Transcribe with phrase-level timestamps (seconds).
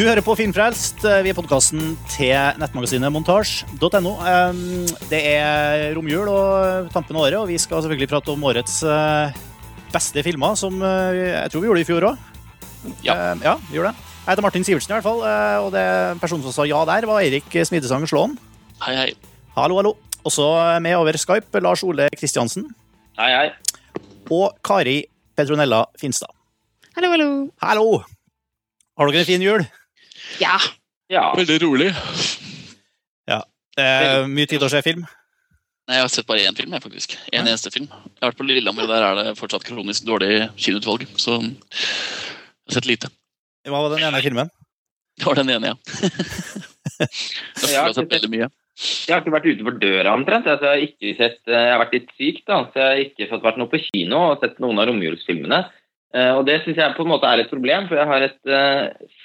[0.00, 1.02] Du hører på Filmfrelst.
[1.04, 4.12] Vi er podkasten til nettmagasinet montasj.no.
[5.10, 9.34] Det er romjul og tampen av året, og vi skal selvfølgelig prate om årets eh,
[9.92, 12.22] beste filmer, som eh, jeg tror vi gjorde i fjor òg.
[13.04, 13.34] Ja.
[13.44, 14.08] ja, vi gjorde det.
[14.22, 15.82] Jeg heter Martin Sivertsen, i hvert fall, eh, og det
[16.22, 18.38] personen som sa ja der, var Eirik Smidesang Slåen.
[18.86, 19.10] Hei, hei.
[19.58, 19.92] Hallo, hallo.
[20.24, 20.46] Også
[20.80, 22.70] med over Skype Lars Ole Kristiansen
[23.20, 24.00] Hei, hei.
[24.32, 25.02] og Kari
[25.36, 26.32] Petronella Finstad.
[26.96, 27.28] Hallo, hallo.
[27.60, 27.86] Hallo!
[28.96, 29.68] Har dere en fin jul?
[30.38, 30.54] Ja.
[31.10, 31.32] Ja.
[31.34, 31.90] Veldig rolig.
[33.80, 35.04] Eh, mye tid å se film?
[35.88, 37.16] Nei, Jeg har sett bare én film, jeg, faktisk.
[37.32, 37.88] En eneste film.
[37.90, 41.06] Jeg har vært på Lillehammer, og der er det fortsatt kronisk dårlig kinoutvalg.
[41.18, 43.10] Så jeg har sett lite.
[43.66, 44.50] Hva var den ene filmen?
[45.18, 45.76] Det var den ene, ja.
[47.00, 48.46] Jeg har sett veldig mye.
[48.80, 50.46] Jeg har ikke vært utenfor døra omtrent.
[50.48, 53.02] Altså, jeg, har ikke sett, eh, jeg har vært litt syk, da, så jeg har
[53.04, 55.60] ikke fått vært noe på kino og sett noen av romjulsfilmene.
[56.16, 58.52] Eh, og det syns jeg på en måte er et problem, for jeg har et
[58.52, 59.20] eh,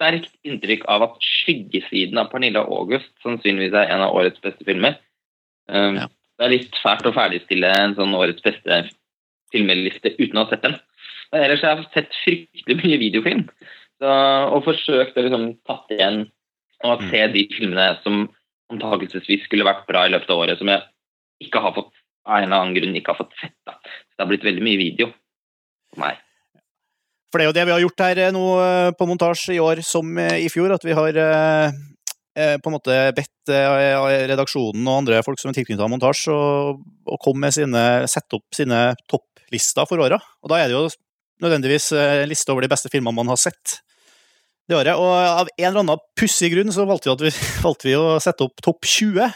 [0.00, 4.96] sterkt inntrykk av at 'Skyggesiden' av Pernille August sannsynligvis er en av årets beste filmer.
[5.68, 6.08] Um, Ja.
[6.40, 8.88] Det er litt fælt å ferdigstille en sånn årets beste
[9.52, 10.78] filmliste uten å ha sett den.
[11.30, 13.42] Men ellers har jeg sett fryktelig mye videofilm,
[14.00, 14.08] så,
[14.48, 16.22] og forsøkt å liksom tatt igjen
[16.88, 18.22] og se de filmene som
[18.72, 20.80] antakelsesvis skulle vært bra i løpet av året, som jeg
[21.44, 21.92] ikke har fått
[22.24, 23.56] av en eller annen grunn ikke har fått sett.
[23.68, 23.76] Da.
[23.84, 25.10] Så det har blitt veldig mye video
[25.92, 26.24] for meg.
[27.30, 29.62] For det er jo det vi har gjort her eh, nå eh, på montasje i
[29.62, 31.22] år som eh, i fjor, at vi har
[32.40, 37.52] på en måte bedt redaksjonen og andre folk som er tilknyttet montasje, å, komme med
[37.52, 38.78] sine, sette opp sine
[39.10, 40.16] topplister for åra.
[40.40, 40.84] Og da er det jo
[41.42, 43.80] nødvendigvis en liste over de beste filmene man har sett
[44.70, 44.94] det året.
[44.94, 47.34] Og av en eller annen pussig grunn så valgte vi, vi,
[47.66, 49.26] valgte vi å sette opp topp 20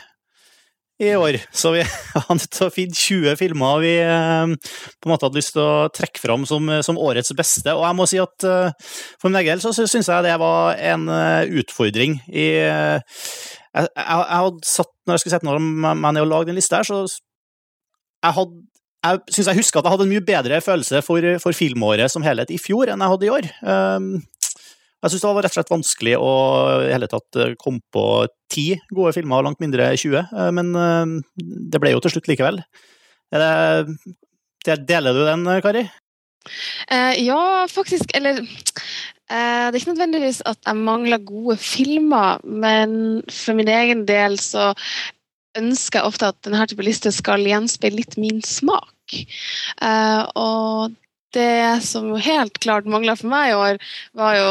[1.03, 1.39] i år.
[1.55, 1.83] Så vi
[2.14, 5.64] har nødt til å finne 20 filmer vi eh, på en måte hadde lyst til
[5.64, 7.74] å trekke fram som, som årets beste.
[7.74, 10.79] Og jeg må si at eh, for min egen del så syns jeg det var
[10.92, 13.18] en eh, utfordring i eh,
[13.74, 16.79] jeg, jeg, jeg hadde satt, Når jeg skulle sette meg ned og lage den lista
[16.79, 18.63] her, så jeg hadde
[19.05, 22.24] jeg syns jeg husker at jeg hadde en mye bedre følelse for, for filmåret som
[22.24, 23.48] helhet i fjor enn jeg hadde i år.
[23.61, 24.07] Um,
[25.05, 26.33] jeg syns det var rett og slett vanskelig å
[26.87, 28.05] i hele tatt eh, komme på
[28.53, 31.15] ti gode filmer, langt mindre 20, eh, men eh,
[31.73, 32.63] det ble jo til slutt likevel.
[33.35, 33.85] Er
[34.65, 35.85] deler du den, Kari?
[36.92, 38.11] Eh, ja, faktisk.
[38.17, 44.05] Eller eh, Det er ikke nødvendigvis at jeg mangler gode filmer, men for min egen
[44.09, 44.73] del så
[45.59, 49.19] ønsker jeg ofte at denne type liste skal gjenspeile litt min smak.
[49.85, 50.97] Eh, og
[51.35, 53.79] det som helt klart mangla for meg i år,
[54.15, 54.51] var jo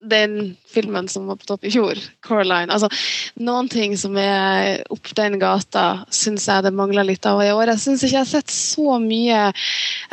[0.00, 2.72] den filmen som var på topp i fjor, 'Coraline'.
[2.72, 2.88] Altså,
[3.36, 7.74] noen ting som er opp den gata, syns jeg det mangler litt av i år.
[7.74, 9.42] Jeg syns ikke jeg har sett så mye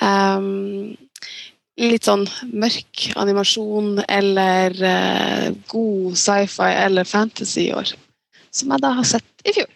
[0.04, 0.98] um,
[1.78, 7.96] litt sånn mørk animasjon eller uh, god sci-fi eller fantasy i år,
[8.52, 9.72] som jeg da har sett i fjor.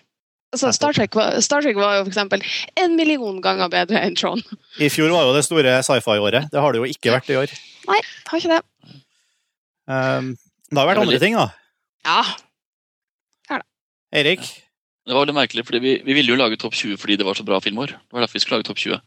[0.52, 2.42] Altså, Star, Trek var, Star Trek var jo eksempel
[2.76, 4.42] en million ganger bedre enn Tron.
[4.84, 6.50] I fjor var jo det store sci-fi-året.
[6.52, 7.54] Det har det jo ikke vært i år.
[7.88, 8.98] Nei, har ikke det.
[9.90, 10.34] Um,
[10.72, 11.52] det har vært Det ting, andre
[12.06, 12.24] Ja.
[12.24, 12.46] ting, da.
[13.52, 13.62] Ja.
[14.12, 14.44] Eirik?
[15.08, 17.38] Det var veldig merkelig, fordi vi, vi ville jo lage topp 20 fordi det var
[17.38, 17.94] så bra filmår.
[17.96, 19.00] Det var derfor vi skulle lage topp 20.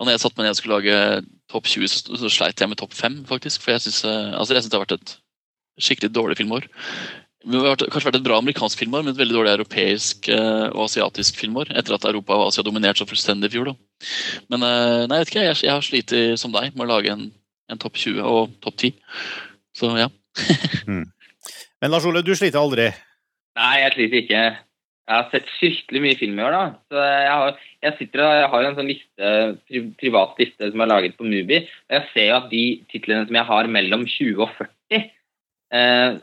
[0.00, 0.96] Og når jeg satt meg ned og skulle lage
[1.52, 3.62] topp 20, så, så sleit jeg med topp 5, faktisk.
[3.62, 5.12] For jeg syns altså, synes det har vært et
[5.84, 6.66] skikkelig dårlig filmår.
[7.42, 10.84] Det har kanskje vært et bra amerikansk filmår, men et veldig dårlig europeisk eh, og
[10.88, 11.70] asiatisk filmår.
[11.78, 13.72] Etter at Europa og Asia dominerte så fullstendig i fjor.
[13.72, 14.10] Da.
[14.52, 17.14] Men eh, nei, jeg vet ikke, jeg, jeg har slitt som deg med å lage
[17.14, 17.28] en,
[17.70, 18.92] en topp 20 og topp 10.
[19.76, 20.08] Så ja.
[21.82, 22.90] Men Lars Ole, du sliter aldri.
[23.58, 24.42] Nei, jeg sliter ikke.
[25.02, 26.62] Jeg har sett fryktelig mye film i år, da.
[26.92, 29.30] Så jeg, har, jeg sitter og jeg har en sånn liste,
[29.66, 31.58] pri, privat liste som er laget på Mubi.
[31.90, 36.20] Og jeg ser jo at de titlene som jeg har mellom 20 og 40 eh,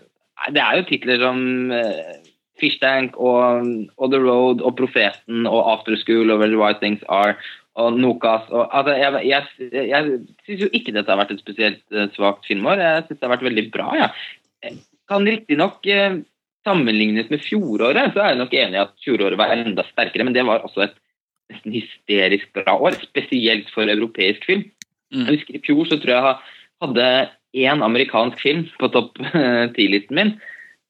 [0.55, 1.43] Det er jo titler som
[1.75, 2.15] eh,
[2.59, 3.67] Fishtank og,
[3.99, 7.35] og The Road og Profeten og After School og Where the White Things Are
[7.79, 11.81] og Nokas og altså, Jeg, jeg, jeg syns jo ikke dette har vært et spesielt
[11.95, 12.81] eh, svakt filmår.
[12.83, 14.09] Jeg syns det har vært veldig bra, ja.
[14.65, 14.79] Jeg
[15.09, 16.19] kan riktignok eh,
[16.67, 20.35] sammenlignes med fjoråret, så er jeg nok enig i at fjoråret var enda sterkere, men
[20.35, 20.97] det var også et
[21.49, 24.67] nesten hysterisk bra år, spesielt for europeisk film.
[25.13, 25.25] Mm.
[25.25, 27.07] Jeg husker I fjor så tror jeg jeg hadde
[27.59, 29.17] én amerikansk film på topp
[29.75, 30.35] ti-listen min.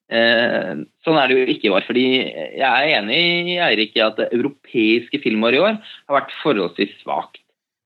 [0.10, 0.72] Eh,
[1.06, 1.86] sånn er det jo ikke i år.
[1.86, 2.06] fordi
[2.58, 3.20] Jeg er enig
[3.54, 7.38] i Eirik i at det europeiske filmåret i år har vært forholdsvis svakt.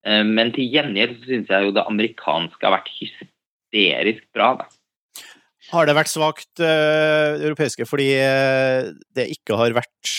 [0.07, 4.55] Eh, men til gjengjeld så syns jeg jo det amerikanske har vært hysterisk bra.
[4.63, 4.71] da.
[5.73, 8.09] Har det vært svakt uh, europeiske fordi
[9.15, 10.11] det ikke har vært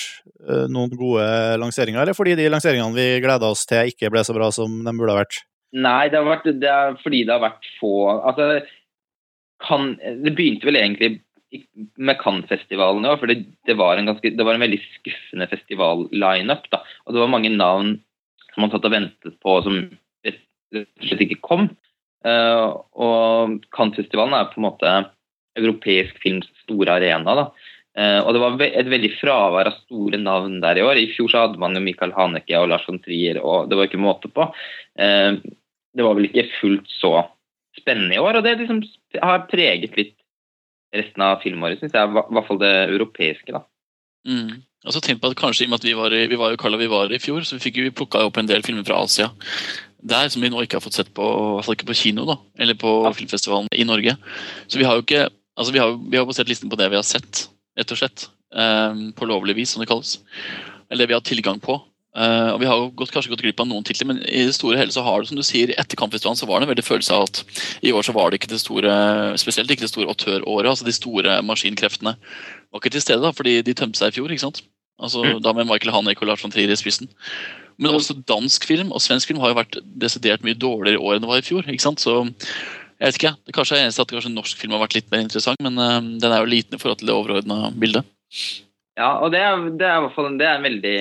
[0.48, 1.26] uh, noen gode
[1.60, 4.94] lanseringer, eller fordi de lanseringene vi gleda oss til, ikke ble så bra som de
[4.96, 5.42] burde ha vært?
[5.76, 8.48] Nei, det, har vært, det er fordi det har vært få altså,
[9.62, 11.10] kan, Det begynte vel egentlig
[12.00, 16.68] med Cannes-festivalen òg, for det, det, var ganske, det var en veldig skuffende festival-lineup.
[17.06, 17.96] Og det var mange navn
[18.54, 19.80] som man satt og ventet på som
[20.26, 20.40] rett
[20.80, 21.68] og slett ikke kom.
[22.24, 24.94] Uh, og Cannes-festivalen er på en måte
[25.58, 27.36] europeisk films store arena.
[27.38, 27.46] da.
[27.94, 30.98] Uh, og det var et veldig fravær av store navn der i år.
[30.98, 33.90] I fjor så hadde man jo Michael Haneke og Lars von Trier, og det var
[33.90, 34.48] ikke måte på.
[34.98, 35.38] Uh,
[35.94, 37.14] det var vel ikke fullt så
[37.78, 38.82] spennende i år, og det liksom
[39.22, 40.14] har preget litt
[40.94, 42.10] resten av filmåret, syns jeg.
[42.10, 43.64] I hvert fall det europeiske, da.
[44.28, 44.62] Mm.
[44.84, 46.60] Altså, tenk på at kanskje i og med at Vi var i, vi var jo
[46.60, 49.00] Carla, vi var i fjor, så vi fikk jo plukka opp en del filmer fra
[49.04, 49.30] Asia.
[50.04, 51.24] Der som vi nå ikke har fått sett på
[51.64, 53.12] fall ikke på kino da, eller på ja.
[53.16, 54.16] filmfestivalen i Norge.
[54.68, 57.00] Så vi har jo ikke, altså vi har, vi har basert listen på det vi
[57.00, 57.46] har sett,
[57.78, 58.28] rett og slett.
[58.54, 60.20] Um, på lovlig vis, som det kalles.
[60.86, 61.80] Eller det vi har tilgang på.
[62.14, 64.54] Uh, og Vi har jo gått, kanskje gått glipp av noen titler, men i det
[64.54, 66.86] store hele så har det som du sier, etter kampfestivalen så var det en veldig
[66.86, 67.40] følelse av at
[67.82, 68.92] i år så var det ikke det store
[69.40, 70.70] spesielt ikke det store autøråret.
[70.70, 74.30] altså De store maskinkreftene var ikke til stede, da, fordi de tømte seg i fjor.
[74.30, 74.62] ikke sant?
[75.02, 75.42] Altså mm.
[75.42, 77.10] Da med Michael Hanek og Lars von Trier i spissen.
[77.82, 81.16] Men også dansk film og svensk film har jo vært desidert mye dårligere i år
[81.16, 81.66] enn det var i fjor.
[81.66, 82.02] ikke sant?
[82.02, 85.10] Så jeg vet ikke, det kanskje er eneste at kanskje norsk film har vært litt
[85.10, 88.06] mer interessant, men uh, den er jo liten i forhold til det overordna bildet.
[88.94, 90.98] Ja, og det er, det er i hvert fall det er en veldig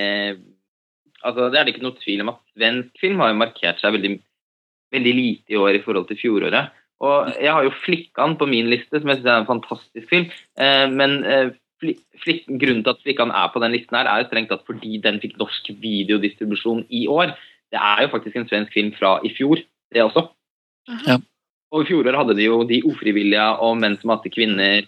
[1.23, 3.95] altså, Det er det ikke noe tvil om at svensk film har jo markert seg
[3.95, 4.13] veldig,
[4.93, 6.71] veldig lite i år i forhold til fjoråret.
[7.03, 10.29] Og jeg har jo 'Flikkan' på min liste, som jeg synes er en fantastisk film.
[10.57, 11.49] Eh, men eh,
[12.23, 15.01] flik, grunnen til at 'Flikkan' er på den listen, her, er jo strengt tatt fordi
[15.03, 17.35] den fikk norsk videodistribusjon i år.
[17.71, 19.57] Det er jo faktisk en svensk film fra i fjor,
[19.93, 20.29] det også.
[21.07, 21.17] Ja.
[21.73, 24.87] Og i fjoråret hadde de jo 'De ufrivillige' og 'Menn som hater kvinner'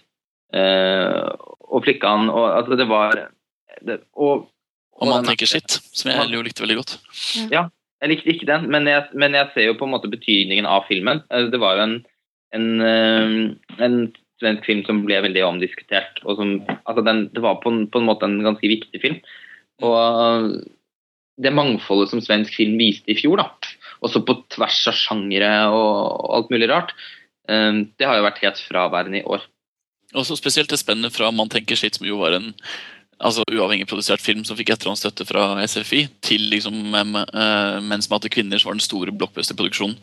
[0.54, 1.28] eh,
[1.68, 3.28] og 'Flikkan' og altså det var
[3.84, 4.48] det, og
[4.96, 6.94] og man tenker sitt, som jeg jo likte veldig godt.
[7.52, 7.66] Ja,
[8.02, 10.86] jeg likte ikke den, men jeg, men jeg, ser jo på en måte betydningen av
[10.88, 11.22] filmen.
[11.32, 11.96] Eh, det var jo en,
[12.56, 13.98] en, eh, en
[14.40, 16.20] svensk film som ble veldig omdiskutert.
[16.24, 19.20] og som, altså den, Det var på en, på en, måte en ganske viktig film.
[19.84, 20.60] Og
[21.36, 23.50] det mangfoldet som svensk film viste i fjor, da,
[24.04, 26.92] også på tvers av sjangere og alt mulig rart,
[27.48, 29.44] eh, det har jo vært helt fraværende i år.
[30.16, 32.54] Også spesielt det spennet fra 'Man tenker sitt', som jo var en
[33.18, 38.60] altså uavhengig produsert film som fikk etterhåndsstøtte fra SFI, til liksom Mens man hadde kvinner,
[38.60, 39.96] som var den store blockbuster-produksjonen.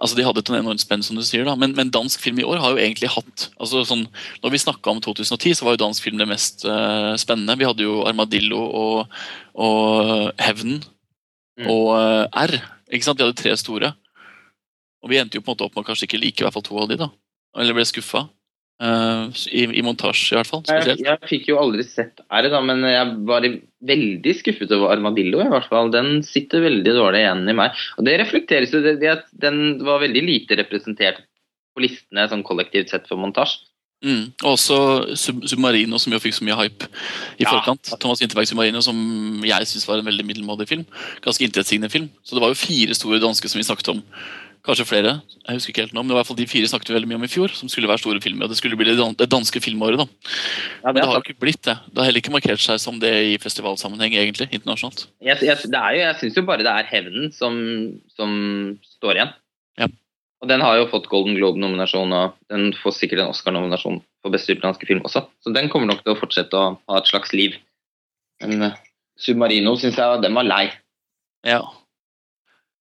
[0.00, 1.54] Altså, De hadde et enormt spenn, som du sier, da.
[1.60, 4.06] Men, men, dansk film i år har jo egentlig hatt altså sånn,
[4.40, 7.58] Når vi snakka om 2010, så var jo dansk film det mest uh, spennende.
[7.60, 9.18] Vi hadde jo Armadillo og,
[9.60, 10.80] og Hevnen
[11.60, 11.68] mm.
[11.68, 12.56] og uh, R.
[12.88, 13.20] ikke sant?
[13.20, 13.92] Vi hadde tre store.
[15.04, 16.56] Og vi endte jo på en måte opp med å kanskje ikke like i hvert
[16.56, 17.10] fall to av de da.
[17.60, 18.24] Eller ble skuffa.
[18.80, 20.62] Uh, i, i, montasje, i hvert fall.
[20.64, 23.44] Jeg, jeg, fikk jo aldri sett R, da, men jeg var
[23.90, 25.42] veldig skuffet over Armadillo.
[25.44, 25.92] i hvert fall.
[25.92, 27.82] Den sitter veldig dårlig igjen i meg.
[28.00, 31.20] Og det reflekteres jo det at den var veldig lite representert
[31.76, 33.66] på listene sånn kollektivt sett for montasje.
[34.00, 34.30] Mm.
[34.46, 34.76] Og også
[35.20, 36.86] Sub Submarino, som jo fikk så mye hype
[37.36, 37.50] i ja.
[37.50, 37.92] forkant.
[38.00, 38.96] Thomas Winterberg Submarino, som
[39.44, 40.86] jeg syns var en veldig middelmådig film.
[41.24, 42.08] Ganske intetsigende film.
[42.24, 44.00] Så det var jo fire store dansker som vi snakket om
[44.60, 45.12] Kanskje flere.
[45.46, 47.18] jeg husker ikke helt nå, men i hvert fall De fire snakket vi veldig mye
[47.22, 48.44] om i fjor, som skulle være store filmer.
[48.44, 49.96] og Det skulle bli det danske filmåret.
[49.96, 50.04] da.
[50.84, 51.76] Ja, det men det har jo ikke blitt det.
[51.88, 55.06] Det har heller ikke markert seg som det i festivalsammenheng, egentlig, internasjonalt.
[55.24, 57.56] Jeg, jeg, det jo, jeg syns jo bare det er Hevnen som,
[58.12, 58.36] som
[59.00, 59.32] står igjen.
[59.80, 59.88] Ja.
[60.44, 64.52] Og den har jo fått Golden Globe-nominasjon, og den får sikkert en Oscar-nominasjon for beste
[64.52, 65.24] utenlandske film også.
[65.40, 67.56] Så den kommer nok til å fortsette å ha et slags liv.
[68.44, 68.78] Men uh,
[69.20, 70.64] Submarino syns jeg den var lei.
[71.48, 71.64] Ja,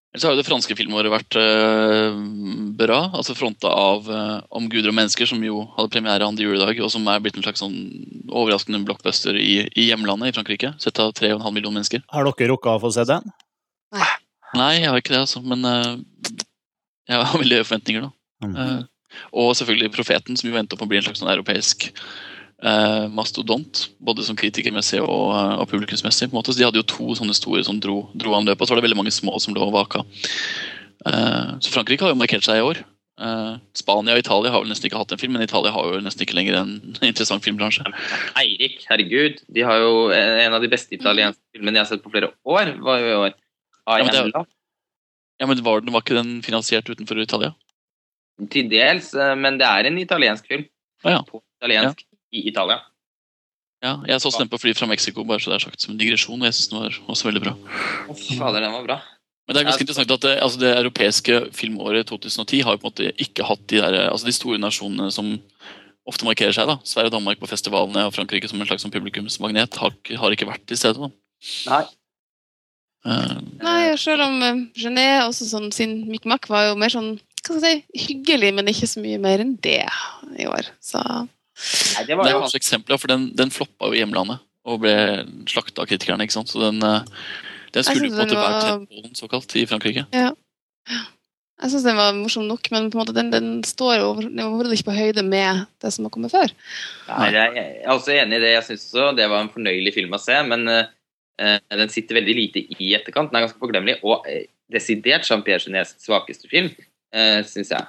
[0.10, 2.16] Ellers har jo det franske filmåret vært uh,
[2.80, 2.98] bra.
[3.14, 6.90] altså Fronta av uh, Om guder og mennesker, som jo hadde premiere andre juledag, og
[6.90, 7.76] som er blitt en slags sånn
[8.26, 10.74] overraskende blockbuster i, i hjemlandet i Frankrike.
[10.82, 12.02] Sett av 3,5 millioner mennesker.
[12.10, 13.30] Har dere rukka å få se den?
[14.58, 15.44] Nei, jeg har ikke det, altså.
[15.46, 15.94] Men uh,
[17.06, 18.16] jeg har veldig forventninger, da.
[18.40, 18.86] Mm.
[19.36, 21.90] og selvfølgelig Profeten, som jo venter på å bli en slags sånn europeisk
[22.64, 26.30] eh, mastodont, både som kritikermessig og, eh, og publikumsmessig.
[26.30, 26.54] på en måte.
[26.54, 28.90] Så De hadde jo to sånne store som dro, dro anløpet, og så var det
[28.90, 30.04] veldig mange små som lå og vaka.
[31.08, 32.84] Eh, så Frankrike har jo markert seg i år.
[33.20, 36.00] Eh, Spania og Italia har vel nesten ikke hatt en film, men Italia har jo
[36.04, 36.74] nesten ikke lenger en
[37.12, 37.84] interessant filmbransje.
[38.40, 39.44] Eirik, herregud.
[39.48, 42.76] De har jo En av de beste italienske filmene jeg har sett på flere år,
[42.84, 43.34] var jo i år.
[43.90, 44.46] Ja, men, det,
[45.42, 47.56] ja, men var, var ikke den finansiert utenfor Italia?
[48.54, 50.68] Til dels, eh, men det er en italiensk film.
[51.04, 51.22] Ah, ja.
[51.28, 52.06] På italiensk
[52.36, 52.82] i Italia.
[53.80, 56.02] Ja, jeg så den på fly fra Mexico, bare så det er sagt som en
[56.02, 56.42] digresjon.
[56.42, 57.54] og jeg synes den var også veldig bra.
[58.12, 58.98] Fader, den var bra.
[59.48, 62.92] Men det er ganske interessant at det, altså det europeiske filmåret 2010 har på en
[62.92, 65.32] måte ikke hatt de, der, altså de store nasjonene som
[66.10, 66.68] ofte markerer seg.
[66.70, 66.76] da.
[66.86, 70.68] Sverige og Danmark på festivalene og Frankrike som en slags publikumsmagnet har, har, ikke vært
[70.70, 71.00] til stede.
[71.00, 71.10] da.
[71.72, 71.82] Nei.
[73.08, 77.56] Uh, Nei, selv om uh, Gené også sånn, sin Micmac var jo mer sånn hva
[77.56, 79.86] skal jeg si, hyggelig, men ikke så mye mer enn det
[80.36, 80.68] i år.
[80.84, 81.00] Så
[81.60, 84.40] Nei, det Det er jo kanskje eksempelet, for den, den floppa jo i hjemlandet
[84.70, 84.94] og ble
[85.50, 86.24] slakta av kritikerne.
[86.26, 86.52] ikke sant?
[86.52, 87.02] Så den, eh,
[87.74, 90.06] den skulle på en måte den være var- tentballen, såkalt, i Frankrike.
[91.60, 94.40] jeg syns den var morsom nok, men på en måte den, den står over- den
[94.40, 96.52] er overhodet ikke på høyde med det som har kommet før.
[97.10, 98.54] Nei, jeg er også enig i det.
[98.56, 102.36] Jeg syns også det var en fornøyelig film å se, men uh, den sitter veldig
[102.36, 103.32] lite i etterkant.
[103.32, 106.72] Den er ganske forglemmelig, og uh, desidert Jean-Pierre Genets svakeste film,
[107.16, 107.88] uh, syns jeg.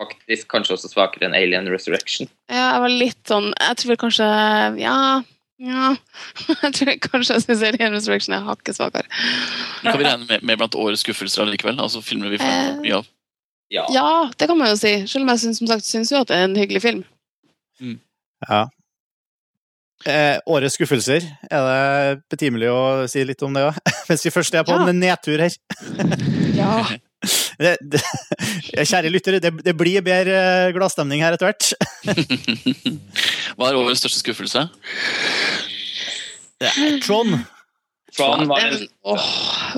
[0.00, 2.26] Faktisk kanskje også svakere enn Alien Resurrection.
[2.50, 4.26] Ja, jeg var litt sånn Jeg tror kanskje
[4.82, 4.96] Ja.
[5.62, 5.94] ja.
[6.64, 9.06] Jeg tror kanskje jeg syns Alien Resurrection er hakket svakere.
[9.84, 11.78] Kan vi regne med, med blant årets skuffelser allikevel?
[11.78, 12.78] Altså filmer vi får Eh.
[12.82, 13.06] mye av.
[13.70, 13.84] Ja.
[13.94, 14.08] Ja,
[14.38, 15.06] det kan man jo si.
[15.06, 17.04] Selv om jeg synes, som sagt, syns jo at det er en hyggelig film.
[18.44, 18.66] Ja.
[20.04, 23.78] Eh, årets skuffelser, er det betimelig å si litt om det òg?
[24.10, 24.84] Mens vi først er på Ja.
[24.90, 25.54] en nedtur her.
[26.58, 26.82] Ja.
[27.60, 28.00] Det, det,
[28.88, 31.72] kjære lyttere, det, det blir bedre gladstemning her etter hvert.
[33.56, 34.66] Hva er årets største skuffelse?
[37.04, 37.36] Trond.
[38.14, 39.24] Tron var en, oh,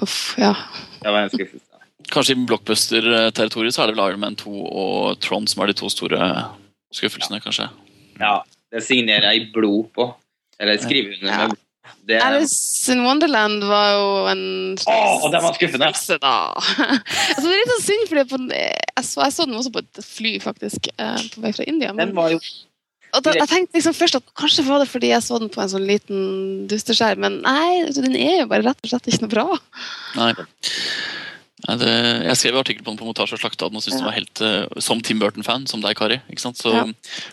[0.04, 0.52] uff, ja.
[1.00, 1.64] det var en skuffelse.
[2.12, 5.78] Kanskje i blockbuster-territoriet så er det vel Iron Man 2 og Tron som er de
[5.80, 6.20] to store
[6.94, 7.66] skuffelsene, kanskje.
[8.20, 8.38] Ja,
[8.72, 10.10] det signerer jeg i blod på.
[10.60, 11.48] Eller skriver under Ja.
[11.48, 11.56] med
[12.06, 14.44] det, Alice in Wonderland var jo en
[14.86, 15.88] Åh, den var skuffende.
[15.92, 19.82] altså, det er litt sånn synd, for på, jeg, så, jeg så den også på
[19.82, 21.92] et fly, faktisk, eh, på vei fra India.
[21.92, 22.40] Men, Den var jo
[23.16, 25.70] da, jeg tenkte liksom først at kanskje var det fordi jeg så den på en
[25.72, 26.18] sånn liten
[26.68, 29.46] dusteskjerm, men nei, altså, den er jo bare rett og slett ikke noe bra.
[30.18, 30.32] Nei.
[31.66, 31.90] Det,
[32.22, 34.04] jeg skrev artikkel på den på montasje og slakta den og syntes Ja.
[34.04, 36.20] den var helt eh, som Tim Burton-fan, som deg, Kari.
[36.30, 36.56] ikke sant?
[36.56, 36.84] Så Ja.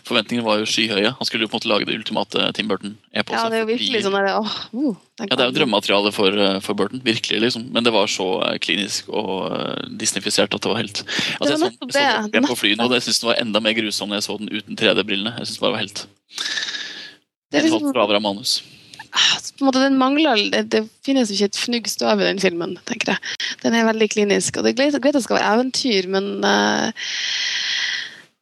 [0.02, 1.14] forventningene var jo skyhøye.
[1.14, 3.30] Han skulle jo på en måte lage det ultimate Tim Burton-eposet.
[3.30, 6.34] Ja, det er jo virkelig sånn der, åh, uh, Ja, Det er jo drømmematerialet for,
[6.34, 7.40] eh, for Burton, virkelig.
[7.40, 7.70] liksom.
[7.70, 11.04] Men det var så eh, klinisk og disnifisert at det var helt
[11.38, 13.60] Altså, Jeg så, jeg så den det, på flyet og jeg synes den var enda
[13.60, 15.38] mer grusom når jeg så den uten 3D-brillene.
[15.38, 16.06] Jeg synes det var helt
[17.52, 18.62] Det er helt liksom, av manus.
[19.14, 22.40] På en måte, den mangler, det, det finnes jo ikke et fnugg støv i den
[22.42, 23.34] filmen, tenker jeg.
[23.62, 27.12] Den er veldig klinisk, og det er greit, at det skal være eventyr, men uh,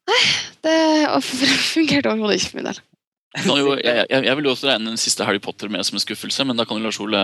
[0.09, 0.23] Nei,
[0.67, 0.79] det
[1.75, 2.81] fungerte overhodet ikke for min del.
[3.33, 6.02] Jo, jeg, jeg, jeg vil jo også regne den siste Harry Potter med som en
[6.02, 7.23] skuffelse, men da kan jo Lars Ole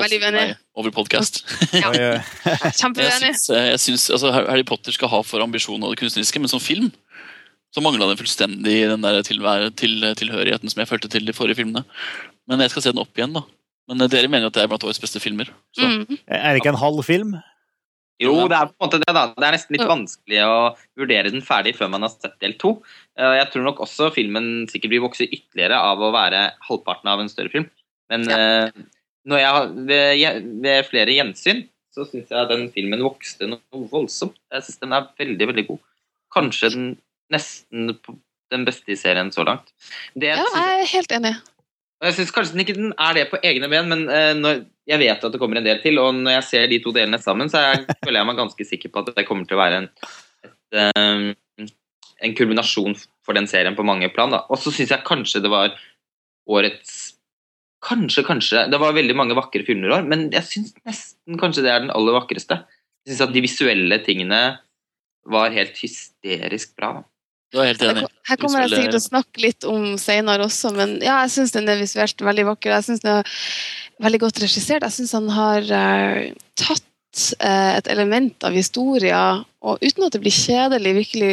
[0.00, 0.18] uenig.
[0.34, 1.44] meg over podkast.
[1.76, 1.92] Ja.
[1.94, 2.22] Eh,
[2.64, 3.36] Jeg Kjempeuenig.
[3.36, 6.62] syns, jeg syns altså, Harry Potter skal ha for ambisjon og det kunstneriske, men som
[6.62, 6.90] film
[7.74, 11.82] så mangla den fullstendig den der tilhørigheten som jeg følte til de forrige filmene.
[12.48, 13.42] Men jeg skal se den opp igjen, da.
[13.88, 15.50] Men eh, dere mener at det er blant årets beste filmer.
[15.76, 16.18] Så Mm.
[16.28, 17.34] er det ikke en halv film?
[18.22, 19.24] Jo, det er på en måte det, da.
[19.34, 20.58] Det er nesten litt vanskelig å
[20.96, 22.76] vurdere den ferdig før man har sett del to.
[23.18, 27.20] Eh, Jeg tror nok også filmen sikkert vil vokse ytterligere av å være halvparten av
[27.20, 27.66] en større film.
[28.10, 28.70] Men ja.
[29.26, 34.36] når jeg har, ved, ved flere gjensyn så syns jeg den filmen vokste noe voldsomt.
[34.52, 35.80] Jeg syns den er veldig, veldig god.
[36.34, 36.86] Kanskje den
[37.32, 37.92] nesten
[38.50, 39.70] den beste i serien så langt.
[40.14, 41.34] Det Ja, jeg er helt enig.
[42.08, 45.00] Jeg synes kanskje den ikke den er det på egne ben, men uh, når, jeg
[45.00, 47.50] vet at det kommer en del til, og når jeg ser de to delene sammen,
[47.52, 49.88] så jeg, føler jeg meg ganske sikker på at det kommer til å være en,
[50.44, 51.26] et, um,
[52.24, 54.34] en kulminasjon for den serien på mange plan.
[54.44, 55.74] Og så syns jeg kanskje det var
[56.50, 57.14] årets
[57.84, 61.66] Kanskje, kanskje Det var veldig mange vakre filmer i år, men jeg syns nesten kanskje
[61.66, 62.56] det er den aller vakreste.
[63.04, 64.38] Jeg syns at de visuelle tingene
[65.28, 66.94] var helt hysterisk bra.
[66.96, 67.04] Da.
[67.54, 68.08] Du er helt enig.
[68.26, 71.54] Her kommer jeg sikkert til å snakke litt om senere også, men ja, jeg syns
[71.54, 72.72] den er visuelt veldig vakker.
[72.74, 73.36] Jeg syns den er
[74.02, 74.82] veldig godt regissert.
[74.82, 79.20] Jeg syns han har eh, tatt eh, et element av historia,
[79.62, 81.30] og uten at det blir kjedelig, virkelig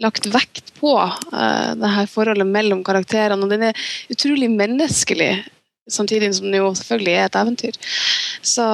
[0.00, 3.44] lagt vekt på uh, det her forholdet mellom karakterene.
[3.44, 5.44] Og den er utrolig menneskelig,
[5.92, 7.78] samtidig som den jo selvfølgelig er et eventyr.
[8.40, 8.64] Så,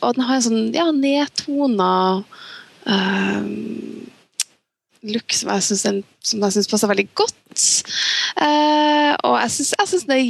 [0.00, 1.92] og den har en sånn ja, nedtona
[2.88, 3.46] eh,
[5.04, 7.64] look som jeg syns, den, som jeg syns passer veldig godt.
[8.40, 10.26] Eh, og jeg syns, jeg syns det er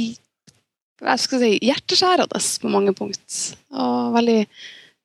[1.05, 3.39] jeg skal si, hjerteskjærende på mange punkt.
[3.75, 4.39] Og veldig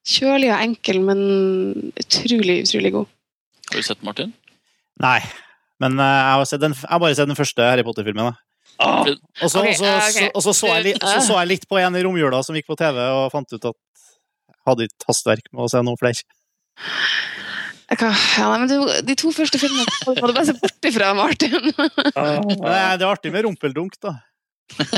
[0.07, 1.23] kjølig og enkel, men
[1.99, 3.11] utrolig, utrolig god.
[3.71, 4.33] Har du sett Martin?
[5.03, 5.19] Nei.
[5.81, 8.39] Men eh, jeg har, sett den, jeg har bare sett den første Harry Potter-filmen.
[8.81, 9.05] Ah,
[9.43, 10.97] Og så, Ok, og så, eh, så, så, så, jeg
[11.27, 13.77] så jeg litt på en i romjula som gikk på TV, og fant ut at
[13.77, 16.25] jeg hadde ikke hastverk med å se noen flere.
[17.99, 21.11] Kan, ja, nei, men du, de to første filmene må du bare se bort ifra,
[21.19, 21.57] Martin.
[21.75, 24.21] Ja, det er, det er artig med rumpeldunk, da.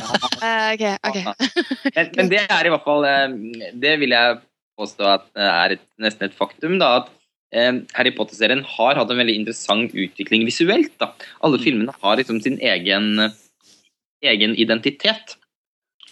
[0.42, 1.18] Eh, ok, ok.
[1.94, 3.34] Men, men det er i hvert fall eh,
[3.78, 4.40] Det vil jeg
[4.76, 6.74] påstå at eh, er et, nesten et faktum.
[6.82, 7.12] da, at
[7.94, 10.92] Harry Potter-serien har hatt en veldig interessant utvikling visuelt.
[11.00, 11.12] da.
[11.46, 13.28] Alle filmene har liksom sin egen,
[14.24, 15.36] egen identitet.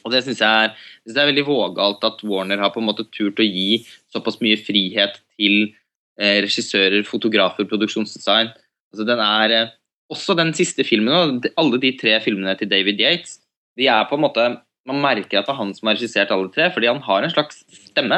[0.05, 0.73] Og det syns jeg,
[1.09, 3.83] jeg er veldig vågalt at Warner har på en måte turt å gi
[4.13, 5.73] såpass mye frihet til
[6.21, 8.51] regissører, fotografer, produksjonsdesign.
[8.93, 9.71] Altså, den er eh,
[10.11, 13.39] også den siste filmen, og alle de tre filmene til David Yates,
[13.79, 14.49] de er på en måte
[14.89, 17.31] Man merker at det er han som har regissert alle tre, fordi han har en
[17.31, 18.17] slags stemme,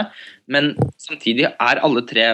[0.48, 2.26] men samtidig er alle tre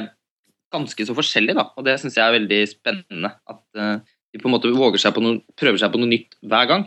[0.71, 3.31] ganske så forskjellige, da, og det syns jeg er veldig spennende.
[3.49, 3.97] At eh,
[4.35, 6.85] de på en måte våger seg på noe, prøver seg på noe nytt hver gang.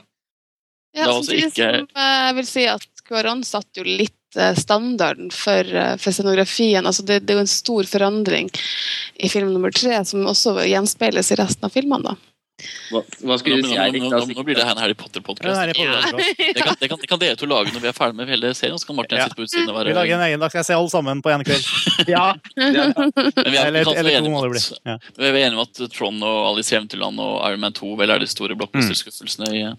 [0.94, 3.84] Ja, Det er altså samtidig ikke- som eh, jeg vil si at Kvaran satt jo
[3.90, 4.21] litt eh,
[4.56, 6.86] standarden for, eh, for scenografien.
[6.86, 8.50] Altså det, det er jo en stor forandring
[9.20, 12.04] i film nummer tre, som også gjenspeiles i resten av filmene.
[12.14, 12.16] da.
[12.92, 14.04] Hva, hva Nå, du nå, si, nå, Eirik?
[14.04, 15.50] nå, nå, nå blir det her en Harry Potter-podkast.
[15.50, 15.74] Ja, Det,
[16.62, 18.78] kan- det, det kan dere to lage når vi er ferdig med hele serien.
[18.78, 19.24] Så kan Martin Ja.
[19.26, 21.32] sitte på utsiden og Vi lager en egen, da skal jeg se alle sammen på
[21.34, 21.66] en kveld.
[22.08, 22.86] Ja, ja.
[23.16, 24.62] Men vi er, Eller, vi eller to enige må det bli.
[24.62, 24.98] at- Ja.
[25.18, 28.12] vi er enige om at Trond og Alice i Eventyrland og Iron Man 2 vel
[28.14, 29.74] er de store blockbuster-skuffelsene i eh,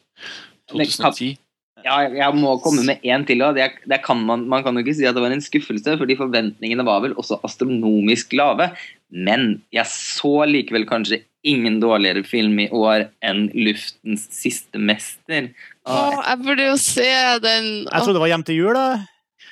[0.75, 1.37] 2010.
[1.84, 3.42] Ja, jeg må komme med én til.
[3.56, 6.16] det, det kan man, man kan jo ikke si at det var en skuffelse, fordi
[6.18, 8.70] forventningene var vel også astronomisk lave.
[9.10, 15.50] Men jeg så likevel kanskje ingen dårligere film i år enn 'Luftens siste mester'.
[15.84, 17.08] Å, Å jeg burde jo se
[17.42, 17.72] den.
[17.88, 18.86] Jeg trodde det var Hjem til jul, da.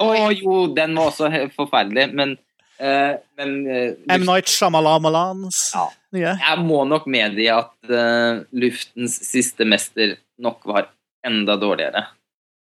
[0.00, 2.38] å, jo, den var også forferdelig, men,
[2.80, 4.22] Uh, men eh, M.
[4.24, 5.82] Night Shyamalan's Ja.
[6.16, 6.30] nye.
[6.40, 10.88] jeg må nok medgi at uh, 'Luftens siste mester' nok var
[11.20, 12.06] enda dårligere.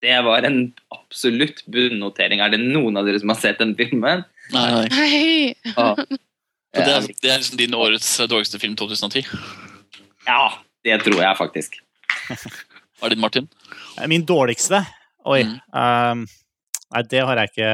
[0.04, 0.60] Det var en
[0.94, 2.42] absolutt bunnotering.
[2.44, 4.24] Er det noen av dere som har sett den filmen?
[4.54, 4.88] Nei, nei.
[4.92, 6.20] nei.
[6.76, 9.26] Ja, det, er, det er liksom din årets dårligste film 2010.
[10.28, 10.42] ja
[10.86, 11.80] det tror jeg faktisk.
[12.28, 13.48] Hva er din, Martin?
[14.10, 14.82] Min dårligste
[15.28, 15.42] Oi.
[15.44, 15.58] Mm.
[15.74, 16.24] Um,
[16.94, 17.72] nei, det har jeg ikke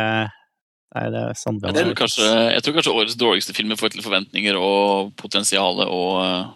[0.93, 1.63] Nei, det er sant.
[1.65, 5.79] Jeg tror kanskje, jeg tror kanskje årets dårligste film i forhold til forventninger og potensial
[5.87, 6.51] og eh,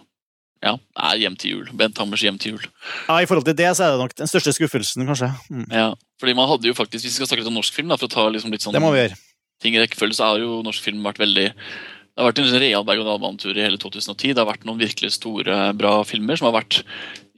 [0.64, 1.68] ja, er Hjem til jul.
[1.78, 2.64] Bent Hammers Hjem til jul.
[3.06, 5.28] Ja, I forhold til det så er det nok den største skuffelsen, kanskje.
[5.54, 5.66] Mm.
[5.70, 7.98] Ja, fordi man hadde jo faktisk, Hvis vi skal snakke litt om norsk film, da,
[8.00, 9.18] for å ta liksom litt sånn Det må vi gjøre.
[9.62, 12.84] ting i rekkefølge, så har jo norsk film vært veldig Det har vært en real
[12.88, 14.34] berg-og-dal-banetur i hele 2010.
[14.34, 16.80] Det har vært noen virkelig store, bra filmer som har vært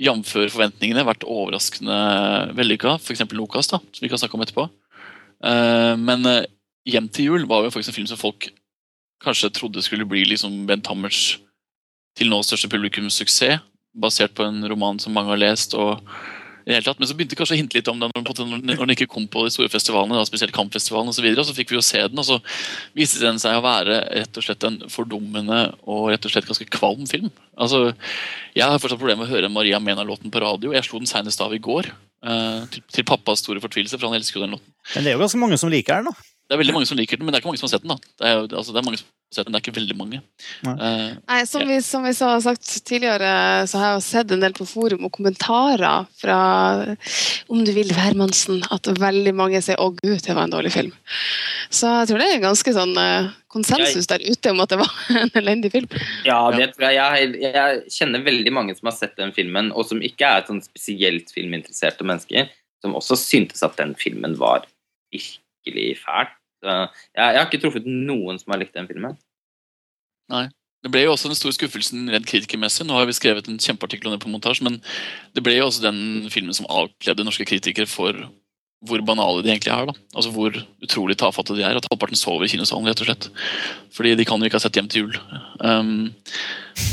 [0.01, 0.31] jf.
[0.55, 1.99] forventningene, vært overraskende
[2.57, 2.95] vellykka.
[2.97, 3.27] F.eks.
[3.37, 4.65] Lokas, da, som vi kan snakke om etterpå.
[5.45, 6.47] Eh, men eh,
[6.89, 8.47] Hjem til jul var jo faktisk en film som folk
[9.21, 11.37] kanskje trodde skulle bli liksom Bent Hammers
[12.19, 13.61] til nå største publikumssuksess,
[14.01, 15.75] basert på en roman som mange har lest.
[15.75, 16.01] og
[16.67, 19.09] i hele tatt, Men så begynte kanskje å hinte litt om den- når den ikke
[19.09, 21.17] kom på de store festivalene, da, spesielt Kampfestivalen osv.
[21.17, 22.41] Så, videre, og så fikk vi jo se den, og så
[22.95, 26.69] viste den seg å være rett og slett en fordummende og rett og slett ganske
[26.71, 27.31] kvalm film.
[27.59, 27.95] Altså,
[28.55, 30.73] Jeg har fortsatt problemer med å høre Maria Mena-låten på radio.
[30.73, 31.87] Jeg slo den senest av i går.
[32.23, 34.71] eh, til, til pappas store fortvilelse, for han elsker jo den låten.
[34.95, 36.13] Men det er jo ganske mange som liker den, da.
[36.51, 37.85] Det er veldig mange som liker den, men det er ikke mange som har sett
[37.85, 37.93] den.
[37.95, 38.13] da.
[38.19, 40.19] Det er, altså, det er mange som har sett den, det er ikke veldig mange.
[40.67, 40.73] Nei.
[40.75, 43.29] Eh, Nei, som vi, som vi så har sagt tidligere,
[43.71, 46.39] så har jeg jo sett en del på forum og kommentarer fra
[47.47, 50.91] Om du vil Værmannsen, at veldig mange sier 'Å, gud, det var en dårlig film'.
[51.71, 54.81] Så jeg tror det er en ganske sånn eh, konsensus der ute om at det
[54.83, 54.91] var
[55.23, 55.87] en elendig film.
[56.27, 56.99] Ja, det tror jeg.
[56.99, 57.55] jeg.
[57.55, 61.31] Jeg kjenner veldig mange som har sett den filmen, og som ikke er sånn spesielt
[61.31, 62.51] filminteresserte mennesker,
[62.83, 64.67] som også syntes at den filmen var
[65.15, 66.35] virkelig fæl.
[66.61, 69.17] Så jeg, jeg har ikke truffet noen som har likt den filmen.
[70.31, 70.47] Nei.
[70.81, 72.87] Det ble jo også den store skuffelsen redd kritikermessig.
[72.89, 74.79] Nå har vi skrevet en kjempeartikkel om det på montasje, men
[75.37, 78.17] det ble jo også den filmen som avkledde norske kritikere for
[78.87, 79.91] hvor banale de egentlig er.
[79.91, 79.93] da.
[80.17, 81.77] Altså Hvor utrolig tafatte de er.
[81.77, 83.27] At halvparten sover i kinosalen, rett og slett.
[83.93, 85.19] Fordi de kan jo ikke ha sett Hjem til jul.
[85.61, 86.15] Um,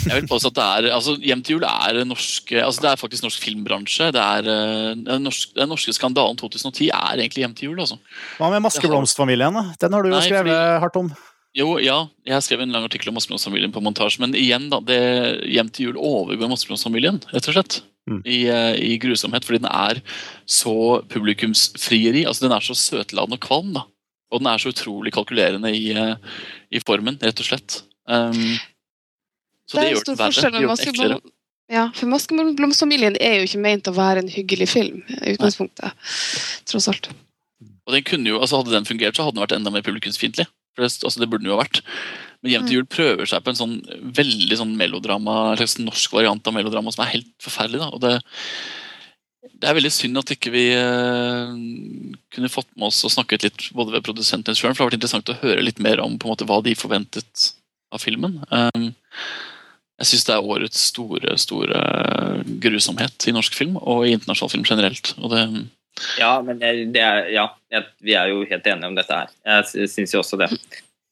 [0.08, 3.00] jeg vil påstå at det er, altså Hjem til jul er norske, altså det er
[3.00, 4.10] faktisk norsk filmbransje.
[4.12, 7.80] Det er, eh, Den norske, den norske skandalen 2010 er egentlig Hjem til jul.
[7.80, 8.00] altså.
[8.38, 9.54] Hva med Maskeblomstfamilien?
[9.56, 9.66] da?
[9.80, 11.16] Den har du jo skrevet fordi- hardt om.
[11.56, 15.48] Jo, ja, jeg skrev en lang artikkel om Maskeblomstfamilien på montasje, men igjen, da, det
[15.48, 17.80] Hjem til jul overgår Maskeblomstfamilien, rett og slett.
[18.08, 18.22] Mm.
[18.24, 20.02] I, eh, I grusomhet, fordi den er
[20.48, 22.24] så publikumsfrieri.
[22.26, 23.84] altså Den er så søtladen og kvalm, da.
[24.32, 26.16] Og den er så utrolig kalkulerende i, eh,
[26.72, 27.82] i formen, rett og slett.
[28.08, 28.56] Um,
[29.68, 30.52] så det, en gjør stor den verre.
[30.52, 31.20] Det gjør den eklere.
[31.68, 35.92] Ja, for Maskeblomstfamilien er jo ikke ment å være en hyggelig film i utgangspunktet.
[36.68, 37.10] Tross alt.
[37.88, 40.48] Og den kunne jo, altså Hadde den fungert, så hadde den vært enda mer publikumsfiendtlig.
[40.78, 41.82] Det, altså det burde den jo ha vært.
[42.42, 43.78] Men Hjem til jul prøver seg på en sånn
[44.18, 47.82] veldig sånn melodrama, en slags norsk variant av melodrama som er helt forferdelig.
[47.82, 48.18] da, og det
[49.58, 51.54] det er veldig synd at ikke vi eh,
[52.34, 54.98] kunne fått med oss og snakket litt både ved produsenten selv, for det har vært
[55.00, 57.48] interessant å høre litt mer om på en måte hva de forventet
[57.94, 58.38] av filmen.
[58.52, 58.92] Um,
[59.98, 61.82] jeg syns det er årets store store
[62.62, 65.16] grusomhet i norsk film og i internasjonal film generelt.
[65.18, 65.44] og det
[66.20, 67.48] Ja, men det er, ja,
[68.04, 69.32] vi er jo helt enige om dette her.
[69.46, 70.50] Jeg sy- syns jo også det.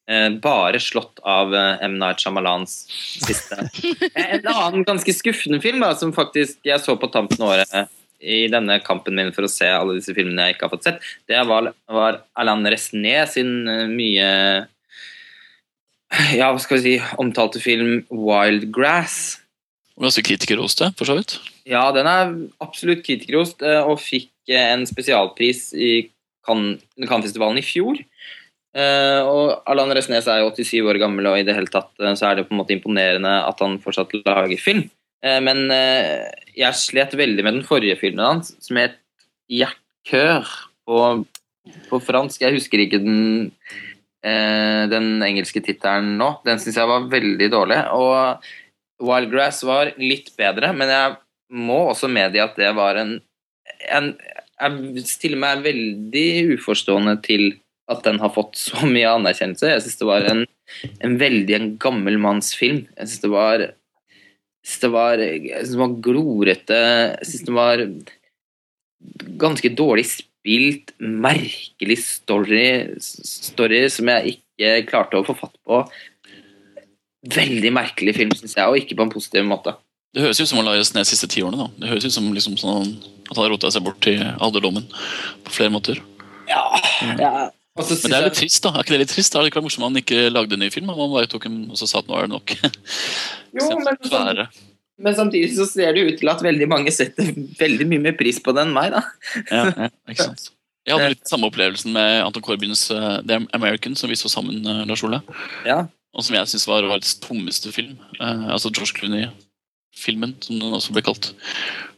[0.08, 1.96] Eh, bare slått av eh, M.
[1.98, 2.76] Night Shyamalans
[3.26, 3.58] siste.
[4.16, 7.90] Eh, En annen ganske skuffende film da, som faktisk jeg så på tampen av året
[8.22, 11.02] i denne kampen min for å se alle disse filmene jeg ikke har fått sett,
[11.28, 13.50] det var, var Alain Resné sin
[13.92, 14.30] mye
[16.38, 19.36] ja, hva skal vi si, omtalte film Wild Grass.
[20.00, 21.34] Ganske kritikerrost, det, for så vidt.
[21.68, 25.90] Ja, den er absolutt kritikerrost, og fikk eh, en spesialpris i
[26.46, 28.00] Cannes-festivalen i fjor.
[28.76, 32.12] Uh, og Allan Resnes er jo 87 år gammel, og i det hele tatt uh,
[32.18, 34.84] så er det på en måte imponerende at han fortsatt lager film.
[35.24, 35.64] Uh, men
[36.56, 38.98] jeg slet veldig med den forrige filmen hans, som het
[39.48, 40.52] 'Hjertkør'
[40.86, 41.00] på,
[41.88, 42.42] på fransk.
[42.42, 43.50] Jeg husker ikke den,
[44.22, 46.32] den engelske tittelen nå.
[46.46, 47.78] Den syns jeg var veldig dårlig.
[47.94, 48.42] Og
[49.06, 51.16] Wildgrass var litt bedre, men jeg
[51.54, 53.16] må også medgi at det var en
[53.86, 57.48] Jeg stiller meg veldig uforstående til
[57.92, 59.72] at den har fått så mye anerkjennelse.
[59.74, 60.44] Jeg syns det var en,
[61.06, 62.84] en veldig en gammel manns film.
[62.98, 63.66] Jeg syns det var
[64.66, 67.84] synes det var, jeg synes det var glorete Jeg syns det var
[69.38, 72.66] ganske dårlig spilt, merkelig story,
[72.98, 75.82] story som jeg ikke klarte å få fatt på.
[77.36, 79.76] Veldig merkelig film, syns jeg, og ikke på en positiv måte.
[80.14, 81.66] Det høres ut som han la ned de siste ti årene.
[81.66, 81.82] da.
[81.82, 82.94] Det høres ut som liksom sånn
[83.26, 84.86] at han har rota seg bort til alderdommen
[85.46, 86.02] på flere måter.
[86.50, 86.64] Ja,
[87.18, 87.48] ja.
[87.76, 88.72] Men det er litt trist, da.
[88.72, 89.32] Er ikke det litt trist?
[89.32, 90.88] Det hadde ikke vært morsomt han ikke lagde en ny film.
[90.96, 92.54] Han bare tok en, og så sa at nå er det nok.
[93.58, 94.46] jo, men, samtidig,
[95.04, 98.40] men samtidig så ser det ut til at veldig mange setter veldig mye mer pris
[98.40, 99.02] på det enn meg, da.
[99.50, 100.48] ja, ja, ikke sant.
[100.86, 104.62] Jeg hadde litt samme opplevelsen med Anton Corbyns uh, The American, som vi så sammen,
[104.64, 105.18] uh, Lars Ole.
[105.66, 105.82] Ja.
[106.16, 107.98] Og som jeg syns var årets tommeste film.
[108.20, 111.32] Uh, altså George Clooney-filmen, som den også ble kalt.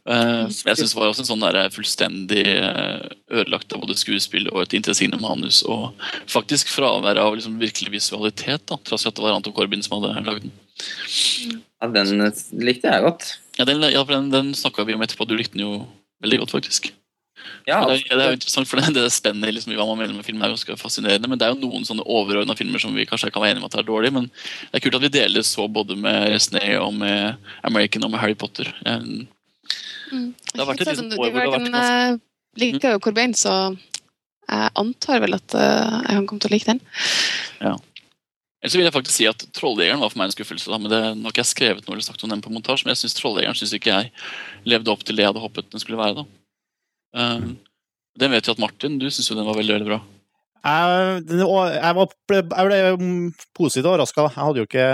[0.09, 4.63] Som jeg syns var også en sånn der fullstendig uh, ødelagt av både skuespill og
[4.63, 5.61] et interessant manus.
[5.69, 5.91] Og
[6.31, 9.99] faktisk fravær av liksom virkelig visualitet, da, trass i at det var Anton Corbin som
[9.99, 10.55] hadde lagd den.
[11.79, 12.25] Ja, Den
[12.65, 13.35] likte jeg godt.
[13.59, 15.29] Ja, Den, ja, den, den snakka vi om etterpå.
[15.29, 15.75] Du likte den jo
[16.25, 16.93] veldig godt, faktisk.
[17.69, 20.17] Ja, det, er, det, er jo interessant, for det, det spennet liksom, hva man mener
[20.17, 21.29] med film er ganske fascinerende.
[21.31, 23.69] Men det er jo noen sånne overordna filmer som vi kanskje kan være enige om
[23.69, 24.13] at det er dårlig.
[24.17, 28.15] Men det er kult at vi deler så både med Resnay og med American og
[28.15, 28.73] med Harry Potter.
[28.87, 29.27] Jeg,
[30.13, 30.31] Mm.
[30.35, 33.35] Det har vært et liksom, år hvor det har vært ganske Jeg liker jo Corbain,
[33.37, 33.55] så
[34.49, 36.81] jeg antar vel at jeg kan komme til å like den.
[37.61, 37.75] Ja.
[38.59, 40.67] Ellers vil jeg faktisk si at 'Trolljegeren' var for meg en skuffelse.
[40.67, 42.87] Da, men det Nå har ikke jeg skrevet noe eller sagt om den på montasje,
[42.87, 44.11] men jeg syns 'Trolljegeren' synes ikke jeg
[44.67, 46.23] levde opp til det jeg hadde håpet den skulle være.
[46.23, 46.25] da.
[47.15, 47.59] Um,
[48.19, 50.01] den vet jo at Martin, du syns jo den var veldig veldig bra.
[50.59, 54.27] Jeg, jeg, var, jeg ble positivt overraska.
[54.27, 54.89] Jeg hadde jo ikke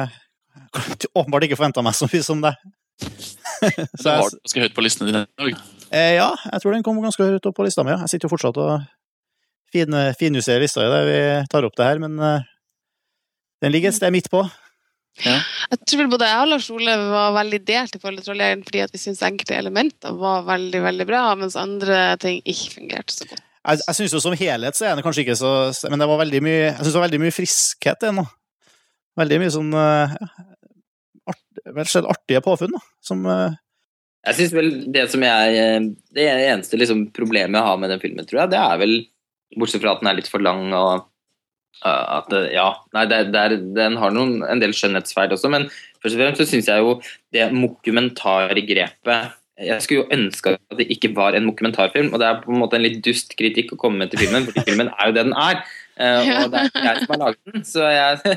[1.19, 2.53] åpenbart ikke forventa meg så mye som det.
[4.01, 5.55] så jeg, var ganske høyt på listene dine?
[5.91, 7.95] Eh, ja, jeg tror den kom ganske høyt opp på lista mi.
[7.95, 8.85] Jeg sitter jo fortsatt og
[9.75, 12.45] fin, finjusterer lista i det vi tar opp det her, men uh,
[13.65, 14.43] den ligger et sted midt på.
[15.23, 15.37] Ja.
[15.71, 18.81] Jeg tror både jeg og Lars Ole var veldig delt i forhold til Trollejegeren fordi
[18.83, 23.29] at vi syns enkelte elementer var veldig veldig bra, mens andre ting ikke fungerte så
[23.31, 23.45] godt.
[23.65, 25.51] Jeg, jeg synes jo Som helhet så er det kanskje ikke så
[25.89, 28.27] Men det var veldig mye, jeg synes det var veldig mye friskhet i den.
[29.23, 29.71] Veldig mye sånn
[31.71, 32.77] uh, skjedd artige påfunn.
[32.77, 33.57] da, som uh...
[34.25, 35.81] Jeg synes vel Det som jeg,
[36.17, 38.95] det eneste liksom, problemet jeg har med den filmen, tror jeg, det er vel
[39.55, 41.05] Bortsett fra at den er litt for lang og
[41.85, 45.69] uh, at Ja, nei, det, det er, den har noen, en del skjønnhetsfeil også, men
[46.03, 46.99] først og fremst så syns jeg jo
[47.37, 52.41] det mokumentargrepet jeg skulle jo ønske at det ikke var en dokumentarfilm, og det er
[52.43, 55.11] på en måte en litt dust kritikk å komme med til filmen, fordi filmen er
[55.11, 55.61] jo det den er.
[55.95, 58.37] Uh, og det er jeg som har laget den, så jeg,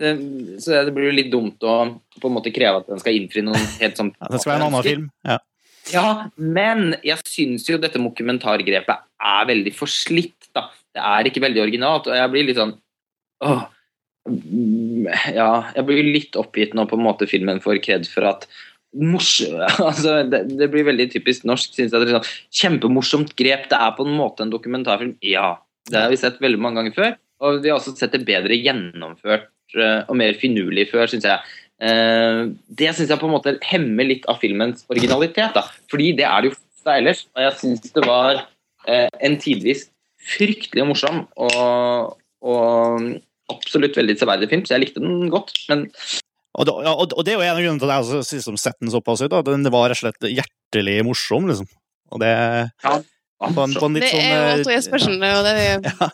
[0.00, 1.76] så det blir jo litt dumt å
[2.20, 4.60] på en måte kreve at den skal innfri noen helt sånn ja, Det skal være
[4.62, 5.36] en annen film, ja.
[5.90, 10.68] Ja, men jeg syns jo dette dokumentargrepet er veldig forslitt, da.
[10.94, 12.74] Det er ikke veldig originalt, og jeg blir litt sånn
[13.46, 13.62] åh,
[15.34, 18.46] Ja, jeg blir litt oppgitt nå på en måte filmen får kred for at
[18.96, 21.76] morsom, altså, det, det, blir veldig typisk norsk.
[21.76, 23.68] Synes jeg det er sånn, Kjempemorsomt grep.
[23.70, 25.14] Det er på en måte en dokumentarfilm.
[25.24, 25.60] Ja,
[25.90, 27.16] det har vi sett veldig mange ganger før.
[27.46, 31.56] Og vi har også sett det bedre gjennomført Eh, og mer finurlig før, syns jeg.
[31.80, 32.42] Eh,
[32.76, 35.54] det syns jeg på en måte hemmer litt av filmens originalitet.
[35.56, 35.64] Da.
[35.92, 36.58] Fordi det er det jo
[36.92, 37.24] ellers.
[37.36, 38.42] Og jeg syns det var
[38.86, 39.86] eh, en tidvis
[40.34, 43.06] fryktelig morsom og, og
[43.50, 45.54] absolutt veldig severdig film, så jeg likte den godt.
[45.70, 45.86] Men
[46.60, 48.84] og det, og det, er jo en av grunnene til at jeg synes som setter
[48.84, 49.34] den såpass ut.
[49.46, 51.68] Den var rett og slett hjertelig morsom, liksom.
[52.10, 52.96] Og det ja,
[53.40, 56.10] på en, på en Det er jo Otto Jespersen, det er jo det vi ja.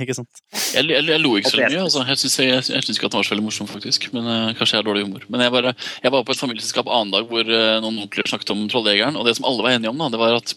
[0.00, 0.42] Ikke sant?
[0.74, 1.84] Jeg, jeg, jeg lo ikke så mye.
[1.84, 2.04] Altså.
[2.06, 4.10] Jeg syns ikke at den var så veldig morsom, faktisk.
[4.14, 5.24] Men uh, Kanskje jeg har dårlig humor.
[5.32, 8.54] Men jeg, bare, jeg var på et familieselskap annen dag hvor uh, noen onkler snakket
[8.54, 9.18] om Trolljegeren.
[9.20, 10.54] Og det som alle var enige om, da, det var at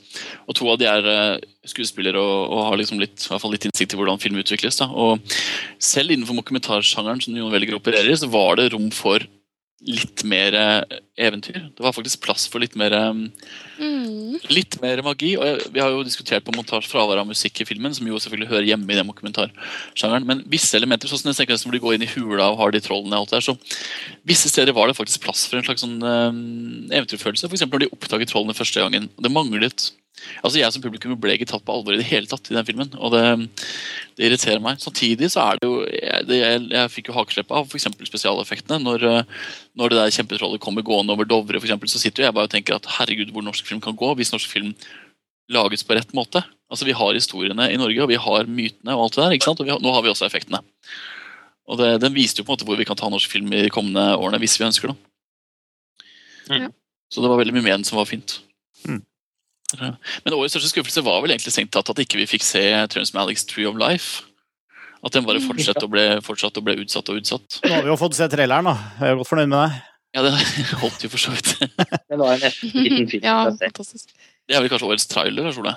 [0.48, 3.54] Og to av de er uh, skuespillere og, og, har liksom litt, i hvert fall
[3.56, 4.82] litt innsikt i hvordan film utvikles.
[4.82, 4.90] Da.
[4.92, 5.24] Og
[5.82, 9.24] selv innenfor dokumentarsjangeren som Jon velger opererer operere i, så var det rom for
[9.88, 11.70] litt mer eh, eventyr.
[11.76, 13.14] Det var faktisk plass for litt mer eh,
[13.80, 14.38] Mm.
[14.54, 15.34] Litt mer magi.
[15.38, 18.20] og jeg, Vi har jo diskutert på montasje fravær av musikk i filmen, som jo
[18.22, 20.28] selvfølgelig hører hjemme i den dokumentarsjangeren.
[20.30, 22.74] Men visse elementer, sånn som den sekvensen hvor de går inn i hula og har
[22.74, 23.58] de trollene, og alt der, så
[24.30, 27.50] visse steder var det faktisk plass for en slags sånn um, eventyrfølelse.
[27.50, 27.66] F.eks.
[27.66, 29.10] når de oppdaget trollene første gangen.
[29.18, 29.90] Det manglet
[30.44, 32.66] Altså Jeg som publikum ble ikke tatt på alvor i det hele tatt i den
[32.68, 32.92] filmen.
[33.02, 33.24] Og det,
[34.18, 34.82] det irriterer meg.
[34.82, 37.90] Samtidig så er det jo Jeg, det, jeg, jeg fikk jo hakeslepp av f.eks.
[38.10, 38.80] spesialeffektene.
[38.84, 39.48] Når, eh,
[39.80, 42.50] når det der kjempetrollet kommer gående over Dovre, for eksempel, så sitter jo jeg bare
[42.50, 44.76] og tenker at herregud, hvor norsk film kan gå hvis norsk film
[45.52, 46.44] lages på rett måte.
[46.72, 49.36] Altså Vi har historiene i Norge, og vi har mytene og alt det der.
[49.38, 49.64] ikke sant?
[49.64, 50.62] Og vi har, nå har vi også effektene.
[51.68, 53.66] Og det, Den viste jo på en måte hvor vi kan ta norsk film i
[53.66, 54.98] de kommende årene, hvis vi ønsker det.
[56.52, 56.72] Mm.
[57.14, 58.40] Så det var veldig mye med den som var fint.
[58.88, 59.02] Mm.
[59.80, 63.16] Men årets største skuffelse var vel egentlig strengt tatt at ikke vi fikk se Terence
[63.16, 64.24] Malicks Tree of Life.
[65.04, 67.58] At den bare fortsatte og ble, fortsatt å ble utsatt og utsatt.
[67.66, 68.76] Nå har vi jo fått se traileren, da.
[69.02, 69.82] Jeg er godt fornøyd med det.
[70.14, 70.32] Ja, det
[70.84, 71.56] holdt jo for så vidt.
[72.14, 73.24] Det var en liten film.
[73.26, 74.14] Ja, fantastisk.
[74.48, 75.50] Det er vel kanskje årets trailer?
[75.56, 75.76] tror jeg.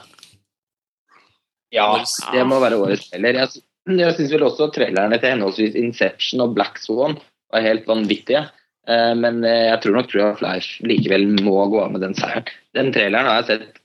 [1.75, 1.87] ja,
[2.35, 3.39] det må være årets trailer.
[3.43, 3.63] Jeg,
[3.99, 7.17] jeg syns vel også trailerne til henholdsvis Inception og Black Swan
[7.55, 8.45] var helt vanvittige.
[8.91, 12.15] Eh, Men eh, jeg tror nok True of Life likevel må gå av med den
[12.19, 12.47] seieren.
[12.77, 13.83] Den traileren har jeg sett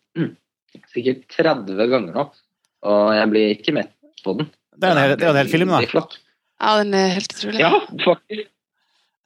[0.93, 2.27] sikkert 30 ganger nå,
[2.91, 3.93] og jeg blir ikke mett
[4.25, 4.51] på den.
[4.77, 5.83] Det er en hel, det er en hel film, da.
[5.91, 6.17] Flott.
[6.61, 7.61] Ja, den er helt utrolig.
[7.63, 7.71] Ja,
[8.05, 8.49] faktisk.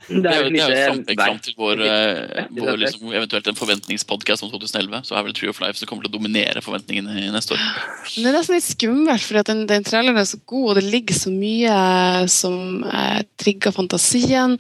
[0.06, 3.58] Det er jo, det er jo et fram, til vår, eh, vår liksom, eventuelt en
[3.58, 7.16] forventningspodkast om 2011, så er vel Tree of Life som kommer til å dominere forventningene
[7.24, 7.64] i neste år.
[8.12, 11.18] Det er nesten litt skummelt, for den, den traileren er så god, og det ligger
[11.18, 11.80] så mye
[12.30, 14.60] som eh, trigger fantasien.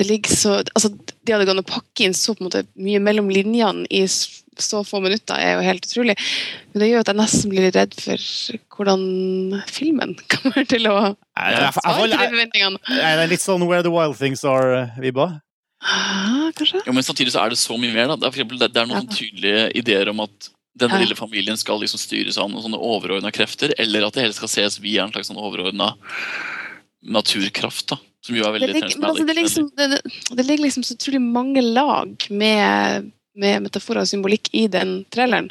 [0.00, 3.04] Det ligger så, altså, De hadde gått og pakke inn så på en måte mye
[3.04, 4.02] mellom linjene i
[4.64, 6.16] så få minutter, er jo helt utrolig.
[6.72, 8.26] Men det gjør at jeg nesten blir redd for
[8.76, 9.02] hvordan
[9.68, 12.80] filmen kommer til å svare til de forventningene.
[13.00, 15.40] Er det litt sånn Where the Wild Things Are-vibba.
[15.80, 16.82] Ah, kanskje?
[16.84, 18.10] Jo, men samtidig så er det så mye mer.
[18.12, 18.16] da.
[18.20, 19.14] Det er, for eksempel, det, er noen Ja.
[19.16, 21.00] tydelige ideer om at denne Ja.
[21.04, 24.48] lille familien skal liksom styres av noen sånne overordna krefter, eller at det hele skal
[24.48, 25.94] ses via en slags sånn overordna
[27.02, 27.88] naturkraft.
[27.88, 29.70] da, Som jo er Det veldig ligger, altså, det, liksom,
[30.36, 35.50] det ligger liksom så utrolig mange lag med, med metaforer og symbolikk i den traileren.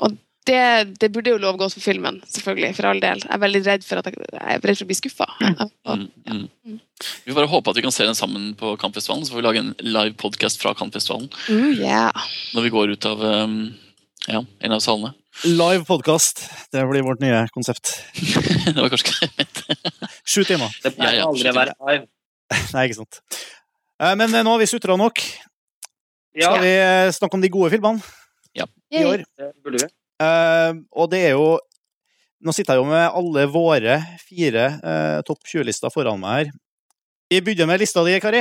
[0.00, 0.16] Og
[0.48, 3.20] det, det burde jo lovgås godt for filmen, selvfølgelig, for all del.
[3.22, 5.26] Jeg er veldig redd for, at jeg, jeg er redd for å bli skuffa.
[5.38, 6.80] Mm, mm.
[7.22, 9.46] Vi får bare håpe at vi kan se den sammen på Kampfestivalen, så får vi
[9.46, 12.26] lage en live podcast fra Kampfestivalen Mm, yeah.
[12.56, 13.54] når vi går ut av um,
[14.26, 15.12] ja, en av salene.
[15.46, 16.42] Live podkast.
[16.74, 17.94] Det blir vårt nye konsept.
[18.66, 19.78] det var kanskje ikke det.
[20.34, 20.74] Sju timer.
[20.82, 22.06] Det pleier Ja, ja, aldri å være live.
[22.74, 23.22] Nei, ikke sant.
[24.02, 25.22] Eh, Men nå har vi sutra nok.
[26.32, 28.00] Ja, Skal vi eh, snakke om de gode filmene
[28.92, 29.24] i år?
[29.80, 29.88] det.
[30.22, 31.58] Eh, og det er jo
[32.42, 36.48] Nå sitter jeg jo med alle våre fire uh, topp 20-lister foran meg her.
[37.30, 38.40] Vi begynner med lista di, Kari.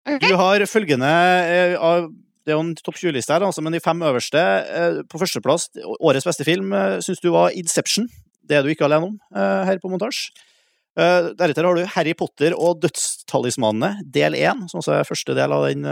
[0.00, 0.30] Okay.
[0.30, 2.06] Du har følgende uh, av
[2.40, 4.40] Det er jo en topp 20-liste her, altså, men de fem øverste
[5.12, 5.68] På førsteplass,
[6.00, 8.08] årets beste film, uh, syns du var Inception.
[8.40, 9.20] Det er du ikke alene om
[9.68, 10.32] her på montasje.
[10.96, 15.52] Eh, deretter har du Harry Potter og Dødstalismanene, del én, som også er første del
[15.52, 15.84] av den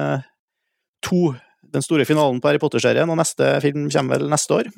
[1.05, 1.35] to
[1.75, 4.71] den store finalen på Harry Potter-serien, og neste film kommer vel neste år.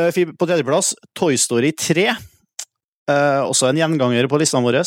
[0.00, 2.06] Eh, På tredjeplass Toy Story 3.
[3.10, 4.82] Eh, også en gjenganger på listene våre.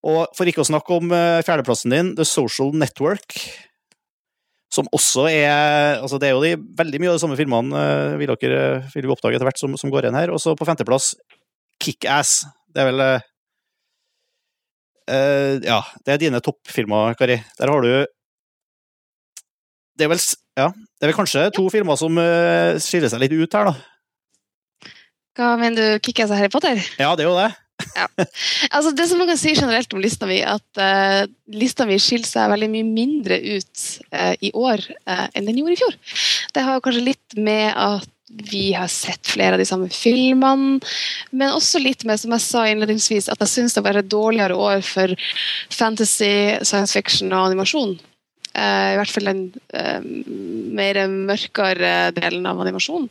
[0.00, 3.36] Og for ikke å snakke om eh, fjerdeplassen din, The Social Network.
[4.70, 7.80] Som også er Altså, det er jo de, veldig mye av de samme filmene
[8.20, 8.60] vil dere
[8.92, 10.30] vil vi oppdage etter hvert som, som går igjen her.
[10.34, 11.14] Og så på femteplass
[11.80, 12.44] Kickass.
[12.70, 13.20] Det er vel eh,
[15.66, 17.40] Ja, det er dine toppfilmer, Kari.
[17.58, 17.92] Der har du
[20.00, 20.22] det er vel
[20.58, 24.90] ja, det er vel kanskje to filmer som uh, skiller seg litt ut her, da.
[25.38, 26.80] Hva mener du, Kickass og Harry Potter?
[27.00, 27.50] Ja, det er jo det.
[28.68, 31.24] Altså, det som man kan si generelt om lista mi, at uh,
[31.56, 35.80] lista mi skiller seg veldig mye mindre ut uh, i år enn den gjorde i
[35.80, 35.96] fjor.
[36.52, 38.08] Det har kanskje litt med at
[38.50, 40.78] vi har sett flere av de samme filmene,
[41.32, 44.54] men også litt med, som jeg sa innledningsvis, at jeg syns det var et dårligere
[44.54, 45.16] år for
[45.74, 47.96] fantasy, science fiction og animasjon.
[48.50, 49.42] Eh, I hvert fall den
[49.78, 50.00] eh,
[50.74, 53.06] mer mørkere delen av animasjonen.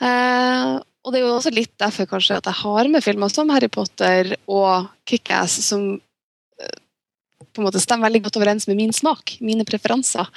[0.00, 3.50] Eh, og det er jo også litt derfor kanskje at jeg har med filmer som
[3.52, 5.96] Harry Potter og Kickass, som
[7.52, 10.28] på en måte stemmer veldig godt overens med min smak, mine preferanser.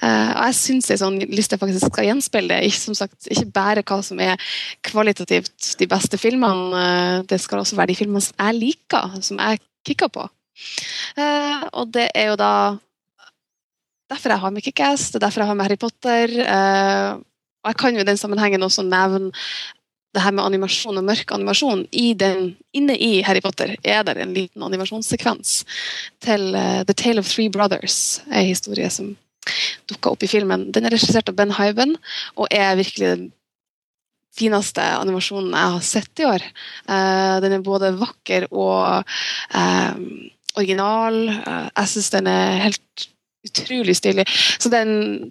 [0.00, 2.70] Og jeg syns en sånn liste faktisk skal gjenspeile det.
[2.72, 4.40] Ikke, som sagt, ikke bare hva som er
[4.88, 9.62] kvalitativt de beste filmene, det skal også være de filmene som jeg liker, som jeg
[9.86, 10.24] kikker på.
[11.68, 12.52] Og det er jo da
[14.08, 16.38] derfor jeg har med Kickass, det er derfor jeg har med Harry Potter.
[16.44, 17.10] eh,
[17.64, 19.32] og jeg kan jo i den sammenhengen også nevne
[20.16, 24.16] det her med animasjon og mørk animasjon i den, Inne i Harry Potter er det
[24.16, 25.62] en liten animasjonssekvens
[26.24, 29.12] til uh, The Tale of Three Brothers, en historie som
[29.88, 30.68] dukka opp i filmen.
[30.72, 31.96] Den er regissert av Ben Hyben
[32.36, 33.28] og er virkelig den
[34.38, 36.48] fineste animasjonen jeg har sett i år.
[36.88, 39.94] Uh, den er både vakker og uh,
[40.56, 41.20] original.
[41.28, 43.08] jeg syns den er helt
[43.46, 44.26] utrolig stilig.
[44.58, 45.30] Så den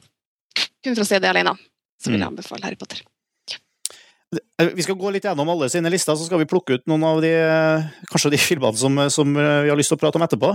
[0.84, 1.54] kun for å se det alene,
[2.00, 2.34] så vil jeg mm.
[2.34, 3.04] anbefale Harry Potter.
[4.28, 7.22] Vi skal gå litt gjennom alle sine lister, så skal vi plukke ut noen av
[7.24, 7.32] de
[8.12, 10.52] kanskje de filmene som, som vi har lyst til å prate om etterpå.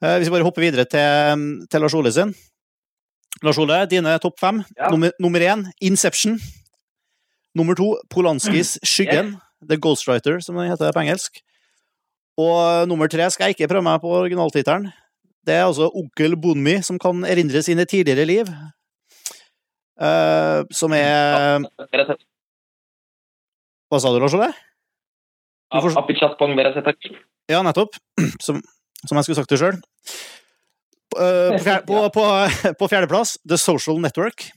[0.00, 2.32] Hvis Vi bare hopper videre til, til Lars Ole sin.
[3.44, 4.62] Lars Ole, dine topp fem.
[4.76, 4.90] Ja.
[4.92, 6.38] Nummer, nummer én, Inception.
[7.56, 9.34] Nummer to, Polanskis Skyggen.
[9.36, 9.42] Yeah.
[9.66, 11.40] The Ghostwriter, som den heter på engelsk.
[12.40, 14.90] Og nummer tre skal jeg ikke prøve meg på originaltittelen.
[15.46, 18.50] Det er altså onkel Bonmi som kan erindre sine tidligere liv.
[19.96, 21.62] Uh, som er
[23.86, 24.50] Hva sa du, Lars Ole?
[27.50, 27.94] Ja, nettopp.
[28.42, 28.58] Som,
[29.06, 29.76] som jeg skulle sagt det sjøl.
[31.16, 32.24] Uh, på, på, på,
[32.80, 34.48] på fjerdeplass The Social Network.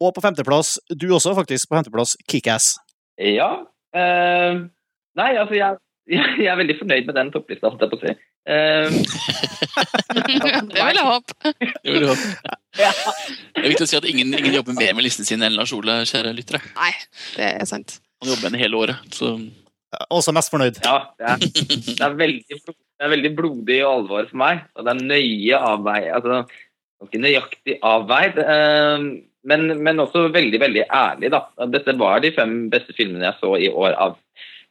[0.00, 2.72] Og på femteplass, du også faktisk, på femteplass Kickass.
[3.20, 3.50] Ja.
[3.94, 4.66] Uh,
[5.20, 5.78] nei, altså jeg,
[6.42, 8.16] jeg, er veldig fornøyd med den topplista, holdt jeg på å si.
[8.48, 8.88] Uh,
[10.16, 11.34] det vil jeg håpe.
[11.44, 12.56] Det vil jeg håpe.
[12.80, 12.92] Ja.
[13.56, 15.74] Det er viktig å si at ingen, ingen, jobber mer med listen sin enn Lars
[15.76, 16.62] Ole, kjære lyttere.
[16.78, 16.92] Nei,
[17.36, 17.98] det er sant.
[18.22, 19.34] Han jobber med den hele året, så
[20.14, 20.78] Også mest fornøyd.
[20.86, 24.86] Ja, det er, det er, veldig, det er veldig blodig og alvor for meg, og
[24.86, 26.06] det er nøye avveid.
[26.14, 26.60] Altså,
[27.06, 28.38] ikke nøyaktig avveid.
[28.38, 29.10] Uh,
[29.50, 31.30] men, men, også veldig veldig ærlig.
[31.32, 31.44] da.
[31.72, 34.18] Dette var de fem beste filmene jeg så i år av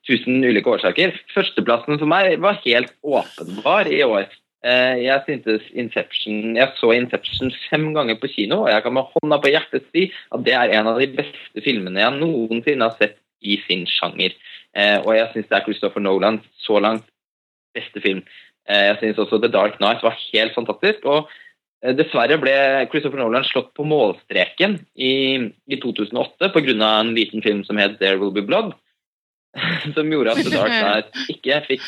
[0.07, 1.15] tusen ulike årsaker.
[1.33, 4.29] Førsteplassen for meg var helt åpenbar i år.
[4.59, 9.07] Eh, jeg syntes Inception, jeg så Inception fem ganger på kino, og jeg kan med
[9.13, 12.97] hånda på hjertet si at det er en av de beste filmene jeg noensinne har
[12.99, 14.35] sett i sin sjanger.
[14.75, 17.07] Eh, og jeg syns det er Christopher Nolan så langt
[17.77, 18.25] beste film.
[18.67, 21.05] Eh, jeg syns også The Dark Night var helt fantastisk.
[21.05, 21.29] og
[21.79, 22.53] dessverre ble
[22.91, 26.73] Christopher Nolan slått på målstreken i, i 2008 pga.
[26.75, 28.75] en liten film som het 'There Will Be Blood',
[29.95, 31.87] som gjorde at The Dark Knight ikke fikk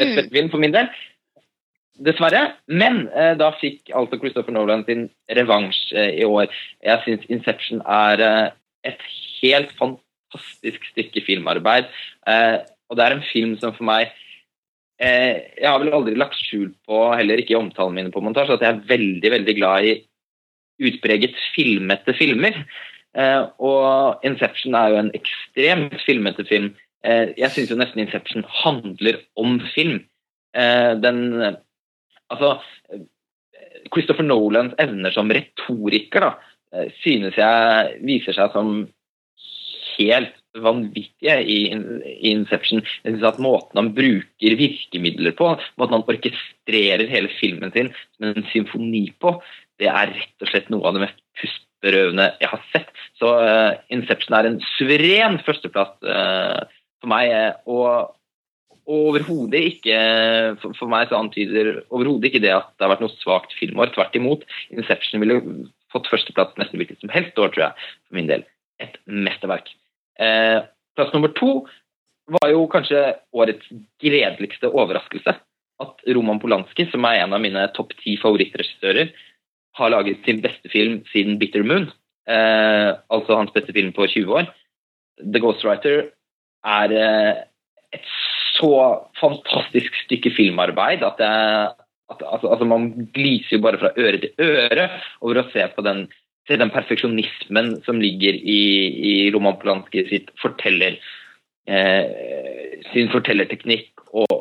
[0.00, 0.90] rett film for min del.
[2.04, 2.56] Dessverre.
[2.66, 6.50] Men eh, da fikk altså Christopher Nolan sin revansj eh, i år.
[6.82, 8.50] Jeg syns 'Inception' er eh,
[8.90, 9.08] et
[9.42, 11.86] helt fantastisk stykke filmarbeid.
[12.26, 12.58] Eh,
[12.90, 14.10] og det er en film som for meg
[15.02, 18.54] Eh, jeg har vel aldri lagt skjul på, heller ikke i omtalen mine på montasje,
[18.54, 19.94] at jeg er veldig veldig glad i
[20.86, 22.60] utpreget filmete filmer.
[23.14, 26.74] Eh, og 'Inception' er jo en ekstremt filmete film.
[27.04, 30.04] Eh, jeg syns jo nesten 'Inception' handler om film.
[30.54, 31.56] Den
[32.30, 32.60] Altså
[33.92, 36.30] Christopher Nolans evner som retoriker da,
[37.02, 38.86] synes jeg viser seg som
[39.98, 41.58] helt vanvittige i,
[42.30, 42.82] Inception.
[43.02, 48.30] Jeg synes at Måten han bruker virkemidler på, måten han orkestrerer hele filmen sin som
[48.30, 49.36] en symfoni på,
[49.82, 52.92] det er rett og slett noe av det mest pustberøvende jeg har sett.
[53.18, 56.62] Så uh, Inception er en suveren førsteplass uh,
[57.04, 57.32] for meg.
[57.68, 58.14] og
[58.84, 59.98] og overhodet ikke
[60.60, 63.94] for, for meg så antyder overhodet ikke det at det har vært noe svakt filmår.
[63.94, 64.44] Tvert imot.
[64.74, 65.38] Inception ville
[65.92, 68.44] fått førsteplass nesten hvilket som helst år, tror jeg, for min del.
[68.82, 69.70] Et mesterverk.
[70.20, 70.60] Eh,
[70.98, 71.64] plass nummer to
[72.34, 73.00] var jo kanskje
[73.36, 73.70] årets
[74.02, 75.36] gledeligste overraskelse.
[75.84, 79.14] At Roman Polanski, som er en av mine topp ti favorittregissører,
[79.74, 81.88] har laget sin beste film siden 'Bitter Moon',
[82.28, 84.52] eh, altså hans beste film på 20 år.
[85.18, 86.12] 'The Ghostwriter'
[86.64, 87.32] er eh,
[87.94, 88.10] et
[88.56, 88.74] så
[89.20, 91.72] fantastisk stykke filmarbeid at, jeg,
[92.10, 94.88] at altså, altså man gliser jo bare fra øre til øre
[95.20, 96.06] over å se på den
[96.48, 100.98] se den perfeksjonismen som ligger i, i Roman Polanski sitt forteller,
[101.64, 104.34] eh, sin fortellerteknikk og,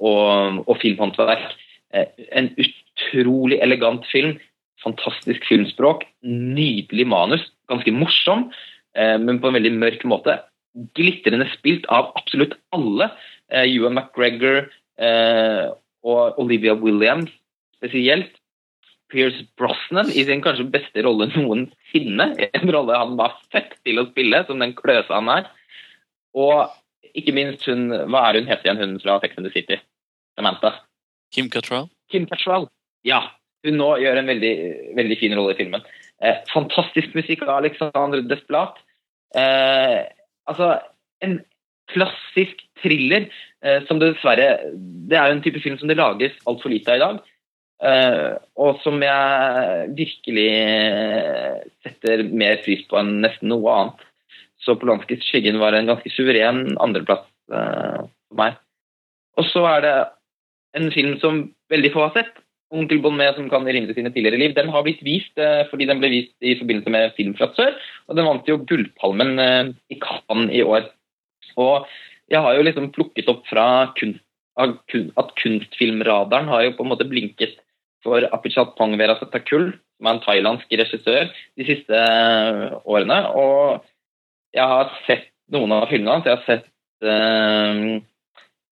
[0.00, 1.52] og, og filmhåndverk.
[1.92, 4.38] Eh, en utrolig elegant film.
[4.82, 6.06] Fantastisk filmspråk.
[6.24, 7.44] Nydelig manus.
[7.70, 8.48] Ganske morsom,
[8.96, 10.40] eh, men på en veldig mørk måte.
[10.96, 13.10] Glitrende spilt av absolutt alle.
[13.52, 14.66] Eh, Ewan McGregor
[14.98, 15.66] eh,
[16.02, 17.32] og Olivia Williams
[17.76, 18.38] spesielt.
[19.12, 22.30] Pierce Brosnan i sin kanskje beste rolle noensinne.
[22.56, 25.50] En rolle han var fett til å spille, som den kløsa han er.
[26.32, 26.72] Og
[27.12, 29.76] ikke minst hun Hva er hun heter igjen, hun fra Sex and the City?
[30.38, 30.78] Samantha.
[31.32, 31.90] Kim Cattrall?
[32.12, 32.70] Kim Cattrall,
[33.04, 33.20] ja.
[33.66, 34.54] Hun nå gjør en veldig,
[34.96, 35.84] veldig fin rolle i filmen.
[36.22, 38.80] Eh, fantastisk musikk av Alexandre Desplat.
[39.36, 40.00] Eh,
[40.50, 40.76] altså,
[41.24, 41.40] en
[41.92, 43.26] klassisk thriller
[43.64, 46.98] eh, som dessverre Det er jo en type film som det lages altfor lite av
[46.98, 47.20] i dag.
[47.82, 48.32] Eh,
[48.62, 50.48] og som jeg virkelig
[51.82, 54.08] setter mer pris på enn nesten noe annet.
[54.62, 58.54] så Polanskis 'Skyggen' var en ganske suveren andreplass eh, for meg.
[59.36, 59.96] Og så er det
[60.78, 62.32] en film som veldig få har sett.
[62.72, 64.56] 'Onkel Bonnet som kan erindre sine tidligere liv'.
[64.56, 67.76] Den har blitt vist uh, fordi den ble vist i forbindelse med Film fra sør.
[68.08, 70.88] Og den vant jo Gullpalmen uh, i Cannes i år.
[71.60, 71.86] Og
[72.32, 74.24] jeg har jo liksom plukket opp fra kunst,
[74.56, 77.58] at kunstfilmradaren har jo på en måte blinket
[78.04, 82.00] for Apichat Pongvera Verasatakul, som er en thailandsk regissør, de siste
[82.88, 83.18] årene.
[83.36, 83.84] Og
[84.56, 86.26] jeg har sett noen av filmene hans.
[86.26, 86.68] Jeg har sett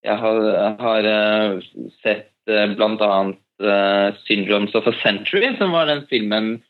[0.01, 0.37] Jeg har,
[0.81, 1.07] har
[2.01, 3.23] sett blant bl.a.
[3.61, 6.63] Uh, 'Syndromes of a Century', som var den filmen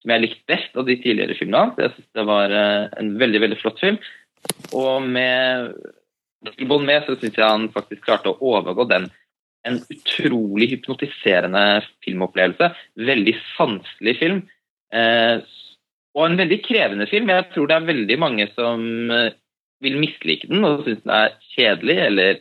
[0.00, 1.74] som jeg likte best av de tidligere filmene.
[1.76, 3.98] Jeg synes det var uh, en veldig, veldig flott film.
[4.72, 5.74] Og med
[6.68, 9.10] Bond med så syns jeg han faktisk klarte å overgå den.
[9.66, 12.70] En utrolig hypnotiserende filmopplevelse.
[13.10, 14.40] Veldig sanselig film.
[14.94, 15.42] Uh,
[16.16, 17.28] og en veldig krevende film.
[17.28, 18.80] Jeg tror det er veldig mange som
[19.80, 22.40] vil mislike den og synes den er kjedelig eller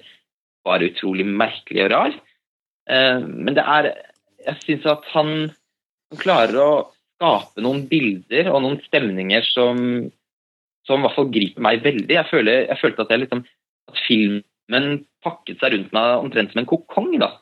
[0.65, 2.17] bare utrolig merkelig og rar.
[2.89, 3.91] Eh, men det er
[4.47, 5.49] Jeg syns at han,
[6.09, 6.71] han, klarer å
[7.19, 10.07] skape noen bilder og noen stemninger som,
[10.87, 12.15] som i hvert fall griper meg veldig.
[12.15, 13.43] Jeg, føler, jeg følte at, jeg liksom,
[13.91, 14.87] at filmen
[15.25, 17.11] pakket seg rundt meg omtrent som en kokong.
[17.19, 17.33] da.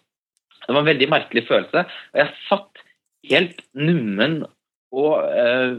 [0.66, 1.86] Det var en veldig merkelig følelse.
[1.86, 2.84] Og jeg satt
[3.30, 4.42] helt nummen
[4.98, 5.78] og eh,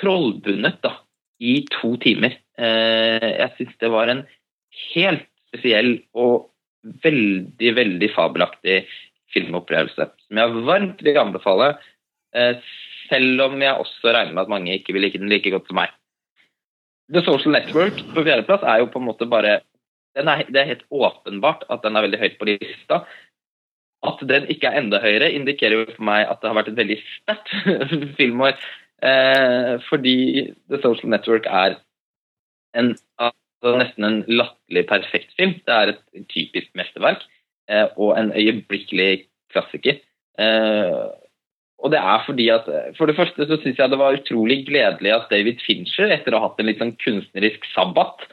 [0.00, 0.96] trollbundet da,
[1.40, 2.36] i to timer.
[2.58, 4.24] Eh, jeg syns det var en
[4.92, 6.49] helt spesiell og
[7.04, 8.82] veldig, veldig fabelaktig
[9.34, 10.08] filmopplevelse.
[10.26, 11.72] Som jeg varmt vil anbefale,
[12.34, 12.60] eh,
[13.10, 15.80] selv om jeg også regner med at mange ikke vil like den like godt som
[15.80, 15.90] meg.
[17.10, 19.60] The Social Network på fjerdeplass er jo på en måte bare
[20.14, 23.04] er, Det er helt åpenbart at den er veldig høyt på lista.
[24.02, 26.80] At den ikke er enda høyere, indikerer jo for meg at det har vært et
[26.80, 27.52] veldig sterkt
[28.18, 28.56] filmår.
[29.02, 31.78] Eh, fordi The Social Network er
[32.76, 32.94] en,
[33.60, 35.56] altså nesten en latterlig perfekt film.
[35.66, 37.24] Det er et typisk mesterverk
[37.70, 40.00] eh, og en øyeblikkelig klassiker.
[40.40, 41.02] Eh,
[41.80, 45.12] og det er fordi at For det første så syns jeg det var utrolig gledelig
[45.14, 48.26] at David Fincher, etter å ha hatt en litt sånn kunstnerisk sabbat,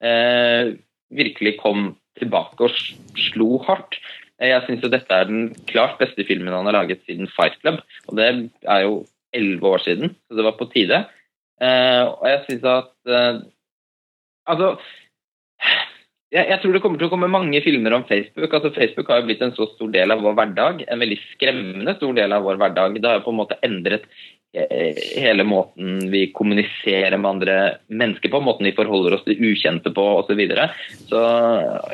[0.00, 0.76] eh,
[1.12, 2.72] virkelig kom tilbake og
[3.20, 3.98] slo hardt.
[4.40, 7.80] Jeg syns dette er den klart beste filmen han har laget siden Fight Club.
[8.08, 8.26] Og det
[8.68, 9.04] er jo
[9.36, 11.04] elleve år siden, så det var på tide.
[11.60, 13.38] Eh, og jeg syns at eh,
[14.46, 14.76] Altså
[16.34, 18.50] jeg, jeg, tror det kommer til å komme mange filmer om Facebook.
[18.50, 20.86] altså Facebook har jo blitt en så stor del av vår hverdag.
[20.90, 22.98] En veldig skremmende stor del av vår hverdag.
[22.98, 24.08] Det har på en måte endret
[24.56, 29.92] eh, hele måten vi kommuniserer med andre mennesker på, måten vi forholder oss til ukjente
[29.94, 30.32] på osv.
[30.32, 30.66] Så, videre.
[31.12, 31.22] så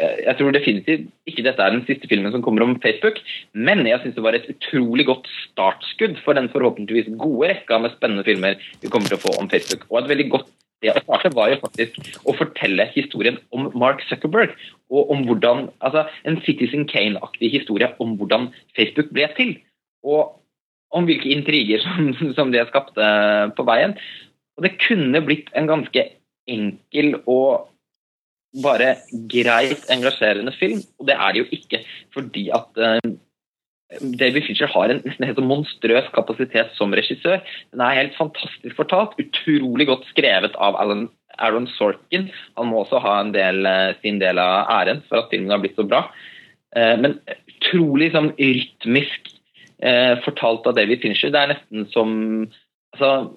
[0.00, 3.20] jeg, jeg tror definitivt ikke dette er den siste filmen som kommer om Facebook,
[3.52, 7.94] men jeg syns det var et utrolig godt startskudd for den forhåpentligvis gode rekka med
[7.98, 9.84] spennende filmer vi kommer til å få om Facebook.
[9.92, 10.50] Og et veldig godt
[10.82, 14.54] det å starte var jo faktisk å fortelle historien om Mark Zuckerberg.
[14.92, 19.56] Og om hvordan, altså En Citizen Kane-aktig historie om hvordan Facebook ble til.
[20.02, 20.38] Og
[20.92, 23.06] om hvilke intriger som, som det skapte
[23.56, 23.96] på veien.
[24.58, 26.08] Og det kunne blitt en ganske
[26.50, 27.68] enkel og
[28.62, 28.96] bare
[29.32, 31.80] greit engasjerende film, og det er det jo ikke.
[32.12, 33.14] Fordi at uh,
[34.00, 37.42] David Fincher har en nesten helt monstrøs kapasitet som regissør.
[37.74, 42.30] Den er helt fantastisk fortalt, utrolig godt skrevet av Alan, Aaron Sorkin.
[42.58, 45.76] Han må også ha del, eh, sin del av æren for at filmen har blitt
[45.76, 46.06] så bra.
[46.76, 49.32] Eh, men utrolig sånn, rytmisk
[49.82, 51.32] eh, fortalt av David Fincher.
[51.32, 52.14] Det er nesten som
[52.94, 53.32] altså,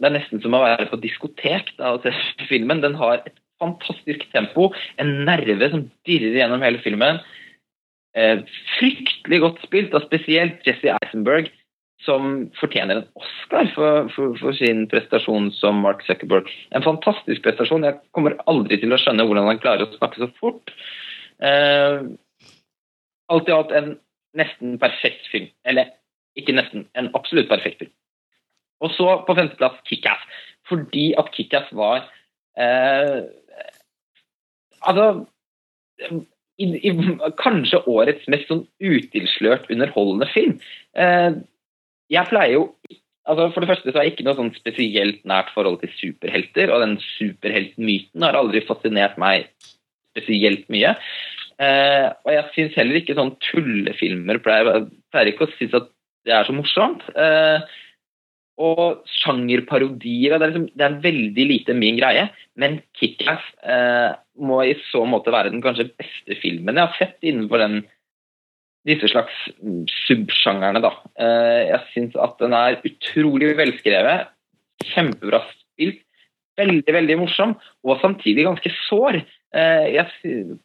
[0.00, 2.14] det er nesten som å være på diskotek da, og se
[2.48, 2.82] filmen.
[2.82, 7.20] Den har et fantastisk tempo, en nerve som dirrer gjennom hele filmen.
[8.12, 8.42] Eh,
[8.76, 11.48] fryktelig godt spilt, og spesielt Jesse Eisenberg,
[12.04, 16.50] som fortjener en Oscar for, for, for, sin prestasjon som Mark Zuckerberg.
[16.74, 17.86] En fantastisk prestasjon.
[17.86, 20.74] Jeg kommer aldri til å skjønne hvordan han klarer å snakke så fort.
[21.40, 22.02] Eh,
[23.32, 23.94] alt i alt en
[24.38, 25.48] nesten perfekt film.
[25.64, 25.94] Eller
[26.38, 27.94] ikke nesten, en absolutt perfekt film.
[28.82, 30.26] Og så på femteplass Kickass.
[30.68, 32.04] Fordi at Kickass var
[32.58, 33.22] eh,
[34.82, 35.22] Altså
[36.60, 36.92] i, i,
[37.40, 40.58] kanskje årets mest sånn utilslørt underholdende film.
[40.98, 41.38] Eh,
[42.12, 42.66] jeg pleier jo
[43.22, 46.72] altså For det første så har jeg ikke noe sånn spesielt nært forhold til superhelter,
[46.74, 49.46] og den superheltmyten har aldri fascinert meg
[50.10, 50.96] spesielt mye.
[51.62, 55.86] Eh, og jeg syns heller ikke sånn tullefilmer pleier, pleier ikke å synes at
[56.26, 57.06] det er så morsomt.
[57.14, 57.78] Eh,
[58.62, 60.36] og sjangerparodier.
[60.38, 62.28] Det liksom, det er veldig lite min greie.
[62.60, 67.26] Men Kickass eh, må i så måte være den kanskje beste filmen jeg har sett
[67.26, 67.82] innenfor den,
[68.88, 69.34] disse slags
[70.06, 70.82] subsjangerne.
[70.84, 70.94] Da.
[71.18, 74.32] Eh, jeg syns at den er utrolig velskrevet,
[74.92, 76.02] kjempebra spilt,
[76.58, 77.54] veldig, veldig morsom,
[77.86, 79.22] og samtidig ganske sår.
[79.52, 80.06] Eh, jeg,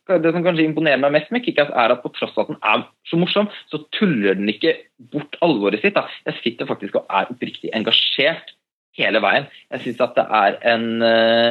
[0.07, 2.59] det som kanskje imponerer meg mest med Kickass, er at på tross av at den
[2.63, 4.77] er så morsom, så tuller den ikke
[5.11, 5.97] bort alvoret sitt.
[5.97, 6.05] Da.
[6.29, 8.53] Jeg sitter faktisk og er oppriktig engasjert
[8.97, 9.49] hele veien.
[9.75, 11.49] Jeg syns at det er en, eh,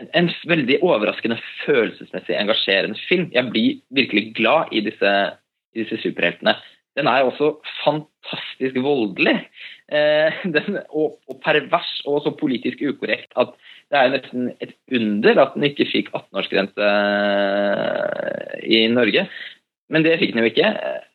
[0.00, 3.28] en, en veldig overraskende følelsesmessig engasjerende film.
[3.36, 5.12] Jeg blir virkelig glad i disse,
[5.76, 6.56] i disse superheltene.
[6.96, 9.42] Den er også fantastisk voldelig.
[9.86, 13.52] Eh, den, og, og, pervers og så politisk ukorrekt at
[13.86, 19.28] det er nesten et under at den ikke fikk 18-årsgrense eh, i Norge.
[19.92, 20.72] Men det fikk den jo ikke.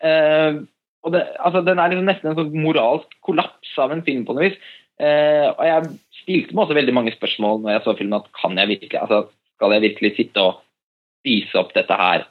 [0.07, 0.61] Eh,
[1.03, 4.37] og det, altså, Den er liksom nesten en sånn moralsk kollaps av en film på
[4.37, 4.57] noe vis.
[5.01, 5.87] Og jeg
[6.19, 8.19] stilte meg også veldig mange spørsmål når jeg så filmen.
[8.21, 9.23] at kan jeg virkelig, altså,
[9.57, 10.59] Skal jeg virkelig sitte og
[11.23, 12.27] spise opp dette her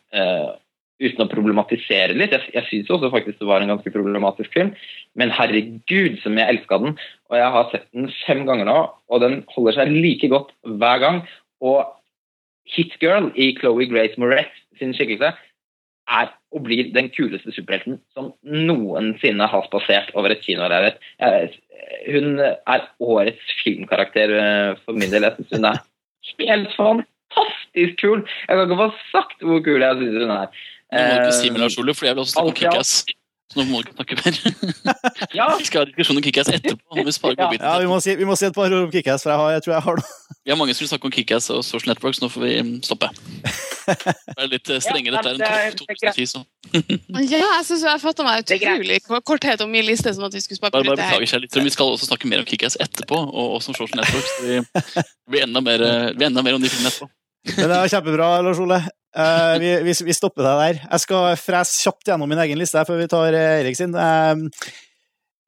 [1.01, 2.35] uten å problematisere litt.
[2.37, 4.75] Jeg, jeg syns også faktisk det var en ganske problematisk film,
[5.19, 6.97] men herregud som jeg elska den.
[7.31, 8.79] Og jeg har sett den fem ganger nå,
[9.11, 11.23] og den holder seg like godt hver gang.
[11.65, 11.85] Og
[12.71, 15.33] Hit Girl i Chloé Grace Moretz sin skikkelse
[16.11, 20.99] er og blir den kuleste superhelten som noensinne har spasert over et kinolerret.
[22.11, 25.29] Hun er årets filmkarakter eh, for min del.
[25.29, 25.81] Jeg syns hun er
[26.51, 28.25] helt fantastisk kul!
[28.49, 30.61] Jeg kan ikke få sagt hvor kul jeg syns hun er.
[30.91, 32.95] Nå må du ikke si Lars Ole, for jeg vil også snakke om Kickass.
[33.51, 34.37] Så nå må du ikke snakke mer.
[35.39, 35.47] ja.
[35.59, 36.95] Vi skal ha diskusjon om Kickass etterpå.
[36.95, 37.03] Vi,
[37.35, 39.55] ja, vi, må si, vi må si et par ord om Kickass, for jeg, har,
[39.57, 40.19] jeg, tror jeg har noe.
[40.47, 42.53] Vi har mange som vil snakke om Kickass og Social Network, så nå får vi
[42.65, 43.11] mm, stoppe.
[43.91, 45.21] Det er litt eh, strengere.
[45.21, 46.41] Dette er en 2010, så.
[47.29, 48.97] ja, jeg syns jeg fatta meg utrolig
[49.29, 50.15] korthet om min liste.
[50.17, 51.61] sånn at Vi skulle spare bare, bare beklager seg litt.
[51.69, 54.33] Vi skal også snakke mer om Kickass etterpå, og også om Social Network.
[54.33, 55.87] Så vi, vi blir enda mer,
[56.17, 57.13] vi enda mer om de filmene etterpå.
[57.49, 58.81] Men det var kjempebra, Lars Ole.
[59.11, 60.83] Uh, vi, vi, vi, stopper deg der.
[60.85, 63.97] Jeg skal frese kjapt gjennom min egen liste før vi tar eh, Erik sin.
[63.97, 64.45] Uh,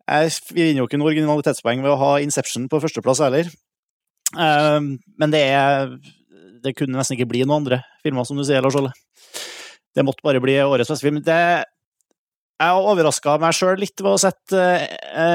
[0.08, 3.52] jeg vinner jo ikke noe originalitetspoeng ved å ha Inception på førsteplass heller.
[4.32, 5.92] Uh, men det er
[6.64, 8.92] Det kunne nesten ikke bli noen andre filmer, som du sier, Lars Ole.
[9.92, 11.20] Det måtte bare bli årets beste film.
[11.22, 11.38] Det,
[12.62, 14.60] jeg overraska meg sjøl litt ved å sette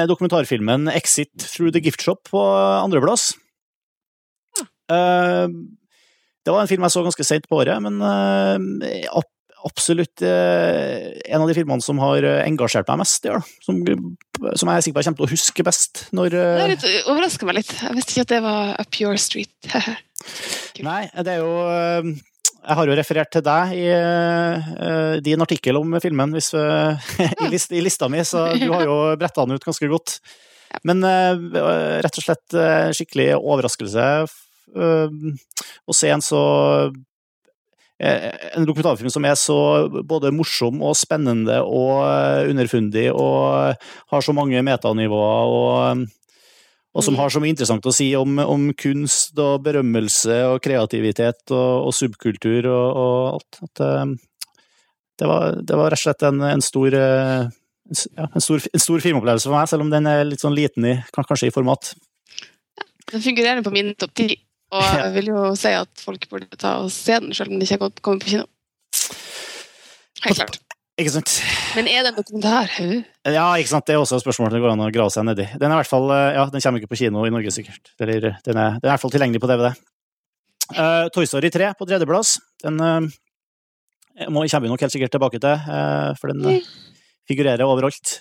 [0.08, 2.42] dokumentarfilmen 'Exit Through the Gift Shop' på
[2.80, 3.30] andreplass.
[4.88, 5.52] Uh,
[6.46, 9.20] det var en film jeg så ganske sent på året, men uh,
[9.68, 13.44] absolutt uh, en av de filmene som har engasjert meg mest i år.
[13.64, 13.82] Som,
[14.54, 16.88] som, jeg er sikker på jeg kommer til å huske best når uh, Det litt,
[17.10, 17.74] overrasker meg litt.
[17.82, 19.54] Jeg visste ikke at det var Up Your Street.
[20.88, 21.52] Nei, det er jo
[22.14, 23.86] Jeg har jo referert til deg i
[25.26, 26.52] din artikkel om filmen hvis,
[27.24, 30.20] i, list, i, lista mi, så du har jo bretta den ut ganske godt.
[30.86, 32.58] Men rett og slett
[32.94, 34.04] skikkelig overraskelse
[34.76, 36.42] å se en så
[38.00, 39.58] eh, en dokumentarfilm som er så
[39.88, 43.74] både morsom og spennende og eh, underfundig og
[44.12, 46.06] har så mange metanivåer og,
[46.94, 47.20] og som mm.
[47.22, 51.94] har så mye interessant å si om, om kunst og berømmelse og kreativitet og, og
[51.96, 53.62] subkultur og, og alt.
[53.68, 54.04] At, eh,
[55.18, 59.00] det, var, det, var, rett og slett en, en stor ja, en stor, en stor
[59.00, 61.94] filmopplevelse for meg, selv om den er litt sånn liten i, kanskje i format.
[63.08, 64.28] Den fungerer på min topp ti
[64.74, 67.64] og jeg vil jo si at folk burde ta og se den, selv om den
[67.64, 68.48] ikke har kommet på kino.
[70.24, 70.58] Helt klart.
[70.98, 71.30] Ikke sant.
[71.78, 72.72] Men er det en dokumentar?
[73.30, 73.86] Ja, ikke sant.
[73.86, 75.46] Det er også et spørsmål det går an å grave seg nedi.
[75.54, 77.92] Den er i hvert fall, eh, ja, den kommer ikke på kino i Norge, sikkert.
[78.02, 79.70] Eller, den, er, den er i hvert fall tilgjengelig på DVD.
[80.74, 82.34] Uh, eh, Toy Story 3 på tredjeplass.
[82.64, 83.06] Den uh,
[84.26, 86.66] må, kommer vi nok helt sikkert tilbake til, uh, for den
[87.30, 88.18] figurerer overalt.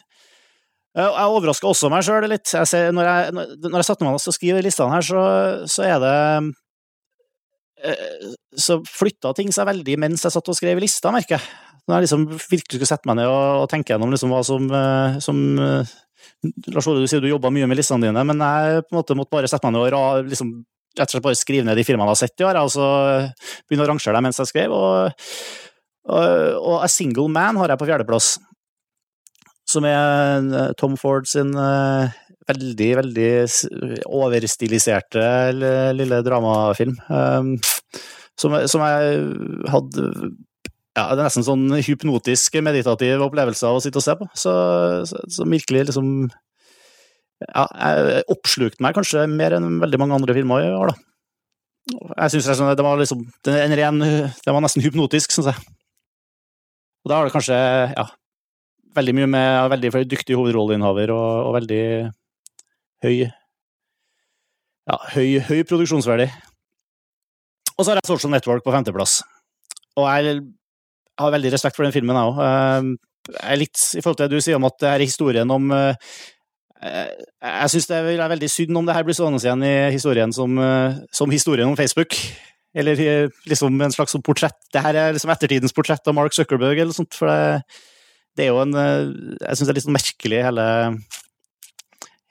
[0.97, 2.49] Jeg overraska også meg sjøl litt.
[2.49, 5.25] Jeg ser, når, jeg, når jeg satte meg ned og skrev listene her, så,
[5.69, 6.13] så er det
[7.85, 11.45] eh, Så flytta ting seg veldig mens jeg satt og skrev lista, merker jeg.
[11.87, 14.65] Når jeg liksom virkelig skulle sette meg ned og, og tenke gjennom liksom hva som,
[14.73, 15.93] eh, som eh,
[16.73, 19.19] Lars Ole, du sier du jobba mye med listene dine, men jeg på en måte
[19.19, 20.51] måtte bare sette meg ned og liksom,
[20.97, 22.89] rett og slett bare skrive ned de firmaene jeg har sett i år, og så
[23.69, 24.73] begynne å rangere dem mens jeg skrev.
[24.73, 25.29] Og,
[26.09, 26.27] og,
[26.57, 28.33] og A Single Man har jeg på fjerdeplass
[29.67, 32.15] som er eh, Tom Ford sin eh,
[32.47, 33.31] veldig, veldig
[34.05, 35.23] overstiliserte
[35.97, 36.95] lille dramafilm.
[37.11, 37.55] Um,
[38.39, 39.23] som, som jeg
[39.73, 40.03] hadde
[40.97, 44.27] ja, Det er nesten sånn hypnotisk, meditativ opplevelse av å sitte og se på.
[44.37, 44.53] Så,
[45.05, 46.13] som virkelig liksom
[47.43, 51.03] Ja, jeg oppslukte meg kanskje mer enn veldig mange andre filmer i år, da.
[52.23, 53.21] Jeg syns det var liksom
[53.53, 55.75] en ren Det var nesten hypnotisk, syns jeg.
[57.05, 57.59] Og da har det kanskje
[57.93, 58.07] ja,
[58.95, 61.81] veldig mye med veldig dyktig hovedrolleinnehaver og, og, veldig
[63.05, 63.15] høy
[64.87, 66.29] ja, høy, høy produksjonsverdi.
[67.75, 69.19] Og så har jeg Social Network på femteplass.
[69.99, 70.39] Og jeg
[71.19, 72.39] har veldig respekt for den filmen, jeg òg.
[72.45, 72.87] Eh,
[73.27, 75.71] jeg er litt i forhold til det du sier om at det er historien om
[75.75, 76.13] eh,
[76.77, 80.33] Jeg, jeg syns det er veldig synd om det her blir stående igjen i historien
[80.33, 82.15] som, eh, som historien om Facebook.
[82.77, 84.57] Eller eh, liksom en slags portrett.
[84.73, 87.15] Det her er liksom ettertidens portrett av Mark Zuckerberg eller sånt.
[87.17, 87.63] For det,
[88.37, 89.09] det er jo en eh,
[89.41, 90.65] Jeg syns det er litt sånn merkelig, hele,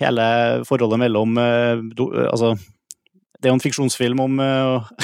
[0.03, 0.27] hele
[0.69, 2.55] forholdet mellom Altså,
[3.37, 4.41] det er jo en fiksjonsfilm om,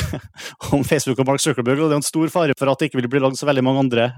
[0.73, 3.03] om, Facebook og Mark Zuckerberg, og det er en stor fare for at det ikke
[3.03, 4.13] vil bli lagd så veldig mange andre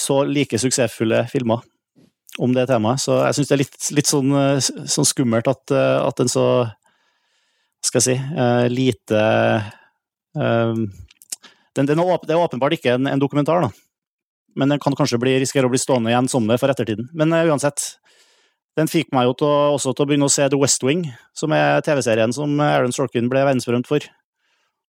[0.00, 1.60] så like suksessfulle filmer
[2.40, 3.02] om det temaet.
[3.02, 4.30] Så jeg syns det er litt, litt sånn,
[4.64, 6.44] sånn, skummelt at, at en så
[7.84, 8.38] skal jeg si,
[8.72, 9.20] lite
[10.38, 10.72] uh,
[11.76, 13.70] den, den er Det er åpenbart ikke en, en, dokumentar, da.
[14.58, 17.10] Men den kan kanskje bli, risikere å bli stående igjen som det for ettertiden.
[17.16, 17.84] Men uh, uansett,
[18.78, 21.04] den fikk meg jo til også til å begynne å se The West Wing,
[21.36, 24.04] som er TV-serien som Aaron Sorkin ble verdensberømt for.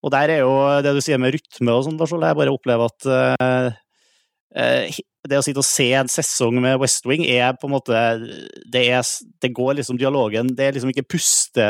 [0.05, 0.53] Og der er jo
[0.85, 3.77] det du sier med rytme og sånn, jeg bare opplever at
[5.27, 7.93] det å sitte og se en sesong med West Wing er på en måte
[8.71, 9.03] Det, er,
[9.41, 11.67] det går liksom dialogen Det er liksom ikke puste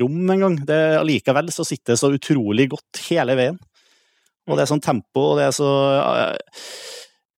[0.00, 0.56] rom engang.
[1.02, 3.58] Allikevel så sitter det så utrolig godt hele veien.
[4.48, 5.68] Og det er sånn tempo, og det er så
[5.98, 6.54] eh,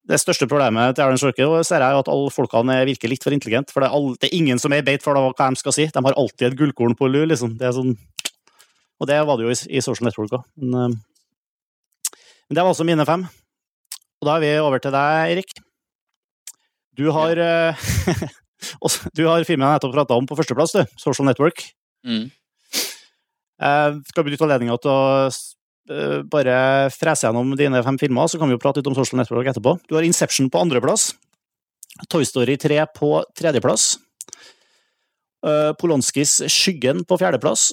[0.05, 3.73] Det største problemet til Aaron Sorkin ser jeg at alle folkene virker litt for intelligente.
[3.73, 5.87] For det er, all, det er ingen som er beit for hva de skal si.
[5.89, 7.55] De har alltid et gullkorn på lur, liksom.
[7.57, 7.95] Det er sånn
[9.01, 10.45] Og det var det jo i, i Social Network òg.
[10.61, 13.25] Men, eh, men, det var altså mine fem.
[14.21, 15.57] Og da er vi over til deg, Erik.
[16.95, 18.23] Du har ja.
[19.17, 20.95] Du har filmen jeg nettopp prata om på førsteplass, du.
[21.01, 21.65] Social Network.
[22.05, 22.29] Mm.
[23.55, 25.35] Uh, skal benytte anledninga til å eh,
[26.31, 26.55] bare
[26.89, 29.75] frese gjennom dine fem filmer, så kan vi jo prate litt om Social Network etterpå.
[29.85, 31.11] Du har Inception på andreplass.
[32.09, 33.95] Toy Story 3 på tredjeplass.
[35.45, 37.69] Eh, Polonskis Skyggen på fjerdeplass.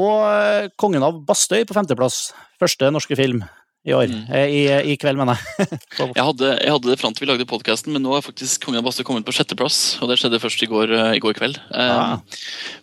[0.00, 2.32] Og eh, Kongen av Bastøy på femteplass.
[2.60, 3.44] Første norske film
[3.82, 4.06] i år.
[4.06, 4.26] Mm.
[4.30, 4.60] I,
[4.92, 5.66] I, kveld, mener jeg.
[6.16, 8.78] jeg, hadde, jeg hadde det fram til vi lagde podkasten, men nå er faktisk Kongen
[8.78, 9.78] av Bastø kommet på sjetteplass.
[10.02, 11.58] Og det skjedde først i går, eh, i går kveld.
[11.74, 12.22] Ah.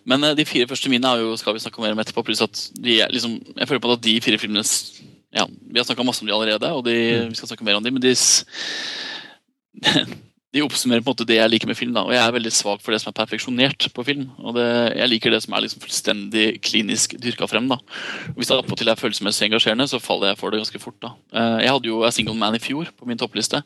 [0.08, 2.24] Men eh, de fire første mine er jo, skal vi snakke mer om etterpå.
[2.26, 4.64] Pluss at de, liksom, jeg føler på at de fire filmene
[5.30, 7.30] ja, Vi har snakka masse om de allerede, og de, mm.
[7.30, 8.14] vi skal snakke mer om de, men de
[10.52, 11.92] de oppsummerer på en måte det jeg liker med film.
[11.94, 14.30] da, og Jeg er veldig svak for det som er perfeksjonert på film.
[14.38, 17.68] og det, Jeg liker det som er liksom fullstendig klinisk dyrka frem.
[17.68, 17.76] da.
[17.76, 20.98] Og Hvis det attpåtil er følelsesmessig engasjerende, så faller jeg for det ganske fort.
[21.00, 21.14] da.
[21.32, 23.62] Eh, jeg hadde jo A Single Man i fjor på min toppliste.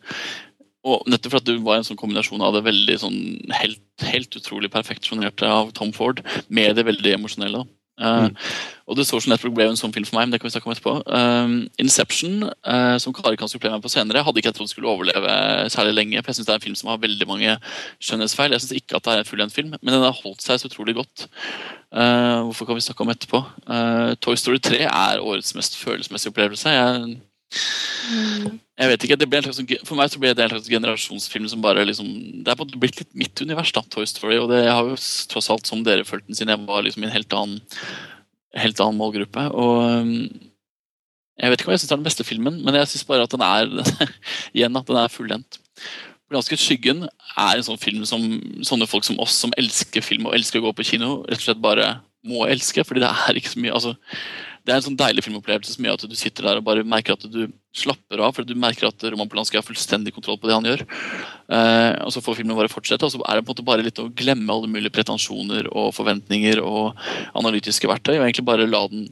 [0.84, 4.36] Og nettopp for at det var en sånn kombinasjon av det veldig sånn helt, helt
[4.36, 6.20] utrolig perfeksjonerte av Tom Ford
[6.50, 7.64] med det veldig emosjonelle.
[7.64, 7.83] da.
[8.00, 8.36] Uh, mm.
[8.90, 10.54] Og The Social Network ble jo en sånn film for meg, men det kan vi
[10.54, 10.94] snakke om etterpå.
[11.06, 14.90] Uh, Inception, uh, som Kari kan supplere meg på senere, hadde ikke jeg trodd skulle
[14.90, 15.36] overleve
[15.72, 16.22] særlig lenge.
[16.22, 17.56] for Jeg syns det er en film som har veldig mange
[18.02, 18.56] skjønnhetsfeil.
[18.56, 20.70] Jeg syns ikke at det er en fullendt film, men den har holdt seg så
[20.70, 21.28] utrolig godt.
[21.94, 23.44] hvorfor kan vi snakke om etterpå?
[24.20, 26.74] Toy Story 3 er årets mest følelsesmessige opplevelse.
[26.74, 27.18] Jeg
[28.10, 28.63] mm.
[28.74, 32.08] Jeg vet ikke, slags, For meg så ble det en slags generasjonsfilm som bare liksom
[32.42, 34.38] Det er blitt litt mitt univers, da, Toy Story.
[34.42, 34.96] Og det har jo
[35.30, 37.60] tross alt, som dere følte den siden jeg var liksom i en helt annen,
[38.58, 39.46] helt annen målgruppe.
[39.54, 40.16] Og um,
[41.38, 43.34] jeg vet ikke om jeg syns er den beste filmen, men jeg syns bare at
[43.34, 43.70] den er
[44.56, 45.60] igjen at den er fullendt.
[46.30, 48.22] 'Blanske Skyggen er en sånn film som
[48.64, 51.46] sånne folk som oss, som elsker film og elsker å gå på kino, rett og
[51.46, 51.88] slett bare
[52.26, 52.82] må elske.
[52.82, 53.92] fordi det er ikke så mye altså
[54.64, 57.18] det er en sånn deilig filmopplevelse som gjør at du sitter der og bare merker
[57.18, 58.32] at du slapper av.
[58.32, 60.84] for Du merker at Roman Polanski har fullstendig kontroll på det han gjør.
[61.52, 63.04] Eh, og Så får filmen bare fortsette.
[63.04, 65.92] og Så er det på en måte bare litt å glemme alle mulige pretensjoner og
[65.92, 66.96] forventninger og
[67.36, 69.10] analytiske verktøy, og egentlig bare la den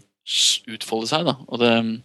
[0.72, 1.26] utfolde seg.
[1.26, 2.00] da, og det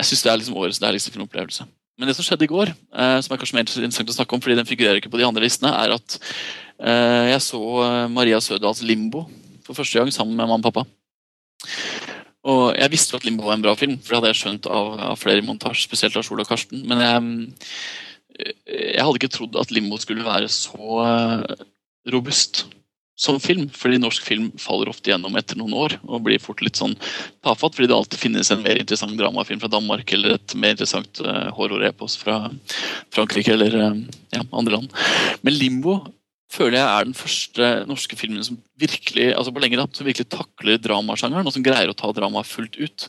[0.00, 1.64] Jeg syns det er liksom årets deiligste filmopplevelse.
[1.98, 4.40] Men det som skjedde i går, eh, som er kanskje mer interessant å snakke om,
[4.40, 6.20] fordi den figurerer ikke på de andre listene, er at
[6.80, 9.28] eh, jeg så eh, Maria Sødals 'Limbo'
[9.64, 10.84] for første gang sammen med mamma og pappa.
[12.48, 14.68] Og Jeg visste jo at Limbo var en bra film, for det hadde jeg skjønt
[14.70, 16.86] av, av flere i montasje, spesielt av Sol og Karsten.
[16.88, 17.56] Men jeg,
[18.40, 21.64] jeg, hadde ikke trodd at Limbo skulle være så eh,
[22.14, 22.64] robust
[23.20, 23.66] som film.
[23.76, 26.96] Fordi norsk film faller ofte gjennom etter noen år og blir fort litt sånn
[27.44, 27.76] tafatt.
[27.76, 31.50] Fordi det alltid finnes en mer interessant dramafilm fra Danmark eller et mer interessant uh,
[31.56, 32.42] horror-epos fra
[33.12, 34.00] Frankrike eller uh,
[34.32, 34.96] ja, andre land.
[35.44, 35.98] Men Limbo
[36.50, 40.80] føler jeg er den første norske filmen som virkelig altså på lengre som virkelig takler
[40.82, 43.06] dramasjangeren, og som greier å ta dramaet fullt ut.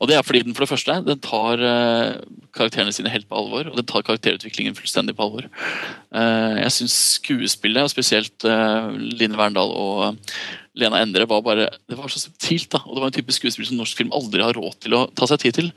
[0.00, 2.18] Og Det er fordi den for det første den tar uh,
[2.56, 5.48] karakterene sine helt på alvor, og den tar karakterutviklingen fullstendig på alvor.
[6.12, 10.20] Uh, jeg syns skuespillet, og spesielt uh, Line Verndal og
[10.76, 12.68] Lena Endre, var bare, det var så subtilt.
[12.74, 15.06] da, og Det var en type skuespill som norsk film aldri har råd til å
[15.16, 15.72] ta seg tid til.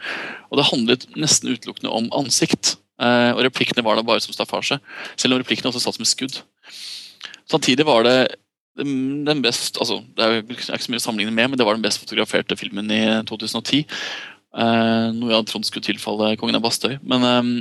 [0.52, 2.76] Og Det handlet nesten utelukkende om ansikt.
[3.00, 4.76] Og replikkene var da bare som staffasje.
[5.16, 6.42] Selv om replikkene også satt som et skudd.
[7.50, 8.20] Samtidig var det
[8.80, 11.84] den best altså, Det er ikke så mye å sammenligne med, men det var den
[11.84, 13.84] best fotograferte filmen i 2010.
[14.56, 16.96] Uh, eh, noe jeg hadde trodd skulle tilfalle Kongen av Bastøy.
[17.04, 17.52] Men um,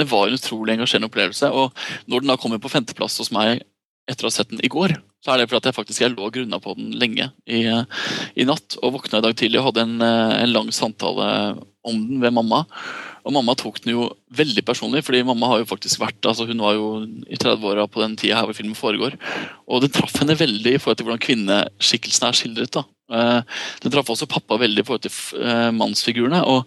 [0.00, 1.52] det var en utrolig engasjerende opplevelse.
[1.52, 1.76] Og
[2.10, 3.62] når den da kommer på femteplass hos meg
[4.10, 6.26] etter å ha sett den i går, så er det fordi jeg faktisk jeg lå
[6.34, 8.80] grunna på den lenge i, i, natt.
[8.82, 11.28] Og våkna i dag tidlig og hadde en, en, lang samtale
[11.86, 12.64] om den ved mamma.
[13.22, 16.62] Og mamma tok den jo veldig personlig, fordi mamma har jo faktisk vært altså hun
[16.62, 16.88] var jo
[17.30, 19.14] i 30-åra på den tida her hvor filmen foregår.
[19.70, 22.74] Og den traff henne veldig i forhold til hvordan kvinneskikkelsen er skildret.
[22.74, 22.84] da.
[23.12, 26.42] Eh, den traff også pappa veldig i forhold til eh, mannsfigurene.
[26.42, 26.66] og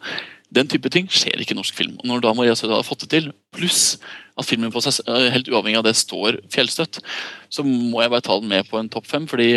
[0.55, 1.97] den type ting skjer ikke i norsk film.
[1.99, 3.97] Og når da Maria Sødal har fått det til, pluss
[4.39, 7.01] at filmen på seg, eh, helt uavhengig av det står fjellstøtt,
[7.49, 9.49] så må jeg bare ta den med på en topp fem, fordi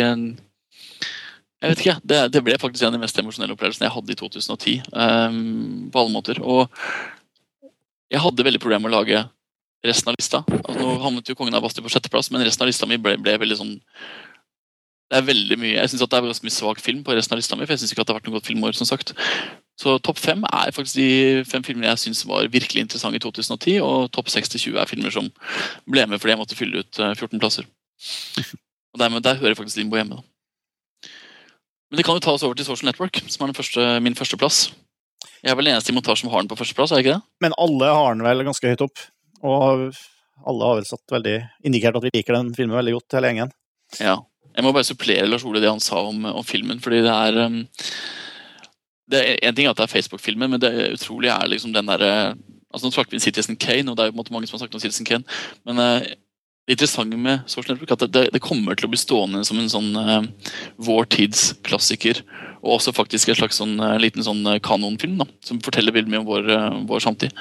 [1.59, 4.13] jeg vet ikke, det, det, ble faktisk en av de mest emosjonelle opplevelsene jeg hadde
[4.13, 4.77] i 2010.
[4.93, 6.39] Um, eh, på alle måter.
[6.39, 6.71] Og
[8.09, 9.25] jeg hadde veldig problemer med å lage
[9.85, 10.41] resten av lista.
[10.47, 13.17] Altså, nå havnet jo 'Kongen av Bastøy' på sjetteplass, men resten av lista mi ble,
[13.17, 13.75] ble veldig sånn
[15.09, 17.39] det er veldig mye, Jeg syns det er ganske mye svak film på resten av
[17.39, 17.65] lista mi.
[17.65, 19.13] for jeg synes ikke at det har vært noe godt filmår, som sagt.
[19.79, 23.81] Så topp fem er faktisk de fem filmene jeg syns var virkelig interessante i 2010.
[23.81, 25.31] Og topp 6 til 20 er filmer som
[25.89, 27.65] ble med fordi jeg måtte fylle ut 14 eh, plasser.
[28.93, 30.21] Og dermed, Der hører faktisk Limbo hjemme.
[30.21, 30.38] da.
[31.89, 34.69] Men det kan jo ta oss over til Social Network, som er første, min førsteplass.
[35.41, 37.17] Jeg er vel den eneste i montasjen som har den på førsteplass, er jeg ikke
[37.17, 37.27] det?
[37.45, 39.01] Men alle har den vel ganske høyt opp.
[39.39, 39.89] Og
[40.47, 43.53] alle har vel satt veldig, indikert at vi liker den filmen veldig godt, hele gjengen.
[43.97, 44.19] Ja.
[44.55, 47.41] Jeg må bare supplere Lars Ole det han sa om, om filmen, fordi det er
[47.47, 47.59] um,
[49.09, 51.89] det er En ting er at det er Facebook-filmen, men det utrolige er liksom den
[51.89, 52.35] derre
[52.69, 54.57] altså Nå snakker vi Citizen Kane, og det er jo på en måte mange som
[54.57, 55.23] har snakket om Citizen Kane,
[55.65, 56.03] men uh,
[56.69, 59.71] det interessante med Social Network at det, det, kommer til å bli stående som en
[59.71, 62.21] sånn uh, vår tids klassiker.
[62.59, 66.21] Og også faktisk en slags sånn, uh, liten sånn kanonfilm da, som forteller veldig mye
[66.21, 66.51] om vår,
[66.91, 67.33] vår samtid.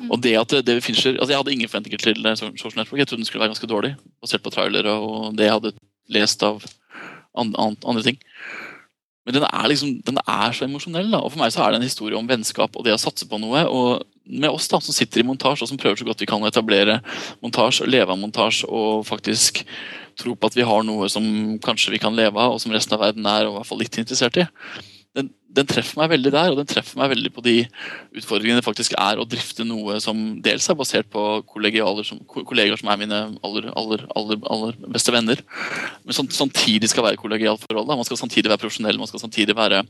[0.00, 0.08] Mm.
[0.08, 3.02] Og det at det Fincher, altså Jeg hadde ingen forventninger til Social Network.
[3.02, 3.92] Jeg trodde den skulle være ganske dårlig,
[4.24, 5.76] basert på trailere og det jeg hadde
[6.16, 6.64] lest av
[7.36, 8.20] andre, andre ting.
[9.26, 11.12] Men den er, liksom, den er så emosjonell.
[11.12, 13.28] da, og For meg så er det en historie om vennskap og det å satse
[13.28, 13.66] på noe.
[13.68, 16.42] og Med oss da, som sitter i montasje og som prøver så godt vi kan
[16.42, 16.98] å etablere
[17.44, 19.62] montasje, leve av montasje og faktisk
[20.18, 21.24] tro på at vi har noe som
[21.62, 23.82] kanskje vi kan leve av, og som resten av verden er og i hvert fall
[23.84, 24.46] litt interessert i
[25.16, 27.54] den, den, treffer meg veldig der, og den treffer meg veldig på de
[28.18, 31.22] utfordringene det faktisk er å drifte noe som dels er basert på
[32.04, 35.40] som, kollegaer som er mine aller, aller, aller, aller beste venner,
[36.04, 37.88] men som samtidig skal være kollegialt forhold.
[37.88, 39.84] Man skal samtidig være profesjonell, man skal samtidig være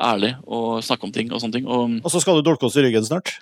[0.00, 1.32] ærlig og snakke om ting.
[1.32, 1.68] Og sånne ting.
[1.68, 3.36] Og, og så skal du dolke oss i ryggen snart?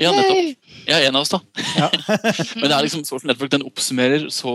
[0.00, 0.70] Ja, nettopp.
[0.86, 1.38] Jeg er en av oss, da.
[1.76, 1.88] Ja.
[2.58, 4.52] Men det er liksom, Social Network den oppsummerer så,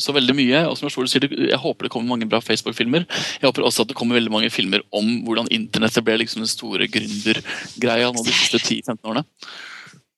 [0.00, 0.62] så veldig mye.
[0.70, 3.04] og som Jeg sier, jeg håper det kommer mange bra Facebook-filmer.
[3.36, 6.50] Jeg håper også at det kommer veldig mange filmer om hvordan internettet ble liksom den
[6.50, 9.26] store gründergreia nå de siste 10-15 årene.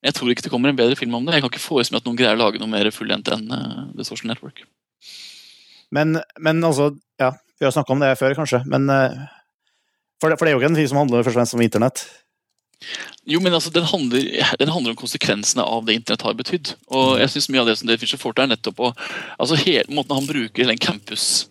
[0.01, 1.37] Jeg tror ikke det kommer en bedre film om det.
[1.37, 3.83] Jeg kan ikke forestille meg at noen greier å lage noe mer fullendt enn uh,
[3.99, 4.62] The Social Network.
[5.91, 8.62] Men, men, altså, ja, vi har snakka om det før, kanskje.
[8.70, 9.26] Men uh,
[10.22, 11.66] for, det, for det er jo ikke en film som handler først og fremst om
[11.66, 12.07] internett.
[13.28, 14.26] Jo, men altså, den handler,
[14.59, 16.74] den handler, om konsekvensene av det internett har betydd.
[16.89, 18.93] Og jeg synes Mye av det som David Fischer får til, er nettopp å
[19.39, 21.51] altså hele Måten han bruker den campus,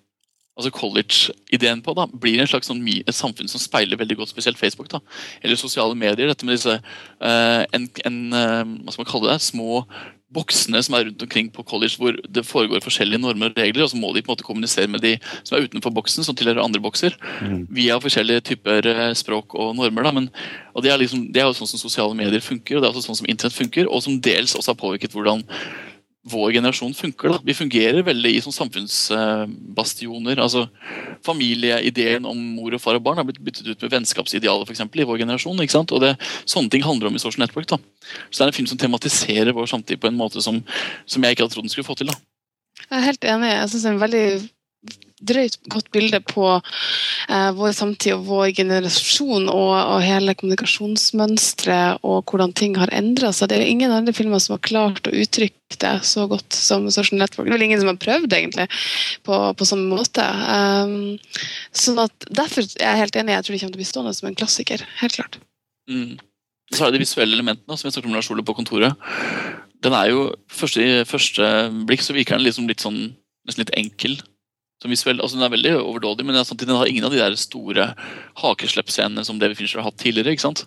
[0.59, 4.59] altså college-ideen på, da, blir en slags sånn, et samfunn som speiler veldig godt spesielt
[4.59, 4.89] Facebook.
[4.91, 4.99] da,
[5.43, 6.27] Eller sosiale medier.
[6.27, 9.85] Dette med disse uh, en, en, uh, hva skal man kalle det, små
[10.33, 13.91] boksene som er rundt omkring på college hvor det foregår forskjellige normer og regler, og
[13.91, 16.61] så må de på en måte kommunisere med de som er utenfor boksen, som tilhører
[16.61, 17.65] andre bokser, mm.
[17.73, 20.05] via forskjellige typer eh, språk og normer.
[20.05, 20.13] Da.
[20.19, 20.29] Men,
[20.73, 22.93] og det er, liksom, det er jo sånn som sosiale medier funker, og det er
[22.93, 25.45] også sånn som internett funker, og som dels også har påvirket hvordan
[26.27, 27.31] vår generasjon funker.
[27.31, 27.39] Da.
[27.43, 30.39] Vi fungerer veldig i sånn samfunnsbastioner.
[30.43, 30.65] altså
[31.25, 35.01] Familieideen om mor og far og barn har blitt byttet ut med vennskapsidealer for eksempel,
[35.01, 35.59] i vår generasjon.
[35.63, 35.91] ikke sant?
[35.95, 36.15] Og det,
[36.45, 37.67] Sånne ting handler om i Social Network.
[37.67, 37.77] da.
[38.29, 40.63] Så det er en film som tematiserer vår samtid på en måte som,
[41.05, 42.11] som jeg ikke hadde trodd den skulle få til.
[42.11, 42.19] da.
[42.89, 43.49] Jeg er helt enig.
[43.53, 44.25] Jeg synes det er en veldig
[45.25, 52.23] drøyt godt bilde på eh, vår samtid og vår generasjon og, og hele kommunikasjonsmønsteret og
[52.29, 53.51] hvordan ting har endra seg.
[53.51, 57.19] Det er ingen andre filmer som har klart å uttrykke det så godt som Social
[57.21, 57.47] Network.
[57.47, 58.65] Det er vel ingen som har prøvd egentlig
[59.27, 60.25] på, på samme måte.
[60.25, 61.19] Um,
[61.75, 63.35] sånn at Derfor er jeg helt enig.
[63.35, 64.83] Jeg tror det kommer til å bli stående som en klassiker.
[65.03, 65.39] Helt klart.
[65.89, 66.17] Mm.
[66.73, 69.09] Så er det de visuelle elementene som jeg snakket om Lars Ole på kontoret.
[69.83, 71.45] Den er jo, første, første
[71.87, 72.99] blikk så virker den liksom litt sånn
[73.47, 74.17] nesten litt enkel
[74.79, 77.35] som visuell, altså Den er veldig overdådig, men samtidig den har ingen av de der
[77.39, 77.91] store
[78.39, 80.35] hakesleppscenene som David Fincher har hatt tidligere.
[80.35, 80.65] ikke sant?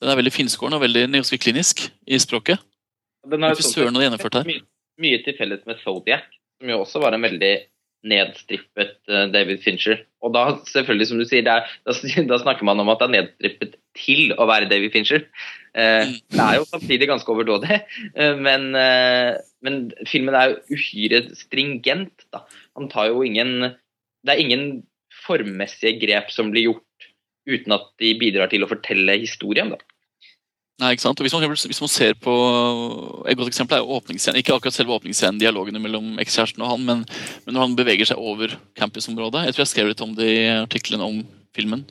[0.00, 2.62] Den er veldig finskårende og veldig ganske klinisk i språket.
[3.28, 4.62] Den har sånn, mye,
[5.02, 6.24] mye til felles med Zodiac,
[6.56, 7.52] som jo også var en veldig
[8.08, 10.04] nedstrippet uh, David Fincher.
[10.22, 11.94] Og da selvfølgelig, som du sier, er, da,
[12.30, 15.26] da, snakker man om at det er nedstrippet til å være David Fincher.
[15.78, 17.80] Eh, det er jo samtidig ganske overdådig,
[18.14, 18.70] eh, men,
[19.62, 19.76] men,
[20.10, 22.24] filmen er jo uhyre stringent.
[22.34, 22.44] da.
[22.78, 23.74] Han tar jo ingen
[24.24, 24.64] Det er ingen
[25.26, 27.08] formmessige grep som blir gjort
[27.48, 29.72] uten at de bidrar til å fortelle historien.
[29.72, 29.78] da.
[30.78, 31.18] Nei, ikke sant?
[31.18, 32.32] Og hvis man, hvis man ser på
[33.26, 34.38] Et godt eksempel er åpningsscenen.
[34.38, 37.00] Ikke akkurat selve åpningsscenen, dialogene mellom ekskjæresten og han, men,
[37.46, 39.46] men, når han beveger seg over campusområdet.
[39.48, 41.18] Jeg tror jeg skrev litt om det i artikkelen om
[41.56, 41.82] filmen.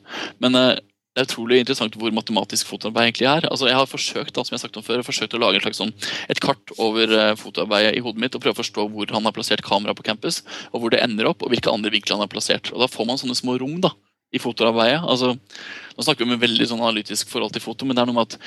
[0.43, 0.77] Men uh,
[1.17, 3.45] det er utrolig interessant hvor matematisk fotoarbeid egentlig er.
[3.49, 5.79] Altså, jeg har forsøkt da, som jeg har sagt om før, forsøkt å lage slags
[5.81, 5.93] sånn,
[6.29, 9.33] et kart over uh, fotoarbeidet i hodet mitt og prøve å forstå hvor han har
[9.33, 12.29] plassert kamera på campus, og hvor det ender opp, og hvilke andre vinkler han har
[12.29, 12.69] plassert.
[12.69, 13.95] Og Da får man sånne små rom da,
[14.29, 15.01] i fotoarbeidet.
[15.09, 18.11] Altså, nå snakker vi om en veldig sånn analytisk forhold til foto, men det er
[18.11, 18.37] noe med at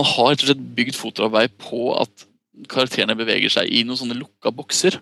[0.00, 2.26] han har rett og slett bygd fotoarbeid på at
[2.72, 4.98] karakterene beveger seg i noen sånne lukka bokser.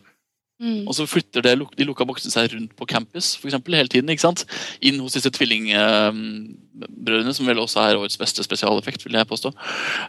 [0.62, 0.84] Mm.
[0.86, 4.10] Og så flytter det, de lukka boksene seg rundt på campus for eksempel, hele tiden.
[4.12, 4.44] ikke sant?
[4.86, 9.02] Inn hos disse tvillingbrødrene, som vel også er årets beste spesialeffekt.
[9.04, 9.50] vil jeg påstå.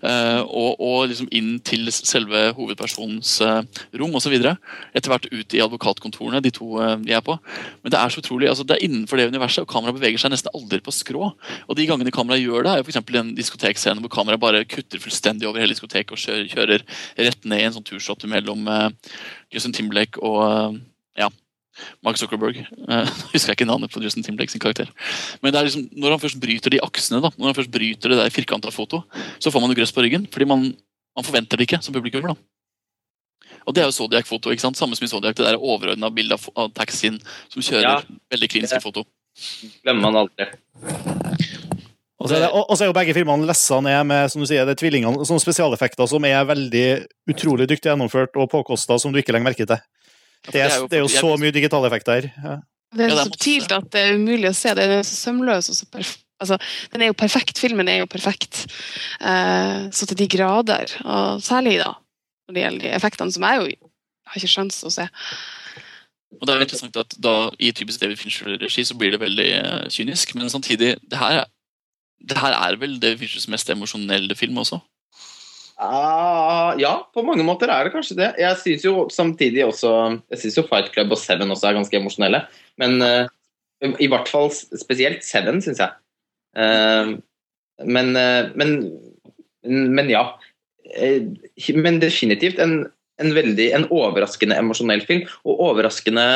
[0.04, 3.64] Uh, og, og, liksom inn til selve hovedpersonens uh,
[3.98, 4.36] rom osv.
[4.38, 7.40] Etter hvert ut i advokatkontorene, de to de er på.
[7.82, 10.36] Men det er så utrolig, altså det er innenfor det universet, og kameraet beveger seg
[10.36, 11.32] nesten aldri på skrå.
[11.66, 13.02] Og de gangene kameraet gjør det, er jo f.eks.
[13.02, 16.86] en diskotekscene hvor kameraet bare kutter fullstendig over hele diskoteket og kjører, kjører
[17.26, 18.70] rett ned i en sånn turshot mellom
[19.56, 20.80] Justin Timberlake og eh,
[21.24, 21.30] ja,
[22.06, 22.62] Mark Zuckerberg.
[22.86, 24.92] Uh, husker jeg ikke navnet på Justin Timberlake sin karakter.
[25.42, 28.14] Men det er liksom, når han først bryter de aksene, da, når han først bryter
[28.14, 29.02] det der firkanta foto,
[29.42, 30.28] så får man jo grøss på ryggen.
[30.32, 30.68] Fordi man,
[31.18, 32.36] man, forventer det ikke som publikummer.
[32.36, 33.56] da.
[33.66, 34.54] Og det er jo Zodiac-foto.
[34.54, 34.78] ikke sant?
[34.78, 37.18] Samme som i Zodiac, det der overordna bildet av, av taxien
[37.50, 37.98] som kjører ja.
[38.36, 39.08] veldig kliniske foto.
[39.82, 40.52] Glemmer man aldri.
[42.16, 44.48] Og så, er det, og så er jo begge filmene lessa ned med som du
[44.48, 46.86] sier, det tvillingene, sånne spesialeffekter som er veldig
[47.34, 49.82] utrolig dyktig gjennomført og påkosta, som du ikke legger merke til.
[50.46, 52.30] Det er, det er jo så mye digitale effekter.
[52.40, 52.60] Ja.
[52.96, 54.72] Det er så subtilt at det er umulig å se.
[54.78, 55.70] Den er så sømløs.
[55.74, 56.06] og så
[56.40, 56.58] altså,
[56.94, 57.60] Den er jo perfekt.
[57.60, 58.64] Filmen er jo perfekt.
[59.20, 60.96] Uh, så til de grader.
[61.04, 61.92] Og særlig da,
[62.48, 63.92] når det gjelder de effektene, som jeg jo
[64.26, 65.08] har ikke sjans å se.
[66.36, 69.84] Og det er interessant at da I typisk David Fincher-regi så blir det veldig uh,
[69.92, 71.44] kynisk, men samtidig det her,
[72.24, 74.80] det her er vel David Finchers mest emosjonelle film også?
[75.76, 78.30] Uh, ja, på mange måter er det kanskje det.
[78.40, 79.90] Jeg syns jo samtidig også
[80.32, 82.46] Jeg syns jo Fight Club og Seven også er ganske emosjonelle.
[82.80, 83.28] Men uh,
[84.00, 85.92] i hvert fall spesielt Seven, syns jeg.
[86.56, 87.20] Uh,
[87.84, 88.14] men,
[88.56, 88.70] men,
[89.68, 90.30] men, ja.
[91.76, 92.86] men definitivt en,
[93.20, 95.26] en, veldig en overraskende emosjonell film.
[95.44, 96.28] Og overraskende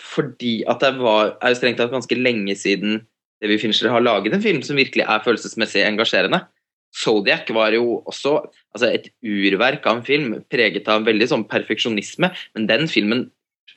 [0.00, 3.02] fordi at det var, er jo strengt tatt ganske lenge siden
[3.42, 6.44] David Fincher har laget en film som virkelig er følelsesmessig engasjerende.
[6.92, 8.36] Zodiac var jo også
[8.74, 12.30] altså et urverk av en film, preget av en veldig sånn perfeksjonisme.
[12.56, 13.26] Men den filmen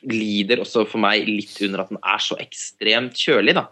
[0.06, 3.56] lider også for meg litt under at den er så ekstremt kjølig.
[3.56, 3.66] da.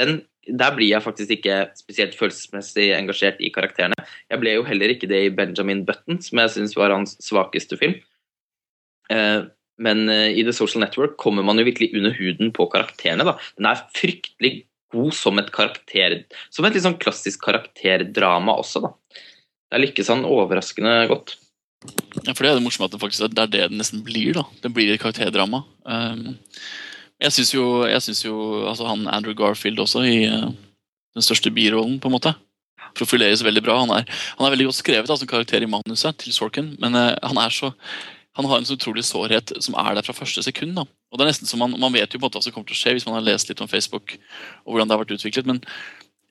[0.00, 3.96] Den, der blir jeg faktisk ikke spesielt følelsesmessig engasjert i karakterene.
[4.32, 7.78] Jeg ble jo heller ikke det i Benjamin Button, som jeg syns var hans svakeste
[7.80, 7.96] film.
[9.12, 9.46] Eh,
[9.82, 13.26] men eh, i The Social Network kommer man jo virkelig under huden på karakterene.
[13.30, 13.38] da.
[13.56, 16.22] Den er fryktelig god som et karakter
[16.52, 18.92] Som et litt sånn klassisk karakterdrama også, da.
[19.72, 21.36] Det lykkes han overraskende godt.
[22.22, 24.34] Ja, for det er det morsomme at det faktisk det er det det nesten blir.
[24.36, 24.44] da.
[24.62, 25.64] Det blir et karakterdrama.
[25.88, 26.36] Um,
[27.22, 28.36] jeg syns jo, jeg synes jo
[28.68, 30.50] altså han Andrew Garfield også, i uh,
[31.16, 32.34] den største birollen, på en måte,
[32.98, 33.78] profileres veldig bra.
[33.82, 36.98] Han er, han er veldig godt skrevet da, som karakter i manuset til Sorkin, men
[36.98, 37.72] uh, han er så
[38.36, 40.76] han har en så utrolig sårhet som er der fra første sekund.
[40.78, 40.86] Da.
[41.12, 42.70] Og det er nesten som man, man vet jo på en måte hva som kommer
[42.70, 44.16] til å skje hvis man har lest litt om Facebook.
[44.64, 45.60] og hvordan det har vært utviklet, men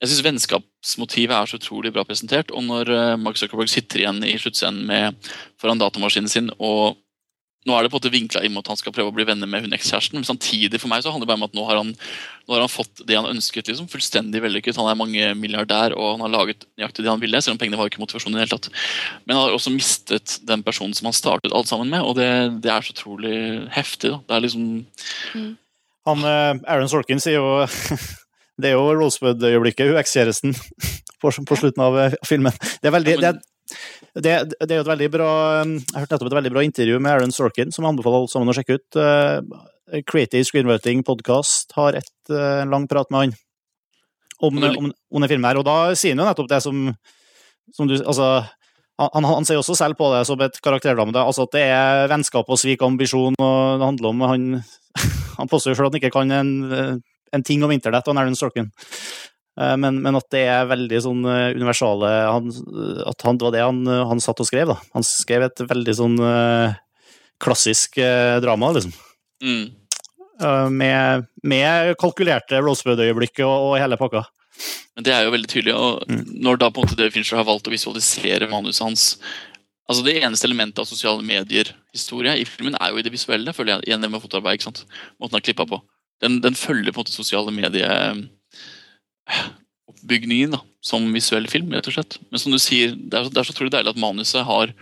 [0.02, 2.50] jeg synes Vennskapsmotivet er så utrolig bra presentert.
[2.50, 5.14] Og når uh, Mark Zuckerberg sitter igjen i sluttscenen
[5.62, 6.98] foran datamaskinen sin og
[7.62, 9.26] nå er det på en måte vinkla inn mot at han skal prøve å bli
[9.26, 10.18] venner med hun ekskjæresten.
[10.18, 11.92] Men samtidig for meg så handler det bare om at nå har han,
[12.48, 13.70] nå har han fått det han ønsket.
[13.70, 14.80] liksom, Fullstendig vellykket.
[14.80, 17.42] Han er mange milliardær og han har laget nøyaktig det han ville.
[17.44, 18.70] Selv om pengene var ikke motivasjonen i det hele tatt.
[19.26, 22.02] Men han har også mistet den personen som han startet alt sammen med.
[22.02, 22.28] Og det,
[22.66, 23.36] det er så utrolig
[23.76, 24.10] heftig.
[24.10, 24.18] da.
[24.26, 24.68] Det er liksom
[25.38, 25.50] mm.
[26.10, 27.62] Han, eh, Aaron Sorkin sier jo
[28.62, 30.52] Det er jo Rosebud-øyeblikket, hun ekskjæresten,
[31.22, 32.54] på, på, slutten av eh, filmen.
[32.82, 33.38] Det er veldig, det er,
[34.12, 35.28] det, det, er jo et veldig bra
[35.64, 38.52] Jeg hørte nettopp et veldig bra intervju med Aaron Sorkin, som jeg anbefaler alle sammen
[38.52, 38.98] å sjekke ut.
[38.98, 43.38] Uh, Creative Screenwriting Podcast har et, uh, en lang prat med han
[44.42, 46.88] om, om, om den filmen her, og da sier han jo nettopp det som,
[47.72, 48.42] som du Altså,
[49.00, 52.50] han, han, ser også selv på det som et karakterdrama, altså at det er vennskap
[52.50, 54.48] og svik og ambisjon, og det handler om Han,
[55.38, 56.52] han påstår jo selv at han ikke kan en,
[57.32, 58.68] en ting om internett, og Aaron Sorkin.
[59.60, 62.48] Eh, men, men, at det er veldig sånn eh, universale han,
[63.04, 64.78] At han, det var det han, eh, han satt og skrev, da.
[64.96, 66.18] Han skrev et veldig sånn
[67.42, 67.98] klassisk
[68.42, 68.92] drama, liksom.
[69.42, 69.64] Mm.
[70.70, 74.22] Med, med, kalkulerte Rosebud-øyeblikk og, og, hele pakka.
[74.96, 75.74] Men Det er jo veldig tydelig.
[75.74, 76.22] og mm.
[76.46, 79.06] Når da på en måte David Fincher har valgt å visualisere manuset hans
[79.90, 83.74] altså Det eneste elementet av sosiale medier-historie i filmen er jo i det visuelle, føler
[83.74, 84.56] jeg, igjen det med fotoarbeid.
[84.56, 84.84] ikke sant?
[85.18, 85.80] Måten han har klippa på.
[86.22, 87.90] Den, den, følger på en måte sosiale medier
[89.88, 90.56] oppbygningen.
[90.56, 90.62] da.
[90.82, 92.18] som visuell film, rett og slett.
[92.30, 94.72] Men som du sier, det er, det er så utrolig deilig at manuset har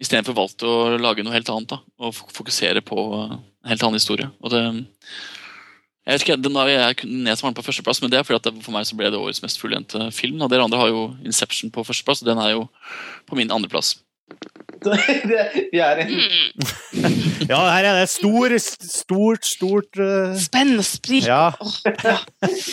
[0.00, 1.74] istedenfor valgt å lage noe helt annet.
[1.74, 4.30] da, Og fokusere på en helt annen historie.
[4.40, 4.62] Og det,
[6.04, 8.64] jeg vet ikke, den er jeg jeg som på førsteplass, men det er fordi at
[8.64, 10.40] for meg så ble det årets mest fullendte film.
[10.40, 12.66] Og dere andre har jo Inception på førsteplass, og den er jo
[13.28, 13.98] på min andreplass.
[15.72, 16.12] Vi er en
[17.48, 20.32] Ja, her er det stor, stort, stort uh...
[20.40, 21.26] Spenn og sprik.
[21.28, 21.50] Ja.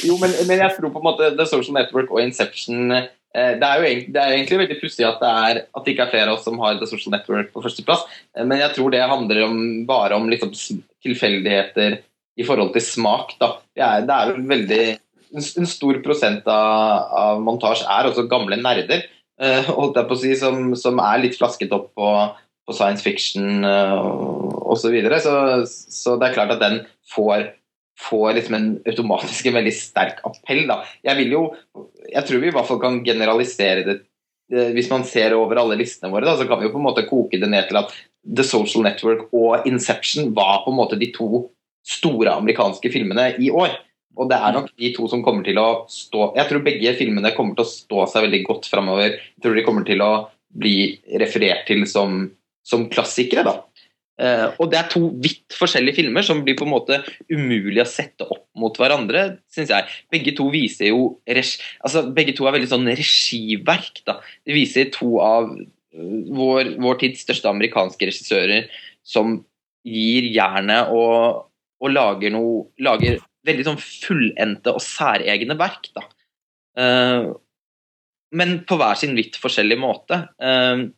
[0.05, 3.63] Jo, men, men jeg tror på en måte The Social Network og Inception eh, det,
[3.67, 6.13] er jo egentlig, det er egentlig veldig pussig at, det er- at det ikke er
[6.13, 8.05] flere av oss som har The Social Network på førsteplass,
[8.37, 10.51] eh, men jeg tror det handler om, bare om liksom,
[11.05, 11.99] tilfeldigheter
[12.39, 13.35] i forhold til smak.
[13.41, 13.53] Da.
[13.75, 14.83] Det, er, det er jo veldig
[15.35, 19.09] en, en stor prosent av, av montasje er også gamle nerder, eh,
[19.41, 22.09] holdt jeg på å si, som, som er litt flasket opp på,
[22.67, 23.97] på science fiction uh,
[24.61, 24.83] osv.
[24.83, 25.17] Så, videre.
[25.23, 25.33] så
[25.65, 26.83] Så det er klart at den
[27.13, 27.49] får
[28.09, 30.63] får liksom en automatisk en veldig sterk appell.
[30.69, 30.81] Da.
[31.05, 31.41] Jeg vil jo,
[32.09, 33.97] jeg tror vi i hvert fall kan generalisere det
[34.53, 36.87] eh, Hvis man ser over alle listene våre, da, så kan vi jo på en
[36.89, 40.99] måte koke det ned til at The Social Network og Inception var på en måte
[40.99, 41.47] de to
[41.87, 43.73] store amerikanske filmene i år.
[44.19, 47.31] Og det er nok de to som kommer til å stå Jeg tror begge filmene
[47.35, 49.15] kommer til å stå seg veldig godt framover.
[49.15, 50.11] Jeg tror de kommer til å
[50.51, 52.25] bli referert til som,
[52.67, 53.53] som klassikere, da.
[54.21, 56.99] Eh, og det er to vidt forskjellige filmer som blir på en måte
[57.31, 59.87] umulig å sette opp mot hverandre, syns jeg.
[60.13, 64.03] Begge to viser jo altså Begge to er veldig sånn regiverk.
[64.05, 64.19] da.
[64.45, 68.69] De viser to av øh, vår, vår tids største amerikanske regissører
[69.01, 69.39] som
[69.87, 71.47] gir jernet og,
[71.81, 75.91] og lager noe Lager veldig sånn fullendte og særegne verk.
[75.97, 76.03] da.
[76.77, 77.31] Uh,
[78.31, 80.15] men på hver sin vidt forskjellig måte.
[80.41, 80.89] Uh,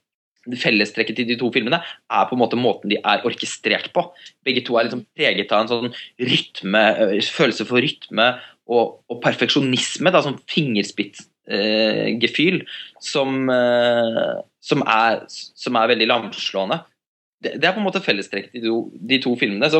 [0.59, 4.01] fellestrekket til de to filmene er på en måte måten de er orkestrert på.
[4.45, 8.27] Begge to er liksom preget av en sånn rytme, øh, følelse for rytme
[8.67, 12.57] og, og perfeksjonisme, da, sånn fingerspitzgefühl,
[13.03, 16.77] som, øh, som, er, som er veldig lamslående.
[17.43, 18.71] Det, det er på en måte fellestrekket til de,
[19.13, 19.71] de to filmene.
[19.71, 19.79] så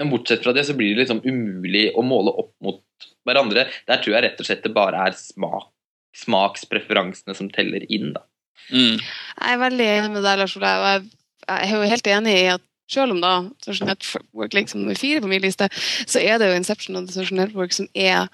[0.00, 2.80] men bortsett fra det så blir det liksom umulig å måle opp mot
[3.28, 3.66] hverandre.
[3.88, 5.68] Der tror jeg rett og slett det bare er smak,
[6.16, 8.14] smakspreferansene som teller inn.
[8.16, 8.24] da.
[8.72, 8.96] Mm.
[8.96, 10.72] Jeg er veldig enig med deg, Lars Ole.
[10.72, 11.04] Jeg,
[11.44, 14.98] jeg er jo helt enig i at selv om da Social Network ligger som nummer
[14.98, 15.68] fire på min liste,
[16.08, 18.26] så er det jo Inception og The Social Network som er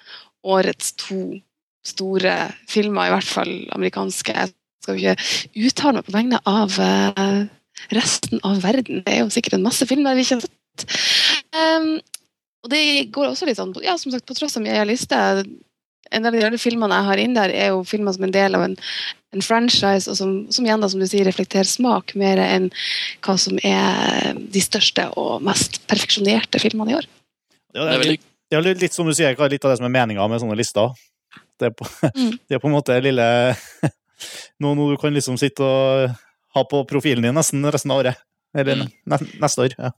[0.47, 1.41] årets to
[1.87, 2.37] store
[2.71, 4.33] filmer, i hvert fall amerikanske.
[4.33, 7.43] Jeg skal jo ikke uttale meg på vegne av eh,
[7.95, 9.03] resten av verden.
[9.05, 10.55] Det er jo sikkert en masse filmer vi ikke har sett.
[11.57, 11.91] Um,
[12.67, 12.83] og det
[13.15, 15.17] går også litt sånn, ja, som sagt, på tross av jeg har liste,
[16.11, 18.55] en av de andre filmene jeg har inn der, er jo filmer som en del
[18.59, 18.77] av en
[19.37, 22.71] en franchise, og som, som igjen da, som du sier, reflekterer smak mer enn
[23.27, 27.09] hva som er de største og mest perfeksjonerte filmene i år.
[27.75, 29.89] Det er, veldig det er litt, litt som du sier, er litt av det som
[29.89, 30.95] er meninga med sånne lister.
[31.61, 31.85] Det er på,
[32.17, 32.33] Mm.
[32.49, 33.27] det er på en måte lille
[34.63, 36.17] noe, noe du kan liksom sitte og
[36.57, 38.23] ha på profilen din nesten resten av året.
[38.57, 39.29] Eller Mm.
[39.43, 39.75] neste år.
[39.77, 39.91] Ja.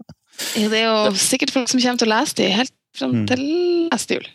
[0.57, 3.27] Ja, Det er jo sikkert folk som kommer til å lese de helt fram Mm.
[3.27, 3.43] til
[3.93, 4.27] neste jul.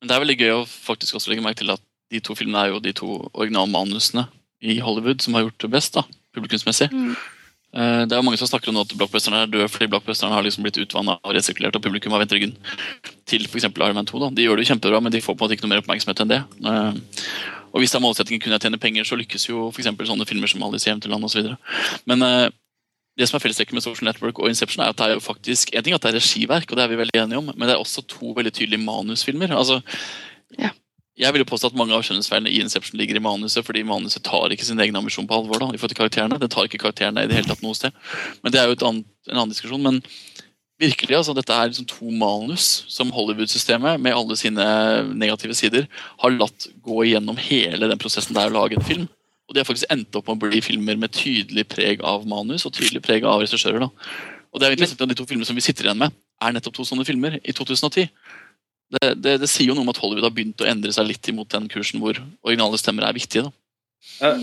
[0.00, 1.80] Men det er veldig gøy å faktisk også legge merke til at
[2.10, 4.28] de to filmene er jo de to originalmanusene
[4.62, 6.02] i Hollywood som har gjort det best, da,
[6.34, 6.88] publikumsmessig.
[6.92, 7.16] Mm.
[7.74, 10.32] Eh, Det er jo mange som snakker om nå at blockbusterne er døde fordi blockbusterne
[10.32, 12.54] har liksom blitt utvanna og resirkulert, og publikum har vendt ryggen
[13.26, 13.64] til f.eks.
[13.64, 14.18] Iron Man 2.
[14.20, 14.30] Da.
[14.30, 16.20] De gjør det jo kjempebra, men de får på en måte ikke noe mer oppmerksomhet
[16.20, 16.42] enn det.
[16.64, 16.92] Eh,
[17.74, 19.84] Og hvis det er målsettingen kun er å tjene penger, så lykkes jo f.eks.
[20.08, 21.56] sånne filmer som Alice i Eventyrland osv.
[22.06, 22.22] Men
[23.18, 25.72] det som er fellestrekket med Social Network og Inception, er at det er jo faktisk
[25.74, 27.74] en ting at det er regiverk, og det er vi veldig enige om, men det
[27.74, 29.56] er også to veldig tydelige manusfilmer.
[29.56, 29.82] altså
[30.58, 30.70] Ja.
[31.18, 34.22] jeg vil jo påstå at mange av skjønnhetsfeilene i Inception ligger i manuset, fordi manuset
[34.22, 35.58] tar ikke sin egen ambisjon på alvor.
[35.58, 36.38] da, i forhold til karakterene.
[36.38, 37.90] Det tar ikke karakterene i det hele tatt noe sted.
[38.44, 39.82] Men det er jo et annet, en annen diskusjon.
[39.82, 40.00] Men
[40.78, 44.64] virkelig, altså, dette er liksom to manus som Hollywood-systemet, med alle sine
[45.12, 45.88] negative sider,
[46.22, 49.08] har latt gå igjennom hele den prosessen det er å lage en film.
[49.48, 52.66] Og de har faktisk endt opp med å bli filmer med tydelig preg av manus
[52.68, 53.86] og tydelig preg av regissører.
[53.88, 56.12] Og det er interessant at De to filmene som vi sitter igjen med,
[56.44, 58.10] er nettopp to sånne filmer i 2010
[58.88, 61.28] det, det, det sier jo noe om at Hollywood har begynt å endre seg litt
[61.30, 63.48] imot den kursen hvor originale stemmer er viktige.
[63.48, 63.54] da.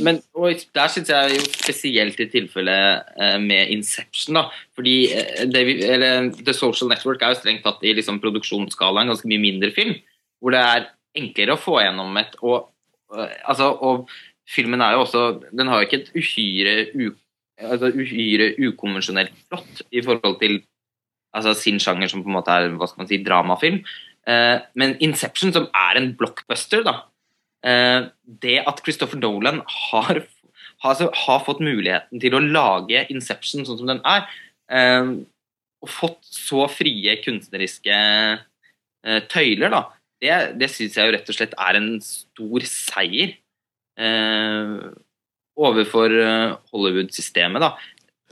[0.03, 4.45] Men og der syns jeg jo spesielt i tilfellet eh, med Inception, da.
[4.77, 9.31] Fordi eh, det, eller, The Social Network er jo strengt tatt i liksom, produksjonsskalaen ganske
[9.31, 9.97] mye mindre film.
[10.39, 10.87] Hvor det er
[11.17, 12.69] enklere å få gjennom et og,
[13.15, 14.11] eh, altså, og
[14.49, 15.21] filmen er jo også
[15.51, 17.11] Den har jo ikke et uhyre, u,
[17.59, 20.59] altså, uhyre ukonvensjonelt flott i forhold til
[21.33, 23.81] altså, sin sjanger, som på en måte er hva skal man si, dramafilm.
[24.27, 26.99] Eh, men Inception, som er en blockbuster, da,
[27.65, 28.09] Eh,
[28.43, 30.19] det at Christopher Nolan har,
[30.81, 34.27] har, altså, har fått muligheten til å lage Inception sånn som den er,
[34.69, 35.13] eh,
[35.81, 39.81] og fått så frie kunstneriske eh, tøyler, da,
[40.21, 43.33] det, det syns jeg jo rett og slett er en stor seier
[45.55, 47.63] overfor eh, Hollywood-systemet.
[47.63, 47.73] da.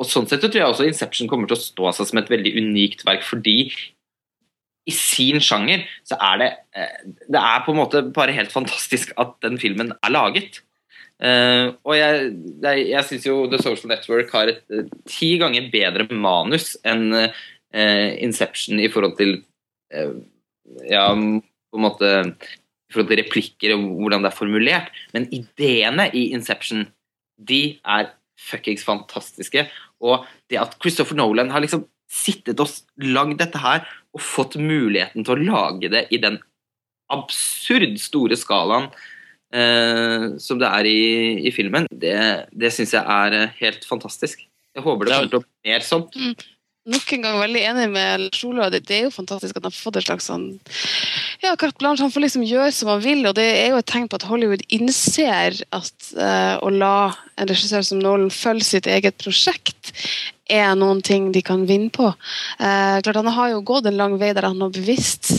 [0.02, 2.32] Og Sånn sett så tror jeg også Inception kommer til å stå seg som et
[2.32, 3.70] veldig unikt verk, fordi
[4.84, 6.98] i sin sjanger så er det eh,
[7.32, 10.60] Det er på en måte bare helt fantastisk at den filmen er laget.
[11.24, 12.34] Eh, og jeg,
[12.66, 17.14] jeg, jeg syns jo The Social Network har et eh, ti ganger bedre manus enn
[17.16, 19.38] eh, Inception i forhold til
[19.94, 20.14] eh,
[20.90, 22.10] Ja, på en måte
[22.94, 24.92] forhold til replikker og hvordan det er formulert.
[25.16, 26.86] Men ideene i Inception,
[27.38, 29.66] de er fuckings fantastiske.
[30.04, 32.70] Og det at Christopher Nolan har liksom sittet og
[33.02, 36.38] lagd dette her og fått muligheten til å lage det i den
[37.14, 38.90] absurd store skalaen
[39.54, 41.04] eh, som det er i,
[41.50, 42.16] i filmen, det,
[42.54, 44.46] det syns jeg er eh, helt fantastisk.
[44.74, 46.18] Jeg håper det kommer til å bli mer sånt.
[46.84, 48.66] Nok en gang veldig enig med Sola.
[48.72, 50.50] Det, det er jo fantastisk at han har fått et slags sånn
[51.40, 52.04] ja, carte blanche.
[52.04, 54.28] Han får liksom gjøre som han vil, og det er jo et tegn på at
[54.28, 59.94] Hollywood innser at uh, å la en regissør som Nolan følge sitt eget prosjekt
[60.52, 62.10] er noen ting de kan vinne på.
[62.60, 65.32] Eh, klart Han har jo gått en lang vei der han har bevisst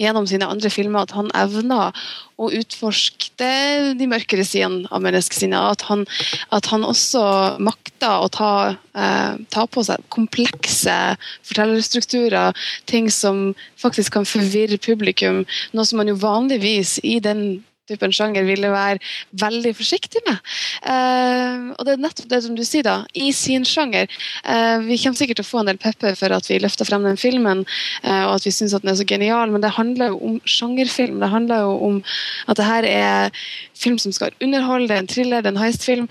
[0.00, 1.92] gjennom sine andre filmer at han evner
[2.38, 3.50] å utforske
[3.98, 5.58] de mørkere sidene av menneskesinnet.
[5.58, 6.06] At, han,
[6.54, 7.22] at han også
[7.60, 8.52] makter å ta,
[8.94, 10.96] eh, ta på seg komplekse
[11.42, 12.56] fortellerstrukturer.
[12.86, 15.44] Ting som faktisk kan forvirre publikum.
[15.74, 19.00] Noe som man jo vanligvis i den typen sjanger ville være
[19.40, 20.38] veldig forsiktig med.
[20.84, 22.96] Uh, og det er nettopp det som du sier, da.
[23.14, 24.08] I sin sjanger.
[24.44, 27.06] Uh, vi kommer sikkert til å få en del pepper for at vi løfter frem
[27.06, 27.64] den filmen,
[28.04, 31.20] uh, og at vi syns den er så genial, men det handler jo om sjangerfilm.
[31.22, 32.02] Det handler jo om
[32.48, 33.44] at det her er
[33.78, 36.08] film som skal underholde, det er en thriller, det er en heistfilm.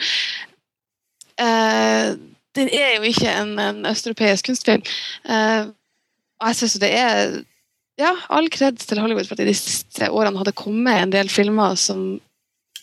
[2.58, 4.82] den er jo ikke en, en østeuropeisk kunstfilm.
[6.40, 7.36] og jeg syns det er
[8.02, 11.78] ja, all kred til Hollywood for at de siste årene hadde kommet en del filmer
[11.80, 12.18] som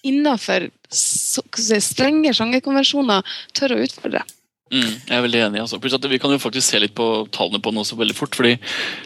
[0.05, 4.25] innenfor strenge sjangerkonvensjoner tør å utfordre.
[4.73, 5.61] Mm, jeg er veldig enig.
[5.61, 5.77] Altså.
[6.09, 7.05] Vi kan jo faktisk se litt på
[7.35, 8.35] tallene på den også veldig fort.
[8.35, 8.57] fordi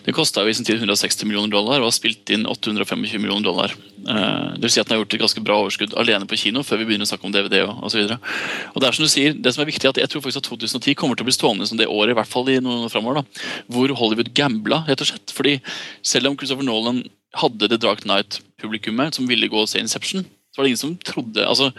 [0.06, 3.74] Det kosta i sin tid 160 millioner dollar og har spilt inn 825 millioner dollar.
[4.06, 6.62] Uh, det vil si at den har gjort et ganske bra overskudd alene på kino
[6.62, 7.64] før vi begynner å snakke om DVD.
[7.66, 8.06] og, osv.
[8.06, 10.44] Og det er som du sier, det som er viktig er at Jeg tror faktisk
[10.44, 12.88] at 2010 kommer til å bli stående som det året i hvert fall i noen
[12.88, 14.84] fremover, da, hvor Hollywood gambla.
[14.86, 15.34] rett og slett.
[15.34, 15.59] Fordi
[16.02, 17.02] Selv om Christopher Nolan
[17.34, 20.96] hadde The Dark Night-publikummet som ville gå og se Inception, så var det ingen som
[21.02, 21.72] trodde altså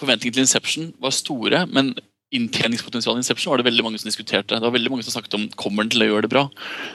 [0.00, 1.92] Forventningene til Inception var store, men
[2.32, 4.56] inntjeningspotensialet i Inception var det veldig mange som diskuterte.
[4.56, 6.46] Det var veldig mange som snakket om kommer den til å gjøre det bra.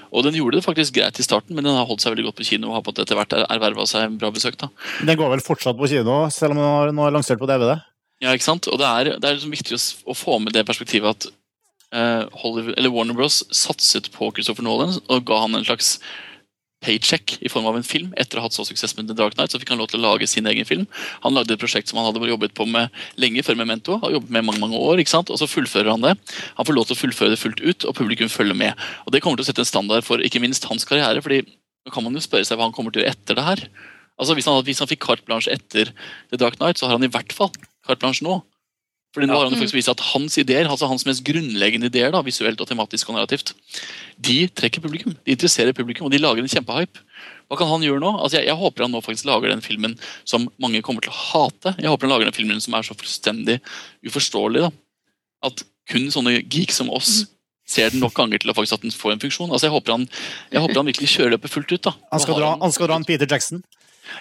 [0.10, 2.40] Og den gjorde det faktisk greit i starten, men den har holdt seg veldig godt
[2.40, 4.58] på kino og har på etter hvert erverva seg en bra besøk.
[4.58, 4.72] da.
[5.06, 7.76] Den går vel fortsatt på kino, selv om den har, er lansert på DVD?
[8.24, 8.70] Ja, ikke sant?
[8.72, 11.30] Og det er, det er liksom viktig å, å, få med det perspektivet at
[11.94, 12.26] uh,
[12.74, 16.00] eller Warner Bros satset på Christopher Nolan og ga han en slags
[16.84, 18.12] paycheck i form av en film.
[18.20, 20.00] Etter å ha hatt så suksess med The Dark Knight, så fikk han lov til
[20.02, 20.86] å lage sin egen film.
[21.24, 23.98] Han lagde et prosjekt som han hadde jobbet på med lenge før Memento.
[24.04, 25.32] har jobbet med mange mange år, ikke sant?
[25.34, 26.16] Og så fullfører han det.
[26.58, 28.74] Han får lov til å fullføre det fullt ut, og publikum følger med.
[29.06, 31.22] Og Det kommer til å sette en standard for ikke minst hans karriere.
[31.22, 31.42] fordi
[31.88, 33.70] nå kan man jo spørre seg hva han kommer til å gjøre etter det her.
[34.20, 35.94] Altså Hvis han, hvis han fikk carte blanche etter
[36.30, 37.52] The Dark Knight, så har han i hvert fall
[37.86, 38.42] carte blanche nå.
[39.18, 42.22] Fordi nå har han faktisk vist at Hans ideer, altså hans mest grunnleggende ideer, da,
[42.22, 43.56] visuelt og tematisk og narrativt,
[44.22, 45.16] de trekker publikum.
[45.26, 47.02] De interesserer publikum, og de lager en kjempehype.
[47.50, 48.12] Hva kan han gjøre nå?
[48.14, 49.96] Altså, jeg, jeg, håper han nå faktisk lager den filmen
[50.28, 51.74] som mange kommer til å hate.
[51.80, 53.58] Jeg håper han lager den filmen som er så fullstendig
[54.06, 54.68] uforståelig.
[54.68, 54.72] da.
[55.50, 57.24] At kun sånne geeks som oss
[57.68, 59.50] ser den nok ganger til å faktisk at den får en funksjon.
[59.50, 60.06] Altså, jeg, håper han,
[60.54, 61.84] jeg håper han virkelig kjører løpet fullt ut.
[61.90, 61.96] da.
[62.14, 63.66] Han skal, dra, han skal dra en Peter Jackson?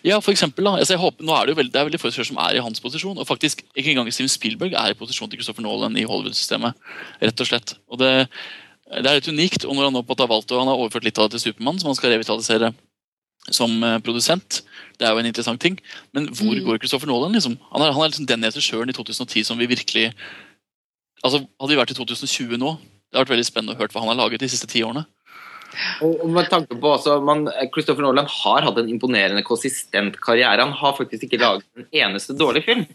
[0.07, 0.77] Ja, for eksempel, da.
[0.81, 2.81] Altså, håper, nå er Det jo veldig, det er veldig få som er i hans
[2.81, 3.19] posisjon.
[3.19, 6.75] og faktisk Ikke engang Steven Spielberg er i posisjon til Christopher Nolan i Hollywood-systemet.
[7.23, 7.77] rett og slett.
[7.89, 8.29] Og det,
[8.91, 9.65] det er litt unikt.
[9.65, 11.79] og når Han nå på har og han har overført litt av det til Supermann,
[11.79, 12.73] som han skal revitalisere
[13.51, 14.63] som eh, produsent.
[14.99, 15.79] Det er jo en interessant ting.
[16.13, 16.65] Men hvor mm.
[16.65, 17.33] går Christopher Nolan?
[17.33, 17.59] liksom?
[17.73, 20.13] Han er, han er liksom den regissøren i 2010 som vi virkelig
[21.25, 24.03] Altså, Hadde vi vært i 2020 nå, det hadde vært veldig spennende å høre hva
[24.05, 25.07] han har laget de siste ti årene.
[26.05, 30.65] Og med tanke på også, man, Christopher Nolan har hatt en imponerende konsistent karriere.
[30.65, 32.87] Han har faktisk ikke laget en eneste dårlig film.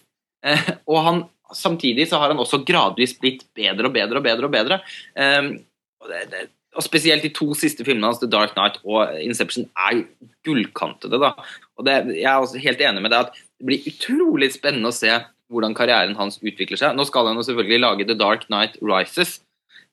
[0.45, 1.21] Eh, og han,
[1.53, 4.49] samtidig så har han også gradvis blitt bedre og bedre og bedre.
[4.49, 4.81] og bedre.
[5.15, 5.53] Eh,
[6.01, 9.67] og det, det, og Spesielt de to siste filmene hans, The Dark Knight og Inception,
[9.75, 10.05] er
[10.47, 11.19] gullkantede.
[11.19, 11.33] da.
[11.77, 14.95] Og det, Jeg er også helt enig med deg at det blir utrolig spennende å
[14.95, 15.11] se
[15.51, 16.95] hvordan karrieren hans utvikler seg.
[16.95, 19.41] Nå skal han jo selvfølgelig lage The Dark Knight Rises.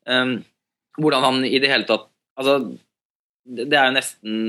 [0.06, 0.44] Um,
[1.02, 2.06] hvordan han i det hele tatt
[2.38, 2.58] Altså,
[3.48, 4.42] det er jo nesten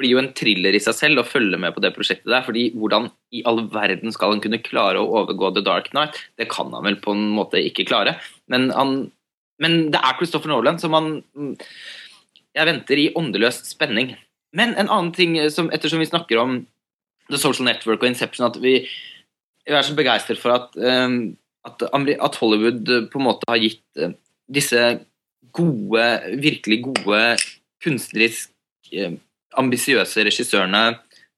[0.00, 2.42] blir jo en thriller i seg selv å følge med på det prosjektet der.
[2.42, 6.18] fordi hvordan i all verden skal han kunne klare å overgå The Dark Knight?
[6.38, 8.16] Det kan han vel på en måte ikke klare.
[8.50, 8.96] Men han
[9.62, 11.22] men det er Christopher Nolan, så han
[12.54, 14.16] Jeg venter i åndeløs spenning.
[14.54, 16.66] men en annen ting som, ettersom vi snakker om
[17.28, 18.86] The Social Network og Inception, at vi,
[19.66, 21.36] vi er så begeistret for at, um,
[21.66, 24.12] at, Hollywood på en måte har gitt uh,
[24.46, 24.78] disse
[25.52, 26.06] gode,
[26.40, 27.22] virkelig gode,
[27.84, 28.50] kunstnerisk
[28.92, 29.16] eh,
[29.60, 30.84] ambisiøse regissørene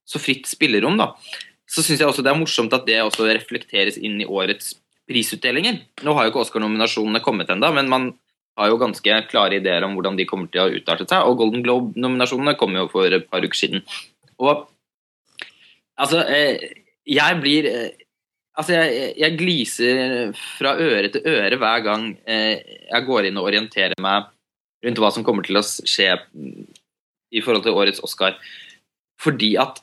[0.07, 1.13] så fritt spillerom, da.
[1.67, 4.77] Så syns jeg også det er morsomt at det også reflekteres inn i årets
[5.11, 5.81] prisutdelinger.
[6.07, 8.09] Nå har jo ikke Oscar-nominasjonene kommet ennå, men man
[8.57, 11.27] har jo ganske klare ideer om hvordan de kommer til å utarte seg.
[11.27, 13.85] Og Golden Globe-nominasjonene kom jo for et par uker siden.
[14.41, 14.67] Og
[15.99, 18.06] altså eh, Jeg blir eh,
[18.57, 23.51] Altså, jeg, jeg, gliser fra øre til øre hver gang eh, jeg går inn og
[23.51, 24.31] orienterer meg
[24.87, 26.15] rundt hva som kommer til å skje
[27.37, 28.39] i forhold til årets Oscar.
[29.21, 29.83] Fordi at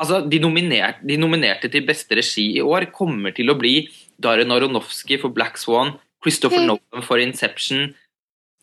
[0.00, 3.86] altså, de, nominerte, de nominerte til beste regi i år kommer til å bli
[4.22, 6.66] Darren Aronofsky for Black Swan, Christopher.
[6.66, 7.94] Nolan for Inception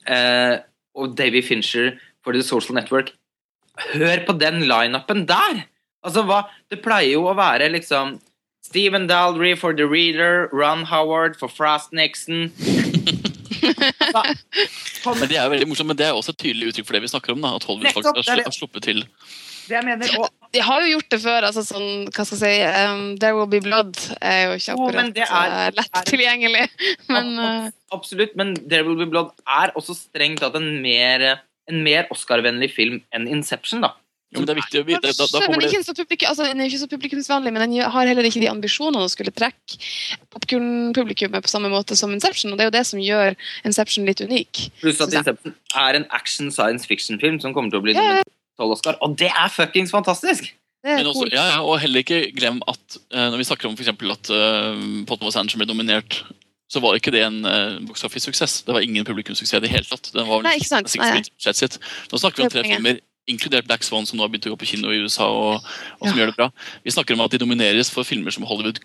[0.06, 0.56] eh,
[0.96, 3.12] og Davy Fincher for The Social Network.
[3.90, 5.66] Hør på den lineupen der!
[6.06, 8.20] Altså, hva, Det pleier jo å være liksom
[8.70, 12.52] Stephen Daldry for The Reader, Ron Howard for Frost Nixon
[13.66, 14.24] altså,
[15.20, 17.04] Men Det er jo veldig morsomt, men det er også et tydelig uttrykk for det
[17.06, 17.42] vi snakker om.
[17.44, 19.06] da, At Hollywood faktisk har, har sluppet til
[19.70, 20.14] det jeg mener.
[20.18, 21.46] Og, de har jo gjort det før.
[21.50, 25.20] altså sånn, hva skal jeg si, um, There Will Be Blood er jo ikke akkurat
[25.20, 26.64] oh, er, uh, lett er, tilgjengelig.
[27.14, 31.28] men, uh, absolutt, men There Will Be Blood er også strengt tatt en mer,
[31.70, 33.86] en mer Oscar-vennlig film enn Inception.
[33.86, 33.94] da.
[34.30, 35.12] Jo, men det er viktig å vite.
[35.18, 38.10] Da, da men ikke så publikum, altså, Den er ikke så publikumsvennlig, men den har
[38.12, 39.80] heller ikke de ambisjonene å skulle trekke
[40.36, 42.54] popkornpublikummet på samme måte som Inception.
[42.54, 43.34] og Det er jo det som gjør
[43.66, 44.68] Inception litt unik.
[44.84, 48.22] Pluss at Inception er en action science fiction-film som kommer til å bli yeah.
[48.60, 50.52] Oscar, og det er fuckings fantastisk!
[50.86, 53.90] Men også, ja, ja, og heller ikke glem at uh, når vi snakker om for
[53.90, 54.78] at uh,
[55.10, 56.22] Potten was Anderson ble nominert,
[56.72, 58.62] så var ikke det en uh, box office-suksess.
[58.68, 60.12] Det var ingen publikumssuksess i det hele tatt.
[60.14, 60.94] Den var Nei, ikke sant.
[61.02, 61.24] Nei.
[61.50, 61.80] Sitt.
[62.14, 63.02] Nå snakker vi om tre filmer,
[63.32, 65.30] inkludert Black Swan, som nå har begynt å gå på kino i USA.
[65.30, 65.68] og,
[66.00, 66.24] og som ja.
[66.24, 66.50] gjør det bra.
[66.86, 68.82] Vi snakker om at de nomineres for filmer som Hollywood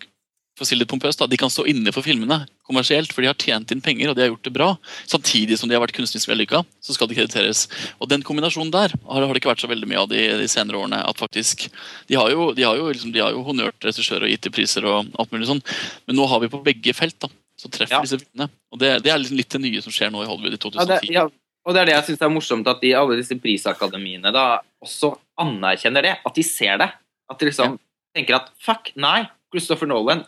[0.55, 3.27] for å si litt pompøst, da, de kan stå inne for filmene kommersielt, for de
[3.27, 4.67] har tjent inn penger og de har gjort det bra.
[5.11, 7.65] Samtidig som de har vært kunstnerisk vellykka, så skal de krediteres.
[7.99, 10.79] Og den kombinasjonen der har, det ikke vært så veldig mye av de, de senere
[10.79, 11.01] årene.
[11.03, 11.67] at faktisk,
[12.07, 14.87] De har jo, de har jo, liksom, de har jo honørt regissører og gitt priser
[14.87, 15.63] og alt mulig sånn,
[16.07, 18.03] men nå har vi på begge felt da, så treffer ja.
[18.07, 18.47] disse filmene.
[18.71, 20.79] Og det, det, er liksom litt det nye som skjer nå i Hollywood i 2010.
[20.79, 21.27] Ja, det, ja.
[21.65, 25.15] Og det er det jeg syns er morsomt, at de, alle disse prisakademiene da også
[25.41, 26.13] anerkjenner det.
[26.25, 26.91] At de ser det.
[27.31, 27.79] At de liksom
[28.15, 29.23] tenker at fuck, nei,
[29.53, 30.23] Christopher Nolan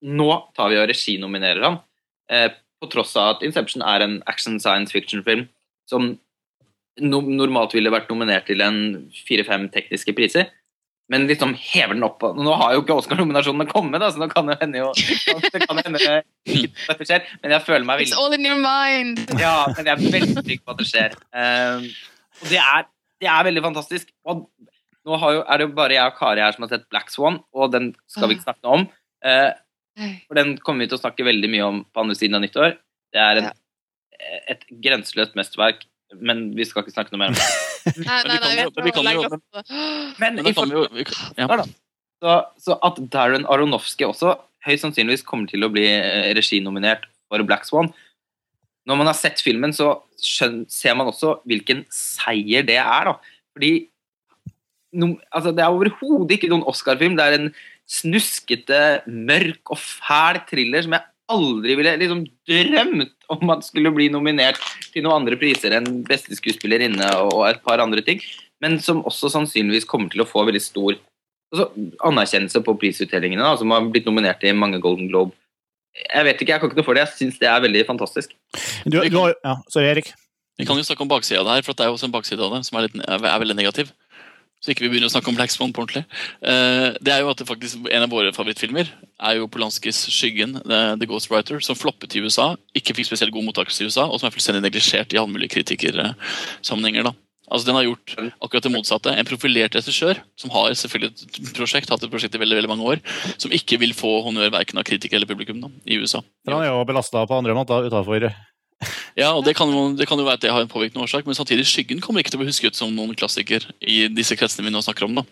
[0.00, 1.78] nå tar vi og reginominerer han.
[2.32, 2.48] Eh,
[2.80, 5.46] på tross av at Inception er en action science fiction-film
[5.90, 6.14] som
[7.00, 8.80] no normalt ville vært nominert til en
[9.28, 10.48] fire-fem tekniske priser.
[11.10, 12.22] Men liksom hever den opp.
[12.38, 14.90] Nå har jo ikke Oscar-nominasjonene kommet, da, så nå kan det hende jo
[15.54, 17.24] det kan hende dette skjer.
[17.42, 19.24] Men jeg føler meg veldig It's all in your mind.
[19.40, 21.16] Ja, men jeg er veldig trygg på at det skjer.
[21.34, 21.88] Um,
[22.40, 22.86] og det er,
[23.18, 24.14] det er, veldig fantastisk.
[24.30, 24.46] Og
[25.08, 27.40] nå jo, er det jo bare jeg og Kari her som har sett Black Swan,
[27.58, 28.86] og den skal vi ikke snakke om.
[29.26, 29.50] Uh,
[30.28, 32.78] for den kommer vi til å snakke veldig mye om på andre siden av nyttår.
[33.10, 33.50] Det er en,
[34.54, 35.82] et grenseløst mesterverk,
[36.18, 37.48] men vi skal ikke snakke noe mer om det.
[38.08, 39.22] nei, nei, nei, vi kan jo
[40.20, 41.70] Men i forhold
[42.20, 44.34] så, så at Darren Aronofsky også
[44.66, 47.88] høyst sannsynligvis kommer til å bli eh, reginominert for Black Swan.
[48.88, 53.08] Når man har sett filmen, så skjøn, ser man også hvilken seier det er.
[53.08, 53.14] da.
[53.56, 53.72] Fordi
[55.00, 57.16] no, altså, Det er overhodet ikke noen Oscar-film.
[57.16, 57.52] Det er en
[57.90, 64.08] snuskete, mørk og fæl thriller som jeg aldri ville liksom drømt om at skulle bli
[64.12, 64.60] nominert
[64.92, 68.22] til noen andre priser enn beste skuespillerinne og et par andre ting,
[68.60, 71.68] men som også sannsynligvis kommer til å få veldig stor altså,
[72.06, 75.36] anerkjennelse på prisutdelingene, da, som har blitt nominert i mange Golden Globe.
[76.00, 77.06] Jeg vet ikke, jeg kan ikke noe for det.
[77.08, 78.34] Jeg syns det er veldig fantastisk.
[78.86, 80.12] Du, du ja, sorry, Erik.
[80.60, 82.14] Vi kan jo snakke om baksida av det her, for det er jo også en
[82.14, 83.90] bakside av det som er, litt, er veldig negativ
[84.60, 86.04] så ikke vi begynner å snakke om Black Swan på ordentlig.
[86.44, 90.60] Uh, det er jo at det faktisk En av våre favorittfilmer er jo Polanskis 'Skyggen',
[90.64, 94.20] The 'The Ghostwriter', som floppet i USA, ikke fikk spesielt god mottakelse i USA, og
[94.20, 97.12] som er fullstendig neglisjert i alle mulige kritikersammenhenger.
[97.50, 99.10] Altså Den har gjort akkurat det motsatte.
[99.10, 102.86] En profilert regissør som har selvfølgelig et prosjekt, hatt et prosjekt i veldig veldig mange
[102.86, 103.02] år,
[103.42, 106.22] som ikke vil få honnør verken av kritikere eller publikum da, i USA.
[106.46, 108.28] Den er jo belasta på andre måter utenfor
[109.20, 111.26] ja, og det kan, jo, det kan, jo, være at det har en påvirkende årsak,
[111.26, 114.68] men samtidig Skyggen kommer ikke til å bli husket som noen klassiker i disse kretsene
[114.68, 115.20] vi nå snakker om.
[115.20, 115.26] da.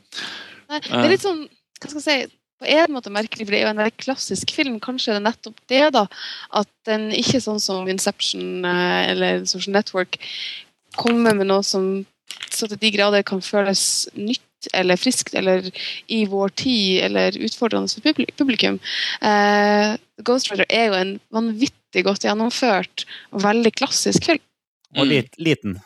[0.68, 1.46] Nei, det er litt sånn,
[1.80, 4.52] hva skal jeg si, på en måte merkelig, for det er jo en veldig klassisk
[4.56, 4.80] film.
[4.82, 6.04] Kanskje det er nettopp det, da.
[6.58, 10.18] At den ikke sånn som Inception eh, eller Social Network
[10.98, 12.02] kommer med noe som
[12.50, 14.42] så til de grader kan føles nytt
[14.74, 15.68] eller friskt eller
[16.10, 18.80] i vår tid eller utfordrende for publikum.
[19.22, 19.94] Uh,
[20.26, 24.42] Ghost Rider er jo en vanvittig vanvittig godt gjennomført og veldig klassisk film.
[24.96, 25.10] Og mm.
[25.10, 25.78] lit, liten.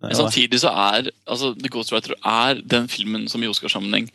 [0.00, 4.10] Men samtidig så er altså, The Ghostwriter er den filmen som i Oscarsammenheng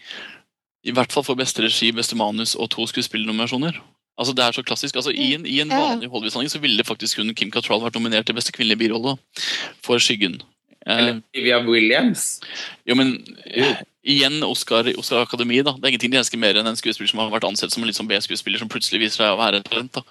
[0.83, 3.81] i hvert fall får beste regi, beste manus og to skuespillernominasjoner.
[4.17, 4.95] Altså Det er så klassisk.
[4.95, 8.25] altså I en, i en vanlig Hollywood-sammenheng så ville faktisk hun Kim Cattrall vært nominert
[8.25, 9.17] til beste kvinnelige birolle
[9.83, 10.41] for 'Skyggen'.
[10.87, 12.39] Eh, Eller Olivia Williams.
[12.87, 13.25] jo, men
[14.03, 15.61] igjen Oscar, Oscar Akademi.
[15.61, 15.71] da.
[15.71, 17.89] Det er ingenting de elsker mer enn en skuespiller som har vært ansett som en
[17.89, 19.91] litt sånn B-skuespiller som plutselig viser seg å være et talent.
[19.93, 20.01] da.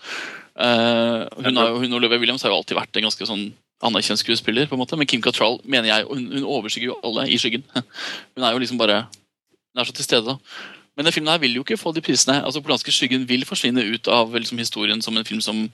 [0.59, 3.45] Eh, hun, har, hun Olivia Williams har jo alltid vært en ganske sånn
[3.87, 7.29] anerkjent skuespiller, på en måte, men Kim Cattrall mener jeg, hun, hun overskygger jo alle
[7.31, 7.63] i skyggen.
[8.35, 10.35] Hun er jo liksom bare Hun er så til stede.
[10.35, 10.65] da.
[10.99, 12.41] Men den filmen her vil jo ikke få de prisene.
[12.43, 15.69] altså Polanske skyggen vil forsvinne ut av liksom, historien som en film som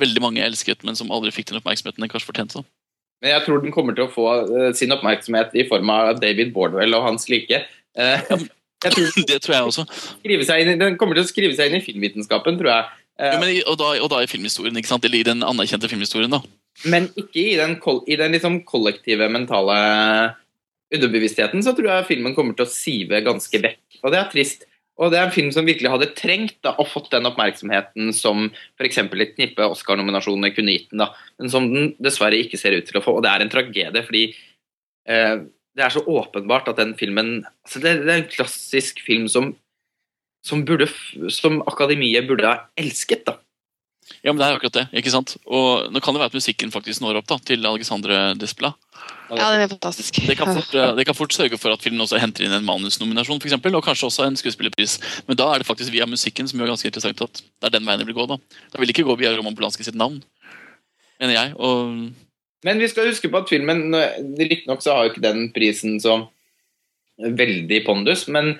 [0.00, 2.58] veldig mange elsket, men som aldri fikk den oppmerksomheten den kanskje fortjente.
[2.58, 2.66] da.
[3.22, 6.50] Men jeg tror den kommer til å få uh, sin oppmerksomhet i form av David
[6.56, 7.62] Bordwell og hans like.
[7.96, 8.20] Uh,
[8.92, 9.82] tror Det tror jeg også.
[10.20, 13.05] den kommer til å skrive seg inn i filmvitenskapen, tror jeg.
[13.20, 15.04] Eh, Jo, men, og, da, og da i filmhistorien, ikke sant?
[15.08, 16.32] eller i den anerkjente filmhistorien.
[16.32, 16.42] da.
[16.84, 19.76] Men ikke i den, i den liksom kollektive mentale
[20.94, 24.00] underbevisstheten, så tror jeg filmen kommer til å sive ganske vekk.
[24.04, 24.66] Og det er trist.
[24.96, 28.46] Og det er en film som virkelig hadde trengt da, og fått den oppmerksomheten som
[28.78, 29.02] f.eks.
[29.02, 31.10] et knippe Oscar-nominasjoner kunne gitt den, da,
[31.40, 33.18] men som den dessverre ikke ser ut til å få.
[33.18, 34.22] Og det er en tragedie, fordi
[35.12, 35.34] eh,
[35.76, 39.50] det er så åpenbart at den filmen altså det, det er en klassisk film som,
[40.46, 40.86] som, burde,
[41.34, 43.26] som akademiet burde ha elsket.
[43.26, 43.38] da.
[44.22, 44.84] Ja, men det er akkurat det.
[45.00, 45.34] ikke sant?
[45.50, 48.70] Og Nå kan det være at musikken faktisk når opp da, til Alexandre Despla.
[49.32, 50.20] Ja, den er fantastisk.
[50.22, 52.66] Det kan, fort, eh, det kan fort sørge for at filmen også henter inn en
[52.66, 55.00] manusnominasjon, for eksempel, og kanskje også en skuespillerpris.
[55.26, 57.88] Men da er det faktisk via musikken som gjør ganske interessant at det er den
[57.88, 58.28] veien det vil gå.
[58.30, 58.38] Da
[58.70, 60.22] Da vil det ikke gå via Roman Polanski sitt navn,
[61.18, 61.56] mener jeg.
[61.58, 62.14] og
[62.62, 63.90] Men vi skal huske på at filmen
[64.38, 66.20] Riktignok så har jo ikke den prisen så
[67.18, 68.54] veldig pondus, men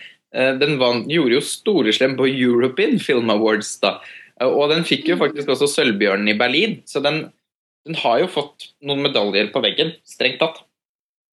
[0.60, 3.98] den vant, gjorde jo storeslem på European Film Awards, da.
[4.40, 7.26] Eh, Og den fikk jo faktisk også Sølvbjørnen i Berlin, så den,
[7.86, 10.62] den har jo fått noen medaljer på veggen, strengt tatt.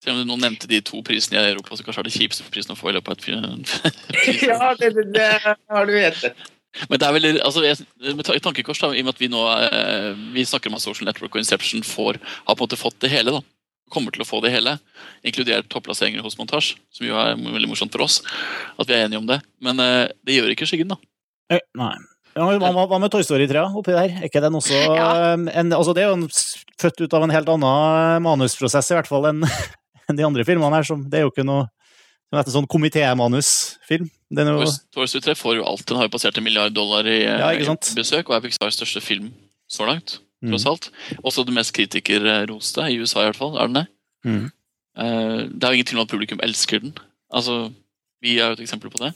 [0.03, 2.49] Selv om du nå nevnte de to prisene i Europa, så kanskje er det kjipeste
[2.51, 3.77] prisen å få i løpet av et
[4.49, 6.43] ja, det, det, det har du rett
[6.89, 9.43] Men det er vel, altså, jeg, med tankekors, da, i og med at vi nå
[9.53, 12.99] eh, vi snakker om at Social Network og Inception får, har på en måte fått
[13.05, 13.31] det hele.
[13.31, 13.43] da,
[13.93, 14.77] Kommer til å få det hele,
[15.25, 18.21] inkludert topplasseringer hos montasje, som jo er veldig morsomt for oss.
[18.81, 19.39] At vi er enige om det.
[19.63, 20.97] Men eh, det gjør ikke Skyggen, da.
[21.53, 21.93] Eh, Nei.
[22.33, 24.09] Hva, med Toy Story 3 oppi der?
[24.17, 25.35] Er ikke den også Ja.
[25.35, 26.27] eh, en, altså Det er jo en,
[26.81, 29.45] født ut av en helt annen manusprosess, i hvert fall, enn
[30.09, 30.87] en de andre filmene her.
[30.89, 31.67] Som, det er jo ikke noe
[32.33, 34.09] som heter sånn komitémanusfilm.
[34.33, 34.65] Jo
[34.95, 35.85] Toy Story 3 får jo alt.
[35.85, 37.61] Den har jo passert en milliard dollar i, Ja, i
[37.93, 39.29] besøk, og er Pixars største film
[39.69, 40.17] så langt.
[40.43, 40.51] Mm.
[40.51, 40.89] tross alt.
[41.23, 43.55] Også det mest kritikerroste, i USA i hvert fall.
[43.57, 43.85] Er den det?
[44.27, 44.45] Mm.
[44.99, 46.97] uh, det er jo ingen tvil om at publikum elsker den.
[47.33, 47.71] Altså,
[48.23, 49.13] Vi er jo et eksempel på det.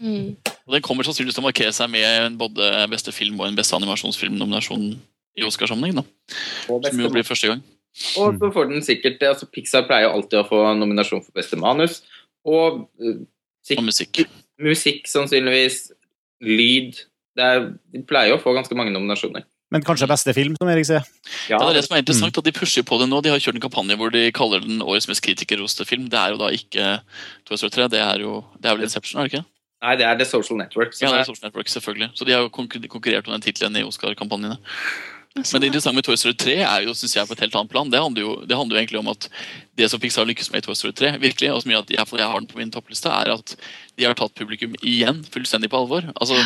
[0.00, 0.36] Mm.
[0.66, 3.56] Og Den kommer sannsynligvis til å markere seg med en både beste film og en
[3.56, 4.90] beste animasjonsfilmnominasjon
[5.38, 6.04] i Oscarsammenheng.
[6.66, 7.62] Som jo blir første gang.
[8.18, 11.56] og så får den sikkert altså Pixar pleier jo alltid å få nominasjon for beste
[11.56, 12.02] manus.
[12.44, 12.84] Og
[13.64, 14.20] sikkert, Og musikk.
[14.60, 15.92] musikk, sannsynligvis.
[16.40, 17.00] Lyd.
[17.34, 19.42] Det er, de pleier jo å få ganske mange nominasjoner.
[19.74, 21.04] Men kanskje beste film, som Erik sier.
[21.50, 23.20] Ja, det er det som er interessant, at De pusher på det nå.
[23.24, 26.08] De har kjørt en kampanje hvor de kaller den årets mest kritikerroste film.
[26.08, 26.94] Det er jo da ikke
[27.44, 29.44] Toy Story 3, det er jo det er vel Inception, er det ikke?
[29.84, 30.96] Nei, det er The Social Network.
[30.98, 32.10] Ja, det er Social Network, selvfølgelig.
[32.18, 34.56] Så de har jo konkurrert om den tittelen i Oscar-kampanjene.
[35.38, 37.70] Men det interessante med Toy Story 3 er jo, synes jeg, på et helt annet
[37.70, 37.90] plan.
[37.92, 39.28] Det handler, jo, det handler jo egentlig om at
[39.78, 42.08] det som Pixar lykkes med i Toy Story 3, virkelig, og som gjør at jeg,
[42.18, 45.78] jeg har den på min toppliste, er at de har tatt publikum igjen fullstendig på
[45.84, 46.08] alvor.
[46.16, 46.40] Altså,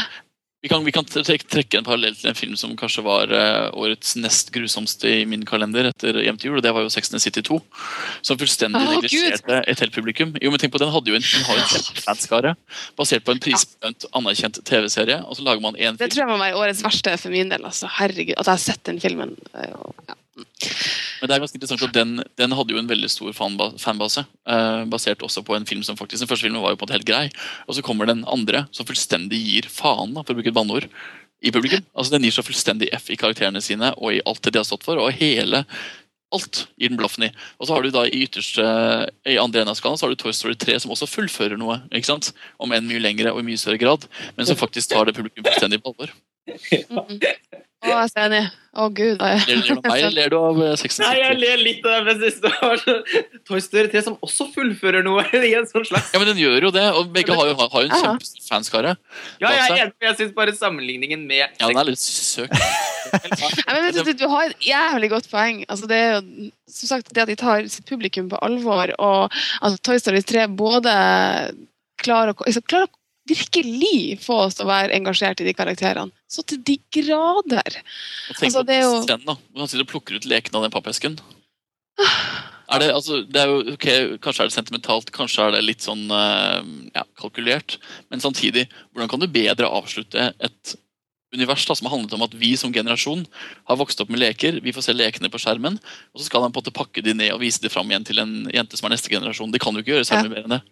[0.63, 4.15] vi kan, vi kan trekke, en parallell til en film som kanskje var eh, årets
[4.23, 7.19] nest grusomste i min kalender etter Hjem til jul, og det var jo Sex and
[7.19, 7.59] the City 2.
[8.23, 10.37] Som fullstendig Å, neglisjerte et helt publikum.
[10.39, 12.55] Jo, men tenk på, Den hadde jo en, den har jo en kjempefanskare
[12.99, 16.43] basert på en prisbelønt, anerkjent TV-serie, og så lager man én Det tror jeg var
[16.45, 17.67] meg årets verste for min del.
[17.67, 17.91] Altså.
[17.99, 19.35] Herregud, At jeg har sett den filmen.
[19.53, 20.22] er Ja.
[20.37, 24.25] Men det er ganske interessant at den, den hadde jo en veldig stor fanbase.
[24.49, 26.89] Eh, basert også på en film som faktisk Den første filmen var jo på en
[26.89, 27.25] måte helt grei.
[27.69, 30.89] Og så kommer den andre som fullstendig gir faen, da, for å bruke et banneord,
[31.43, 31.83] i publikum.
[31.99, 34.69] Altså Den gir så fullstendig F i karakterene sine og i alt det de har
[34.69, 35.01] stått for.
[35.03, 35.65] Og hele
[36.33, 37.31] Alt gir den blaffen i.
[37.61, 38.65] Og så har du da i ytterste
[39.29, 41.77] i andre enden av skalaen så har du Toy Story 3, som også fullfører noe.
[41.93, 42.31] ikke sant?
[42.57, 44.07] Om enn mye lengre og i mye større grad,
[44.39, 46.15] men som faktisk tar det publikum fullstendig på alvor.
[46.48, 47.20] Mm.
[47.82, 48.43] Å, jeg er enig.
[48.78, 49.19] Å, gud.
[49.19, 51.86] Ler, du av meg, eller ler du av eh, Sex and Nei, jeg ler litt
[51.90, 52.52] av det, siste.
[53.48, 56.69] Toy Story 3 som også fullfører noe i en sånn slags Ja, men den gjør
[56.69, 58.94] jo det, og begge har jo, har jo en kjempefanskare kjempestor fanskare.
[59.43, 62.55] Ja, jeg er enig, jeg syns bare sammenligningen med Ja, den er litt søk.
[62.55, 65.64] Nei, men vet du, du har et jævlig godt poeng.
[65.66, 69.43] Altså, det er jo som sagt det at de tar sitt publikum på alvor, og
[69.66, 70.94] at Toy Story 3 både
[72.02, 72.94] klarer å, altså, klarer å
[73.28, 76.14] virkelig få oss til å være engasjert i de karakterene.
[76.33, 77.75] Så til de grader.
[78.31, 79.35] Og tenk Altså, på det er jo- scenen, da.
[79.53, 81.19] Hvor han sitter og plukker ut lekene av den pappesken.
[82.73, 85.85] Er det, altså, det er jo, okay, Kanskje er det sentimentalt, kanskje er det litt
[85.85, 86.63] sånn eh,
[86.95, 87.77] ja, kalkulert.
[88.09, 88.65] Men samtidig,
[88.95, 90.75] hvordan kan du bedre avslutte et
[91.35, 93.27] univers da, som har handlet om at vi som generasjon
[93.69, 95.79] har vokst opp med leker, vi får se lekene på skjermen,
[96.13, 98.05] og så skal han på en måte pakke de ned og vise de fram igjen
[98.09, 99.53] til en jente som er neste generasjon.
[99.53, 100.63] Det kan jo ikke gjøre særlig mer enn det.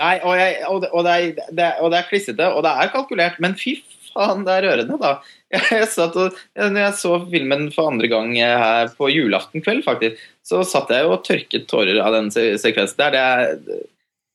[0.00, 2.72] Nei, og, jeg, og, det, og, det er, det, og det er klissete, og det
[2.72, 3.76] er kalkulert, men fy
[4.14, 5.12] faen, det er rørende, da.
[5.74, 10.22] Jeg satt og, når jeg så filmen for andre gang her på julaften kveld, faktisk,
[10.46, 13.14] så satt jeg og tørket tårer av den sekvensen der.
[13.14, 13.84] Det er,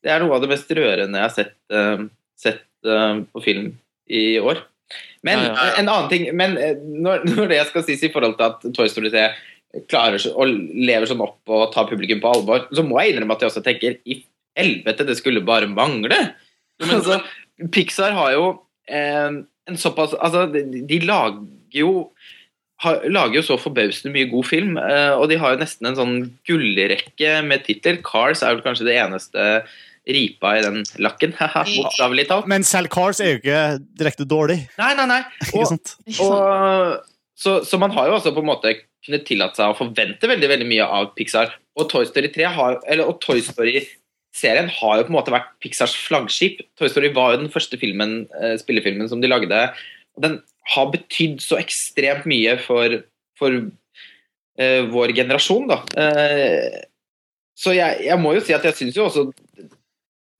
[0.06, 2.06] det er noe av det mest rørende jeg har sett, uh,
[2.40, 3.72] sett uh, på film
[4.08, 4.62] i år.
[5.26, 8.38] Men Ja, ja, en annen ting men eh, når, når det skal sies i forhold
[8.38, 9.26] til at Toy Story 3
[9.92, 13.44] klarer og lever sånn opp og tar publikum på alvor, så må jeg innrømme at
[13.44, 14.16] jeg også tenker i
[14.58, 16.16] helvete, det skulle bare mangle.
[16.82, 17.20] men- altså,
[17.70, 18.44] Pixar har jo
[18.88, 22.10] eh, en såpass Altså, de, de lager jo
[22.80, 25.98] har, lager jo så forbausende mye god film, eh, og de har jo nesten en
[25.98, 26.16] sånn
[26.48, 28.00] gullrekke med titler.
[28.04, 29.48] Cars er vel kanskje det eneste
[30.08, 31.34] ripa i den lakken,
[31.76, 32.48] bokstavelig talt.
[32.50, 33.64] Men selv Cars er jo ikke
[34.00, 34.62] direkte dårlig.
[34.80, 35.20] Nei, nei, nei.
[35.52, 35.76] Og,
[36.24, 38.74] og, så, så man har jo også på en måte
[39.04, 41.52] kunnet tillate seg å forvente veldig veldig mye av Pixar.
[41.78, 43.44] Og Toy Story 3 har, eller, og Toy
[44.30, 46.62] Story-serien har jo på en måte vært Pixars flaggskip.
[46.78, 49.74] Toy Story var jo den første filmen, eh, spillefilmen som de lagde.
[50.16, 50.42] Og den
[50.74, 53.02] har betydd så ekstremt mye for,
[53.38, 55.80] for uh, vår generasjon, da.
[55.96, 56.84] Uh,
[57.58, 59.30] så jeg, jeg må jo si at jeg syns jo også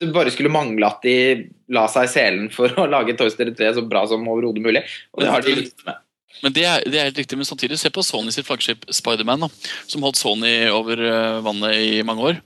[0.01, 3.51] det bare skulle mangle at de la seg i selen for å lage Toy Story
[3.53, 4.81] 3 så bra som overhodet mulig.
[5.13, 5.99] Og det har de lykkes med.
[6.41, 9.45] Men det er, det er helt riktig, men samtidig, se på Sony sitt flaggskip Spiderman,
[9.85, 11.03] som holdt Sony over
[11.45, 12.39] vannet i mange år.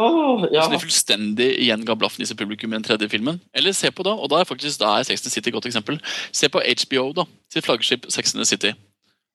[0.00, 0.62] Åh, ja.
[0.64, 3.40] Så de fullstendig igjen ga blaffen i sitt publikum i den tredje filmen.
[3.52, 5.68] Eller se på da, og da er faktisk da er Sex and City et godt
[5.68, 5.98] eksempel.
[6.32, 8.72] Se på HBO, da, sitt flaggskip Sex and City.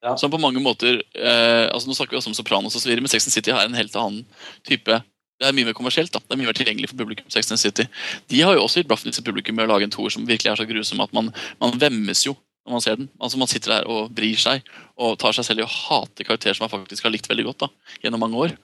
[0.04, 0.16] Ja.
[0.18, 3.02] Som på mange måter eh, altså Nå snakker vi også om Sopranos og så videre,
[3.02, 4.28] men Sex and City har en helt annen
[4.62, 6.14] type Det er mye mer kommersielt.
[6.14, 7.26] da, Det er mye mer tilgjengelig for publikum.
[7.34, 7.88] Sex and City.
[8.30, 10.26] De har jo også gitt blaffen i sitt publikum med å lage en toer som
[10.26, 12.34] virkelig er så grusom at man, man vemmes jo
[12.68, 13.10] når man ser den.
[13.22, 14.66] Altså Man sitter der og bryr seg
[14.98, 17.66] og tar seg selv i å hate karakterer som man faktisk har likt veldig godt
[17.66, 17.70] da,
[18.04, 18.58] gjennom mange år.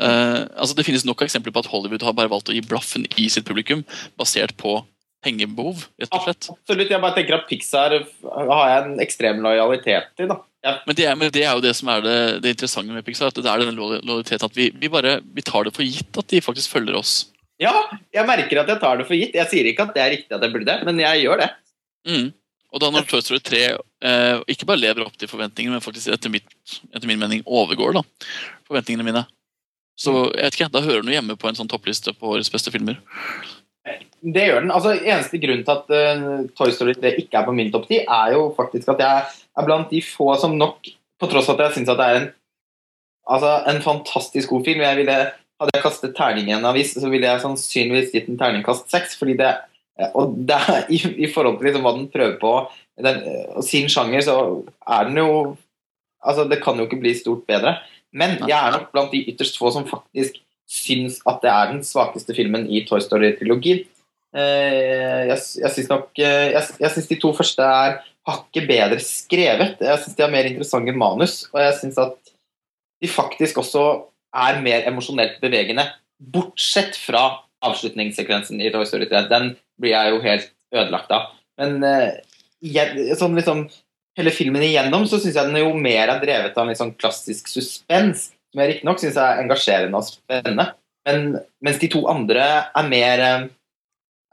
[0.00, 3.06] Eh, altså Det finnes nok eksempler på at Hollywood har bare valgt å gi blaffen
[3.20, 3.84] i sitt publikum
[4.18, 4.80] basert på
[5.24, 6.48] pengebehov, rett og slett.
[6.52, 6.90] Absolutt.
[6.92, 10.28] Jeg bare tenker at Pixar har jeg en ekstrem lojalitet til.
[10.28, 10.40] da.
[10.64, 10.74] Ja.
[10.88, 13.32] Men det, er, men det er jo det som er det, det interessante med Pixar.
[13.32, 16.28] at Det er den lojaliteten at vi, vi bare vi tar det for gitt at
[16.28, 17.30] de faktisk følger oss.
[17.62, 17.72] ja,
[18.12, 19.36] jeg merker at jeg tar det for gitt.
[19.36, 21.50] Jeg sier ikke at det er riktig at jeg burde, men jeg gjør det.
[22.08, 22.32] Mm.
[22.74, 26.10] Og da når Toy Story 3 eh, ikke bare lever opp til forventningene, men faktisk
[26.10, 26.48] etter, mitt,
[26.90, 28.02] etter min mening overgår da,
[28.66, 29.22] forventningene mine,
[29.98, 32.72] så jeg vet ikke, da hører den hjemme på en sånn toppliste på årets beste
[32.74, 32.98] filmer.
[34.24, 34.72] Det gjør den.
[34.72, 38.06] altså Eneste grunn til at uh, Toy Story 3 ikke er på min topp 10,
[38.08, 39.26] er jo faktisk at jeg
[39.60, 40.88] er blant de få som nok,
[41.20, 42.26] på tross av at jeg syns det er en,
[43.30, 45.22] altså, en fantastisk god film jeg ville,
[45.62, 49.12] Hadde jeg kastet terning i en avis, så ville jeg sannsynligvis gitt en terningkast seks.
[49.14, 49.52] fordi det
[50.18, 50.58] og det
[50.90, 52.54] i, I forhold til liksom hva den prøver på,
[52.98, 53.20] den,
[53.54, 54.34] og sin sjanger, så
[54.82, 55.28] er den jo
[56.24, 57.76] altså Det kan jo ikke bli stort bedre.
[58.14, 60.38] Men jeg er nok blant de ytterst få som faktisk
[60.70, 63.82] syns at det er den svakeste filmen i Toy Story-trilogien.
[64.34, 69.00] Eh, jeg jeg syns nok eh, Jeg, jeg synes de to første er hakket bedre
[69.02, 69.82] skrevet.
[69.82, 72.16] Jeg syns de har mer interessante manus, og jeg syns at
[73.02, 73.84] de faktisk også
[74.34, 75.84] er mer emosjonelt bevegende.
[76.18, 77.26] Bortsett fra
[77.64, 79.26] avslutningssekvensen i Toy Story 3.
[79.30, 81.34] Den blir jeg jo helt ødelagt av.
[81.60, 81.84] Men
[82.64, 83.66] jeg, sånn liksom
[84.18, 86.94] hele filmen igjennom så syns jeg den jo mer er drevet av en litt sånn
[86.98, 90.70] klassisk suspens, som jeg riktignok syns er engasjerende og spennende.
[91.04, 93.46] Men, mens de to andre er mer eh,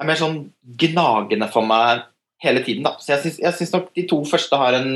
[0.02, 0.38] er mer sånn
[0.82, 2.06] gnagende for meg
[2.42, 2.86] hele tiden.
[2.88, 2.96] da.
[3.02, 4.94] Så jeg syns, nok de to første har en,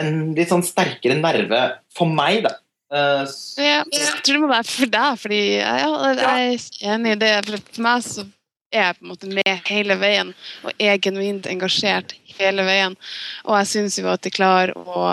[0.00, 1.62] en litt sånn sterkere nerve
[1.96, 2.56] for meg, da.
[2.90, 3.22] Uh,
[3.58, 7.34] Ja, jeg tror det må være for deg, fordi ja, jeg er enig i det.
[7.46, 8.26] For meg så
[8.74, 10.32] er jeg på en måte med hele veien,
[10.66, 12.96] og er genuint engasjert hele veien.
[13.46, 15.04] Og jeg syns jo at de klarer å,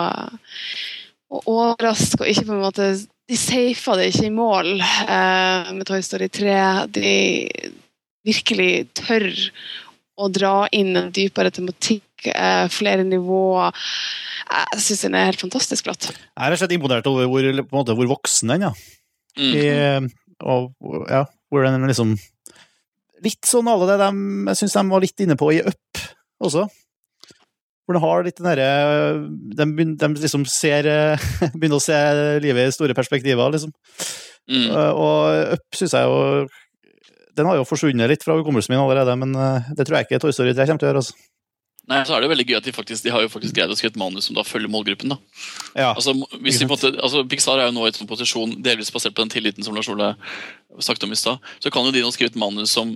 [1.28, 2.90] å overraske og ikke på en måte
[3.28, 6.54] De safer det ikke i mål eh, med Toy Story 3.
[6.96, 7.10] De
[8.24, 9.28] virkelig tør
[10.18, 13.76] å dra inn en dypere tematikk, eh, flere nivåer.
[14.48, 16.08] Jeg syns den er helt fantastisk flott.
[16.08, 18.80] Jeg er rett og slett imponert over hvor, på en måte, hvor voksen den er.
[19.38, 19.52] Mm.
[19.54, 19.66] I,
[20.48, 20.72] og,
[21.10, 22.16] ja, hvor den liksom
[23.18, 24.08] Litt sånn alle det de,
[24.46, 26.02] jeg syns de var litt inne på i Up
[26.38, 26.68] også.
[27.88, 28.66] Hvor den har litt den derre
[29.56, 31.96] de, de liksom ser eh, Begynner å se
[32.44, 33.72] livet i store perspektiver, liksom.
[34.48, 34.66] Mm.
[34.68, 36.44] Eh, Og Up syns jeg jo
[37.36, 40.20] Den har jo forsvunnet litt fra hukommelsen min allerede, men eh, det tror jeg ikke
[40.26, 41.02] Toy Story 3 kommer til å gjøre.
[41.06, 41.16] Altså.
[41.88, 43.76] Nei, så er det veldig gøy at de faktisk de har jo faktisk greid å
[43.78, 45.14] skrive et manus som da følger målgruppen.
[45.14, 45.16] da.
[45.72, 45.94] Ja.
[45.94, 46.12] Altså,
[46.44, 48.92] hvis de på en måte, altså Pixar er jo nå i en sånn posisjon, delvis
[48.92, 50.10] basert på den tilliten som Lars Ole
[50.84, 51.40] snakket om i stad.
[51.64, 52.92] Så kan jo de nå skrive et manus som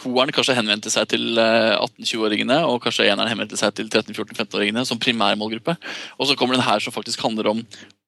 [0.00, 5.00] toeren kanskje henvendte seg til eh, 18-20-åringene, og kanskje eneren henvendte seg til 13-14-15-åringene som
[5.02, 5.74] primærmålgruppe.
[6.18, 7.60] Og så kommer den her som faktisk handler om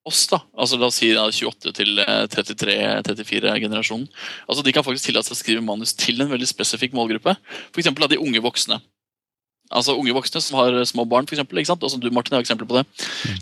[0.04, 0.40] oss, da.
[0.56, 4.08] Altså La oss si 28 til eh, 33-34-generasjonen.
[4.48, 7.36] Altså De kan faktisk tillate seg å skrive manus til en veldig spesifikk målgruppe.
[7.72, 7.92] F.eks.
[7.92, 8.80] av de unge voksne.
[9.72, 11.84] Altså Unge voksne som har små barn, for eksempel, ikke sant?
[11.84, 12.84] Altså, du Martin, har eksempler på det.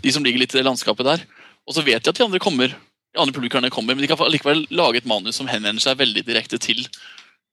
[0.03, 1.25] De som ligger litt i det landskapet der.
[1.67, 4.19] Og så vet de at de andre kommer, de andre publikummerne kommer, men de kan
[4.31, 6.81] likevel lage et manus som henvender seg veldig direkte til,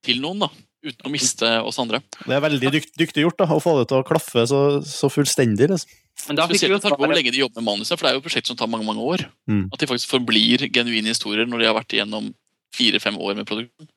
[0.06, 0.47] til noen.
[0.47, 0.51] da
[0.81, 2.01] uten å miste oss andre.
[2.24, 5.10] Det er veldig dykt, dyktig gjort da, å få det til å klaffe så, så
[5.12, 5.68] fullstendig.
[5.72, 6.01] Liksom.
[6.31, 7.97] Men da fikk vi Spesielt jo med tanke på hvor lenge de jobber med manuset,
[7.97, 9.27] for det er jo et prosjekt som tar mange mange år.
[9.51, 9.66] Mm.
[9.68, 12.31] At de faktisk forblir genuine historier når de har vært igjennom
[12.77, 13.90] fire-fem år med produksjon.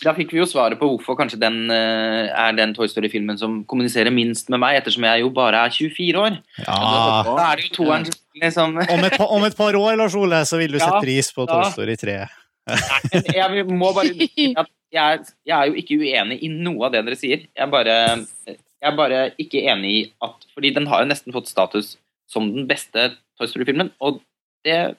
[0.00, 3.58] Da fikk vi jo svaret på hvorfor kanskje den eh, er den Toy Story-filmen som
[3.68, 6.38] kommuniserer minst med meg, ettersom jeg jo bare er 24 år.
[6.62, 6.78] Ja.
[7.26, 8.06] Da er det jo toeren
[8.38, 11.32] liksom Om, et, om et par år Lars Ole, så vil du Ja, sette pris
[11.34, 11.66] på Toy.
[11.74, 12.20] Story 3.
[12.68, 17.04] Jeg må bare understreke at jeg, jeg er jo ikke uenig i noe av det
[17.06, 17.44] dere sier.
[17.46, 17.96] Jeg er bare,
[18.48, 21.96] jeg er bare ikke enig i at Fordi den har jo nesten fått status
[22.28, 24.18] som den beste Toy Story-filmen, og
[24.66, 24.96] det,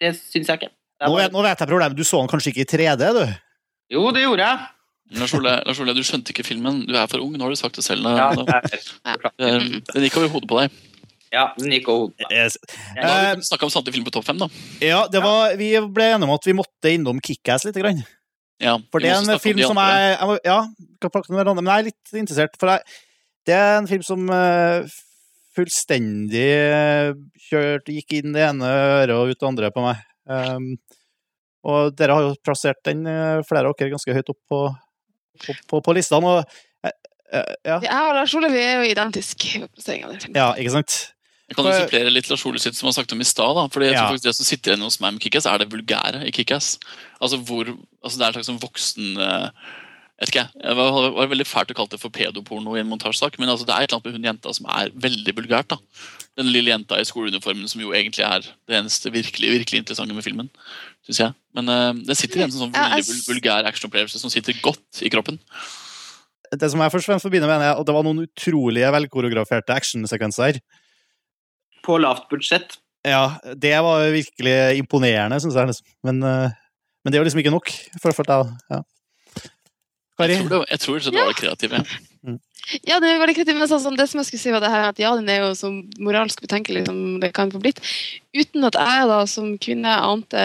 [0.00, 0.70] det syns jeg ikke.
[1.02, 1.96] Nå vet, nå vet jeg problemet.
[1.98, 3.24] Du så den kanskje ikke i 3D, du?
[3.96, 4.68] jo, det gjorde jeg.
[5.18, 6.84] Lars Ole, Lars Ole, du skjønte ikke filmen.
[6.88, 7.32] Du er for ung.
[7.36, 8.06] Nå har du sagt det selv.
[8.06, 10.70] Ja, det er- Den gikk over hodet på deg.
[11.34, 12.30] ja den gikk over hodet.
[12.30, 12.56] Yes.
[12.96, 14.48] Da har Eh, vi snakka om samtlige film på topp fem, da.
[14.80, 17.74] Ja, det var, vi ble enige om at vi måtte innom Kickass litt.
[17.76, 18.04] Grann.
[18.62, 20.58] Ja, For det er en film som er jeg, jeg må, Ja,
[21.02, 22.54] hverandre, men jeg er litt interessert.
[22.60, 23.00] For jeg,
[23.48, 24.92] det er en film som eh,
[25.56, 27.12] fullstendig eh,
[27.48, 30.02] kjørte, gikk inn det ene øret og ut det andre på meg.
[30.30, 30.74] Um,
[31.66, 34.60] og dere har jo plassert den, eh, flere av dere, ganske høyt opp på,
[35.42, 36.36] på, på, på listene.
[36.38, 36.62] Og,
[37.32, 37.78] ja.
[37.80, 40.38] Jeg og Lars Olav er jo identiske i plasseringen av den filmen.
[40.38, 40.96] ja, ikke sant?
[41.52, 43.60] Jeg kan jo supplere litt Lars Ole sitt som han sagt om i stad.
[43.74, 44.06] fordi jeg Ja.
[44.06, 46.78] tror faktisk Det som sitter igjen hos meg med Kickass, er det vulgære i Kickass.
[47.20, 47.68] Altså hvor,
[48.02, 49.50] altså det er et slags sånn voksen eh,
[50.22, 50.62] vet ikke, jeg.
[50.62, 53.66] Det var, var veldig fælt å kalle det for pedoporno i en montasjesak, men altså
[53.66, 55.68] det er et eller annet med hun jenta som er veldig vulgært.
[55.74, 55.78] da.
[56.38, 60.24] Den lille jenta i skoleuniformen som jo egentlig er det eneste virkelig virkelig interessante med
[60.24, 60.48] filmen.
[61.04, 61.34] Synes jeg.
[61.54, 65.02] Men uh, det sitter igjen som en sånn veldig vul- vulgær actionopplevelse som sitter godt
[65.02, 65.40] i kroppen.
[66.52, 69.74] Det som jeg først og fremst forbinder med er at det var noen utrolige velkoreograferte
[69.74, 70.60] actionsekvenser.
[71.82, 72.78] På lavt budsjett.
[73.02, 75.72] Ja, det var virkelig imponerende, syns jeg.
[75.72, 75.86] Liksom.
[76.06, 76.54] Men, eh,
[77.02, 77.72] men det var liksom ikke nok.
[77.98, 78.82] For, for deg, ja.
[80.20, 80.36] Kari?
[80.36, 82.38] Jeg tror det, jeg tror det var kreativ, kreative.
[82.86, 84.84] Ja, det er veldig kreativt, men sånn, det som jeg skulle si var det her,
[84.92, 87.80] at ja, den er jo så moralsk betenkelig som det kan få blitt.
[88.36, 90.44] Uten at jeg da som kvinne ante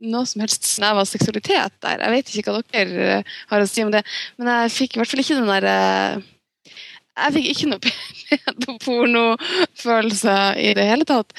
[0.00, 2.00] noe som helst snev av seksualitet der.
[2.00, 3.20] Jeg vet ikke hva dere
[3.52, 4.00] har å si om det,
[4.40, 6.28] men jeg fikk i hvert fall ikke den der eh,
[7.18, 7.80] Jeg fikk ikke noe
[8.30, 11.30] pedoporno-følelse i det hele tatt.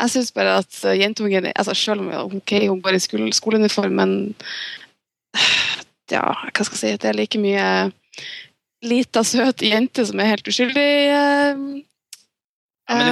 [0.00, 2.24] Jeg syns bare at eh, jentungen altså Selv om okay,
[2.64, 4.10] ok, hun går i skole, skoleuniform, men
[6.14, 7.66] ja, hva skal jeg si, det er like mye
[8.82, 10.90] lita, søt jente som er helt uskyldig.
[11.12, 11.56] eh,
[12.90, 13.08] Ja, men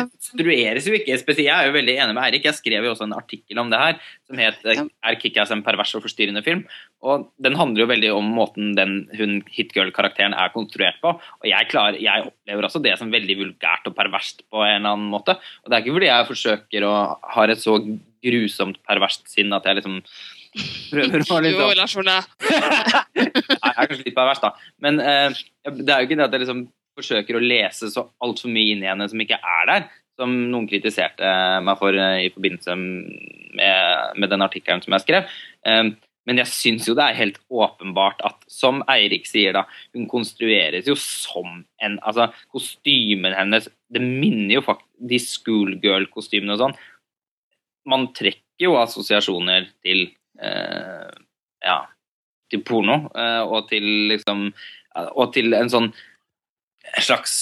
[0.89, 1.17] eh, jo ikke.
[1.39, 2.45] Jeg er jo veldig enig med Eirik.
[2.49, 4.85] Jeg skrev jo også en artikkel om det her som het Ja.
[5.05, 6.67] 'Er Kickass en pervers og forstyrrende film?'
[7.03, 11.09] Og Den handler jo veldig om måten den hun hitgirl-karakteren er konstruert på.
[11.09, 14.97] Og jeg, klarer, jeg opplever også det som veldig vulgært og perverst på en eller
[14.97, 15.39] annen måte.
[15.65, 17.79] Og det er ikke fordi jeg forsøker å ha et så
[18.25, 20.03] grusomt perverst sinn at jeg liksom
[20.91, 22.17] prøver å jo, liksom Lars Ole.
[23.15, 23.31] Jeg
[23.63, 24.53] er kanskje litt pervers, da.
[24.83, 25.31] Men uh,
[25.71, 26.67] det er jo ikke det at jeg liksom
[26.99, 29.89] forsøker å lese så altfor mye inn i henne som ikke er der.
[30.19, 31.31] Som noen kritiserte
[31.63, 35.33] meg for eh, i forbindelse med, med den artikkelen som jeg skrev.
[35.69, 35.95] Eh,
[36.29, 39.65] men jeg syns jo det er helt åpenbart at, som Eirik sier, da,
[39.97, 46.61] hun konstrueres jo som en Altså, kostymen hennes Det minner jo faktisk De schoolgirl-kostymene og
[46.65, 46.77] sånn.
[47.89, 50.09] Man trekker jo assosiasjoner til
[50.43, 51.09] eh,
[51.65, 51.81] Ja,
[52.53, 54.51] til porno, eh, og til liksom
[55.15, 55.93] Og til en sånn
[57.05, 57.39] slags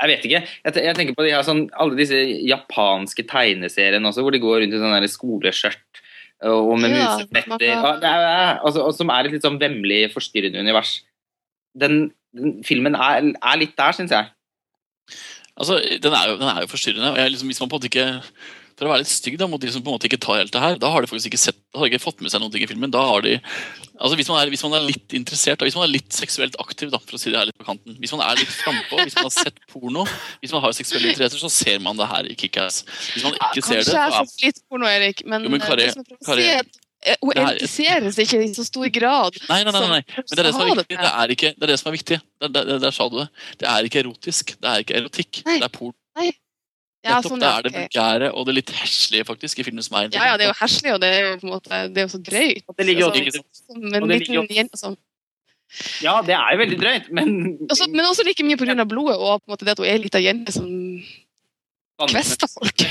[0.00, 0.40] jeg vet ikke.
[0.64, 4.62] Jeg, jeg tenker på de her sånn, alle disse japanske tegneseriene også, hvor de går
[4.62, 6.02] rundt i sånn skoleskjørt
[6.46, 7.82] og og med Ja, musefletter.
[7.82, 8.04] kan-
[8.62, 11.00] altså, og som er et litt sånn vemmelig, forstyrrende univers.
[11.76, 14.28] Den, den filmen er, er litt der, syns jeg.
[15.58, 17.10] Altså, den er jo, den er jo forstyrrende.
[17.10, 18.22] og Jeg, liksom, hvis man på en måte ikke
[18.78, 20.52] For å være litt stygg da, mot de som på en måte ikke tar helt
[20.54, 22.54] det her, da har de faktisk ikke sett, har de ikke fått med seg noe
[22.62, 22.92] i filmen.
[22.94, 23.32] Da har de
[23.98, 26.54] altså hvis man, er, hvis man er litt interessert, da, hvis man er litt seksuelt
[26.62, 29.00] aktiv, da, for å si det her litt på kanten Hvis man er litt frampå,
[29.02, 30.06] hvis man har sett porno,
[30.44, 32.84] hvis man har seksuelle interesser, så ser man det her i Kickass.
[33.16, 35.66] Hvis man ikke ser det, Kanskje jeg har sett litt porno, Erik, men, Jo, men
[35.66, 39.42] Kari- å Kari- at eh, Hun er- ikke i så stor grad.
[39.50, 40.02] Nei, nei, nei, nei.
[40.16, 40.88] Men det er det som er viktig.
[40.94, 42.20] Det er, ikke, det er det som er viktig.
[42.46, 43.28] Der, der, der sa du det.
[43.58, 44.54] Det er ikke erotisk.
[44.62, 45.42] Det er ikke erotikk.
[45.46, 45.58] Nei.
[45.58, 45.94] Det er porn.
[47.06, 49.94] Ja, Nettopp sånn, det er det vulgære og det litt heslige faktisk i filmen som
[50.00, 52.00] er ja, ja, det er jo heslig, og det er jo på en måte Det
[52.02, 52.64] er jo så drøyt.
[52.66, 53.60] Og det ligger jo Altså, Ikke sant?
[53.62, 54.96] som en og det liten ligger jo- jente som
[56.02, 57.28] Ja, det er jo veldig drøyt, men
[57.70, 58.84] også, Men også like mye pga.
[58.88, 60.66] blodet og på en måte det at hun er ei lita jente som
[62.08, 62.82] kvester folk.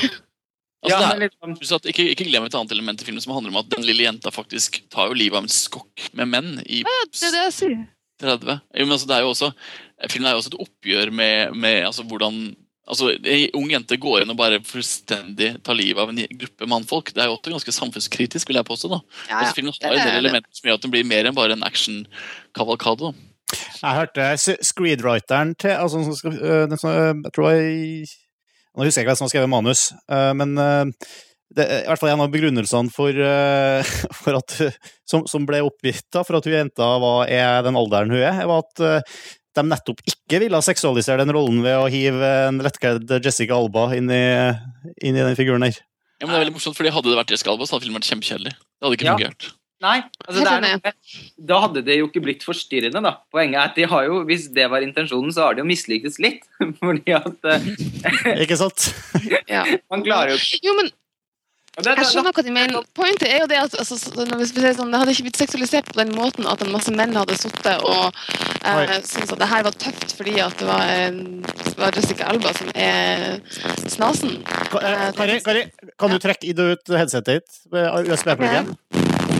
[0.85, 3.23] Altså, ja, det er, liksom, Pluss at ikke, ikke glem et annet element i filmen
[3.23, 6.29] som handler om at den lille jenta faktisk tar jo livet av en skokk med
[6.29, 7.79] menn i ja, Det er det jeg sier.
[8.21, 8.61] 30.
[8.77, 9.49] Jo, men altså, det er jo også,
[10.13, 12.37] filmen er jo også et oppgjør med, med altså, hvordan
[12.87, 17.13] altså, Ei ung jente går inn og bare fullstendig tar livet av en gruppe mannfolk.
[17.13, 18.91] Det er jo også ganske samfunnskritisk, vil jeg påstå.
[18.95, 19.01] da.
[19.29, 19.53] Ja, ja.
[19.55, 21.67] filmen har en del er elementer som gjør at den blir mer enn bare en
[21.67, 23.13] actionkavalkade.
[23.77, 28.07] Jeg hørte screenwriteren til altså, som skal, øh, den som, øh, Jeg tror jeg
[28.75, 29.81] Nå husker jeg ikke hvem som har skrevet manus,
[30.11, 30.85] øh, men øh,
[31.57, 33.09] det er i hvert fall en av begrunnelsene for,
[34.21, 34.57] for at,
[35.07, 38.43] som, som ble oppgitt da, for at hun jenta var, er den alderen hun er,
[38.45, 39.07] var at
[39.57, 44.09] de nettopp ikke ville seksualisere den rollen ved å hive en lettkledd Jessica Alba inn
[44.13, 44.23] i,
[45.03, 45.77] inn i den figuren her.
[46.17, 47.99] Ja, men det er veldig morsomt, fordi Hadde det vært Jessica Alba, så hadde filmen
[48.01, 48.53] vært kjempekjedelig.
[48.57, 49.15] Det hadde ikke Ja.
[49.17, 49.53] fungert.
[49.77, 50.91] Nei, altså det er noe
[51.51, 53.11] da hadde det jo ikke blitt forstyrrende, da.
[53.29, 56.17] Poenget er at de har jo, hvis det var intensjonen, så har de jo mislyktes
[56.23, 56.41] litt.
[56.81, 57.67] Fordi at eh,
[58.41, 58.87] Ikke sant?
[59.45, 59.61] Ja.
[59.93, 60.89] man klarer jo ikke Jo, men
[61.83, 62.83] det- jeg skjønner hva de mener.
[62.97, 66.47] Pointet er jo det at altså, sånn, det hadde ikke blitt seksualisert på den måten
[66.49, 68.13] at en masse menn hadde sittet og
[68.65, 72.29] eh, syntes at det her var tøft fordi at det var, en, det var Jessica
[72.31, 73.39] Alba som er
[73.87, 74.41] snasen.
[74.71, 75.63] Ka- eh, Kari, Kari,
[75.99, 78.73] kan du trekke inn og ut headsetet ditt USB-pluggen?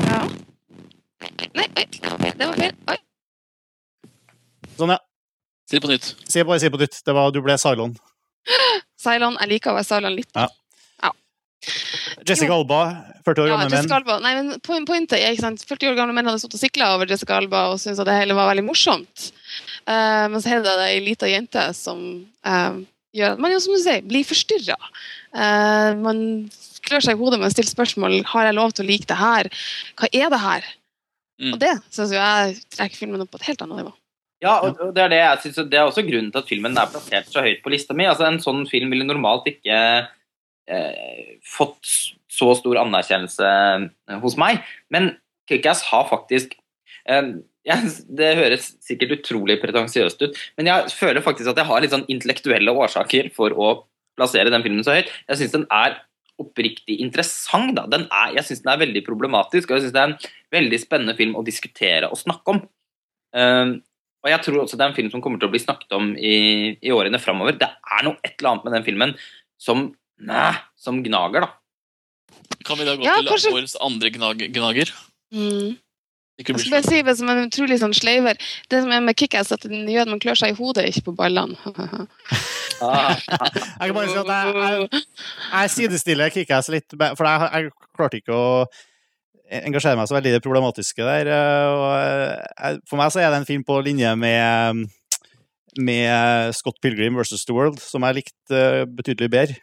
[0.08, 0.22] Ja.
[1.58, 1.86] Nei, oi,
[2.38, 2.74] det var feil.
[2.94, 2.98] Oi.
[4.78, 5.00] Sånn, ja.
[5.68, 6.14] Si det på nytt.
[6.30, 7.02] Si, bare si på nytt.
[7.04, 7.98] Det var, du ble Cylon.
[9.04, 9.36] Cylon.
[9.42, 10.30] Jeg liker å være Cylon litt.
[10.38, 10.46] Ja.
[12.28, 12.82] Jessica Alba,
[13.26, 13.96] 40 år Ja, gamle menn.
[13.98, 14.20] Alba.
[14.24, 15.64] Nei, men point- Pointet er ikke sant?
[15.68, 18.20] 40 år gamle menn hadde stått og sikla over Jessica Alba og syntes at det
[18.20, 19.32] hele var veldig morsomt.
[19.88, 22.00] Uh, men så er det ei lita jente som
[22.46, 22.80] uh,
[23.16, 24.78] gjør at man jo, som du sier, blir forstyrra.
[26.04, 26.50] man
[26.88, 29.18] klør seg i hodet med å stille spørsmål har jeg lov til å like det
[29.20, 29.50] her.
[30.00, 30.68] Hva er det her?
[31.42, 31.54] Mm.
[31.54, 33.94] Og det syns jeg trekker filmen opp på et helt annet nivå.
[34.44, 36.90] Ja, og det er det jeg synes, det er også grunnen til at filmen er
[36.92, 38.06] plassert så høyt på lista mi.
[38.06, 40.10] Altså, en sånn film ville normalt ikke eh,
[41.48, 41.92] fått
[42.38, 44.64] så stor anerkjennelse eh, hos meg,
[44.94, 45.16] men
[45.48, 46.58] Kickass har faktisk
[47.08, 47.38] eh,
[47.70, 51.96] jeg, Det høres sikkert utrolig pretensiøst ut, men jeg føler faktisk at jeg har litt
[51.96, 53.72] sånn intellektuelle årsaker for å
[54.18, 55.12] plassere den filmen så høyt.
[55.30, 56.00] Jeg syns den er
[56.42, 57.74] oppriktig interessant.
[57.78, 57.86] Da.
[57.90, 60.80] Den er, jeg syns den er veldig problematisk, og jeg syns det er en veldig
[60.82, 62.64] spennende film å diskutere og snakke om.
[63.38, 63.76] Um,
[64.26, 66.10] og jeg tror også det er en film som kommer til å bli snakket om
[66.18, 66.38] i,
[66.82, 67.58] i årene framover.
[67.60, 69.14] Det er noe et eller annet med den filmen
[69.62, 69.90] som,
[70.22, 71.50] næ, som gnager, da.
[72.66, 74.92] Kan vi da gå Ja, til kanskje- årets andre gnag gnager?
[75.34, 75.78] Mm.
[76.40, 78.38] Ikke Jeg skal bare si det som en utrolig sånn sleiver.
[78.70, 81.06] Det som er med Kickass, at den gjør at man klør seg i hodet, ikke
[81.10, 81.58] på ballene.
[82.82, 83.16] Ah,
[83.82, 85.02] Jeg kan bare si at jeg, jeg,
[85.52, 88.68] jeg sidestiller Kickass litt, for jeg, jeg klarte ikke å
[89.50, 91.32] engasjere meg så veldig i det problematiske der.
[91.32, 94.84] eh, Og jeg, for meg så er det en film på linje med,
[95.80, 99.58] med Scott Pilgrim versus The World, som jeg likte eh, betydelig bedre.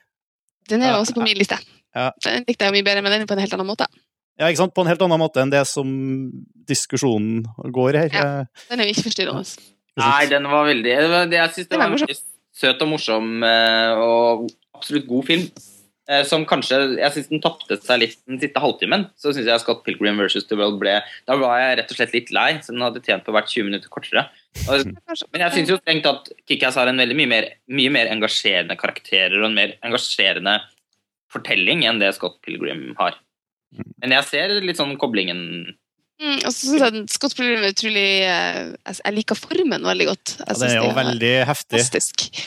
[0.69, 1.59] Den er Ja, jo også på min liste.
[1.95, 2.11] ja.
[2.25, 3.87] Den likte jeg mye bedre, men den er på en helt annen måte.
[4.39, 4.75] Ja, ikke sant?
[4.75, 5.87] På en helt annen måte enn det som
[6.69, 8.11] diskusjonen går her.
[8.15, 8.45] Ja.
[8.71, 9.45] Den er jo ikke forstyrrende.
[10.01, 12.17] nei, den var veldig Jeg, syns det Den var var en veldig
[12.55, 15.47] søt og morsom eh, og absolutt god film.
[16.09, 19.07] Eh, Som kanskje Jeg syns den tapte seg litt den siste halvtimen.
[19.17, 22.13] Så syns jeg Scott Pilgrim versus The World ble Da var jeg rett og slett
[22.17, 24.27] litt lei, så den hadde tjent på hvert 20 minutter kortere.
[24.65, 28.77] Men jeg syns jo strengt at Kickass har en veldig mye mer, mye mer engasjerende
[28.81, 30.59] karakterer og en mer engasjerende
[31.35, 33.19] fortelling enn det Scott Pilgrim har.
[34.03, 35.75] Men jeg ser litt sånn koblingen
[36.23, 40.35] Mm, og så syns jeg Scott Pilgrim er utrolig eh, Jeg liker formen veldig godt.
[40.39, 41.81] Jeg ja, det er jo det veldig heftig.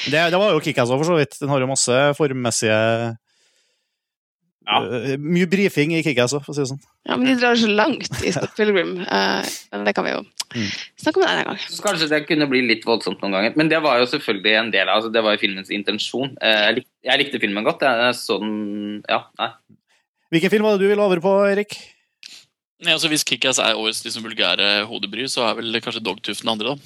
[0.08, 1.36] Det, det var jo Kickass òg, for så vidt.
[1.42, 2.78] Den har jo masse formmessige
[4.68, 4.82] Ja.
[4.84, 6.82] eh, Mye brifing i Kickass òg, for å si det sånn.
[7.08, 8.98] Ja, men de drar så langt i Scott Pilgrim.
[9.08, 10.26] eh, men det kan vi jo
[10.56, 10.68] Mm.
[11.04, 11.58] snakke om en annen gang.
[11.68, 13.56] Så kanskje det kunne bli litt voldsomt noen ganger.
[13.58, 16.38] Men det var jo selvfølgelig en del av altså Det var jo filmens intensjon.
[16.42, 17.82] Eh, Jeg likte, jeg likte filmen godt.
[17.82, 19.50] Jeg så den Ja, nei.
[20.32, 21.76] Hvilken film var det du ville over på, Erik?
[22.84, 26.50] Nei, altså Hvis Kickass er årets liksom, vulgære hodebry, så er vel kanskje Dogtooth den
[26.50, 26.76] andre.
[26.76, 26.82] da.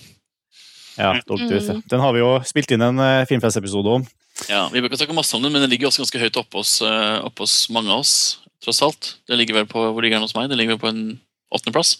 [0.97, 1.22] Ja, Mm.
[1.27, 1.69] Dogtooth.
[1.72, 1.84] Mm.
[1.89, 4.07] Den har vi jo spilt inn en uh, filmfestepisode om.
[4.49, 6.57] Ja, Vi bør ikke snakke masse om den, men den ligger også ganske høyt oppe
[6.57, 8.39] hos, eh, oppe hos mange av oss.
[8.63, 9.15] tross alt.
[9.27, 10.49] Den ligger vel på, Hvor ligger den hos meg?
[10.49, 11.19] Den ligger vel på en
[11.53, 11.97] åttendeplass.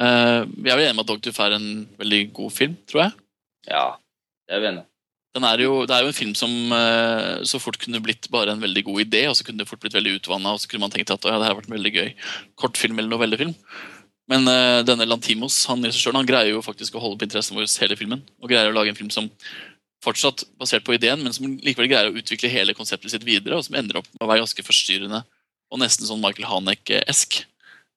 [0.00, 1.68] Uh, vi er vel enige med at Dogtooth er en
[2.00, 3.12] veldig god film, tror jeg.
[3.68, 3.84] Ja,
[4.48, 4.88] det er vi enige om.
[5.34, 8.52] den er jo, det er jo en film som uh, så fort kunne blitt bare
[8.52, 10.84] en veldig god idé, og så kunne det fort blitt veldig utvanna, og så kunne
[10.84, 12.10] man tenkt at ja, det her har vært en veldig gøy
[12.60, 13.54] kortfilm eller novellefilm.
[14.30, 17.68] Men uh, denne Lantimos han regissøren, han greier jo faktisk å holde på interessen vår
[17.82, 18.22] hele filmen.
[18.42, 19.28] Og greier å lage en film som
[20.02, 23.66] fortsatt basert på ideen, men som likevel greier å utvikle hele konseptet sitt videre, og
[23.66, 25.22] som ender opp med å være ganske forstyrrende
[25.72, 27.38] og nesten sånn Michael Hanek-esk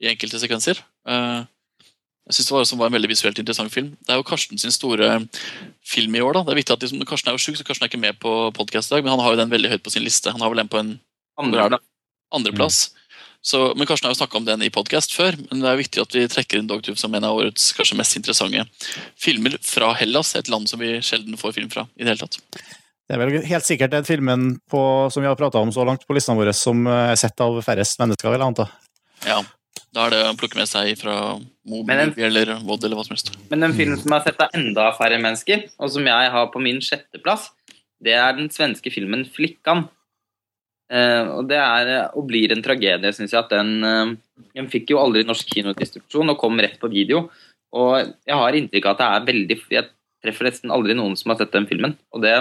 [0.04, 0.80] i enkelte sekvenser.
[1.08, 1.44] Uh,
[2.26, 3.92] jeg synes det var, også var en veldig visuelt interessant film.
[4.02, 5.10] Det er jo Karsten sin store
[5.86, 6.34] film i år.
[6.34, 6.46] da.
[6.46, 8.32] Det er viktig at liksom, Karsten er jo syk, så Karsten er ikke med på
[8.58, 10.34] podcast i dag, men han har jo den veldig høyt på sin liste.
[10.34, 10.96] Han har vel den på en
[11.36, 11.82] Andre,
[12.32, 12.96] andreplass.
[13.46, 16.02] Så, men Karsten har jo snakka om den i podcast før, men det er viktig
[16.02, 18.64] at vi trekker inn Dogtube som en av årets kanskje mest interessante
[19.22, 21.84] filmer fra Hellas, et land som vi sjelden får film fra.
[21.94, 22.40] i Det hele tatt.
[23.06, 24.82] Det er vel helt sikkert den filmen på,
[25.14, 28.02] som vi har prata om så langt på listene våre, som er sett av færrest
[28.02, 28.66] mennesker, vil jeg anta.
[29.28, 29.44] Ja,
[29.96, 31.38] Da er det å plukke med seg fra
[31.70, 31.94] Moby
[32.26, 33.30] eller Vod eller hva som helst.
[33.52, 36.60] Men en film som har sett av enda færre mennesker, og som jeg har på
[36.60, 37.52] min sjetteplass,
[38.04, 39.86] det er den svenske filmen 'Flikkan'.
[40.86, 43.42] Eh, og det er eh, og blir en tragedie, syns jeg.
[43.42, 47.26] at den, eh, den fikk jo aldri norsk kinodistribusjon og kom rett på video.
[47.76, 49.90] Og jeg har inntrykk av at det er veldig Jeg
[50.24, 51.98] treffer nesten aldri noen som har sett den filmen.
[52.14, 52.36] Og det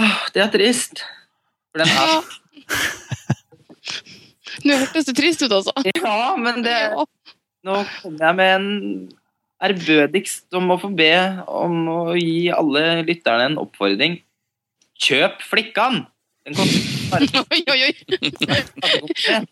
[0.00, 1.04] ah, Det er trist.
[1.70, 2.24] For den er
[4.66, 5.72] Nå hørtes det trist ut, altså.
[5.86, 6.76] Ja, men det
[7.64, 8.68] Nå kommer jeg med en
[9.60, 11.12] ærbødigst om å få be
[11.44, 14.16] om å gi alle lytterne en oppfordring.
[15.00, 16.06] Kjøp Flikkan!
[17.50, 17.92] Oi, oi, oi.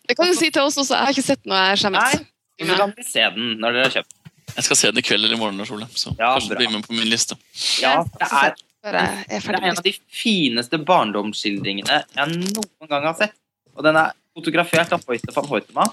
[0.07, 0.95] Det kan du si til oss også.
[0.95, 2.15] Jeg har ikke sett noe jeg skjemmes.
[2.15, 4.15] Nei, så kan vi se den når dere har kjøpt.
[4.55, 5.87] Jeg skal se den i kveld eller i morgen, Ole.
[5.93, 7.37] Så Ja, kanskje bli med på min liste.
[7.83, 8.55] Ja, det er,
[8.89, 9.03] er det
[9.37, 13.35] er en av de fineste barndomsskildringene jeg noen gang har sett.
[13.77, 15.85] Og den er fotografert av Hoite van Hoitema,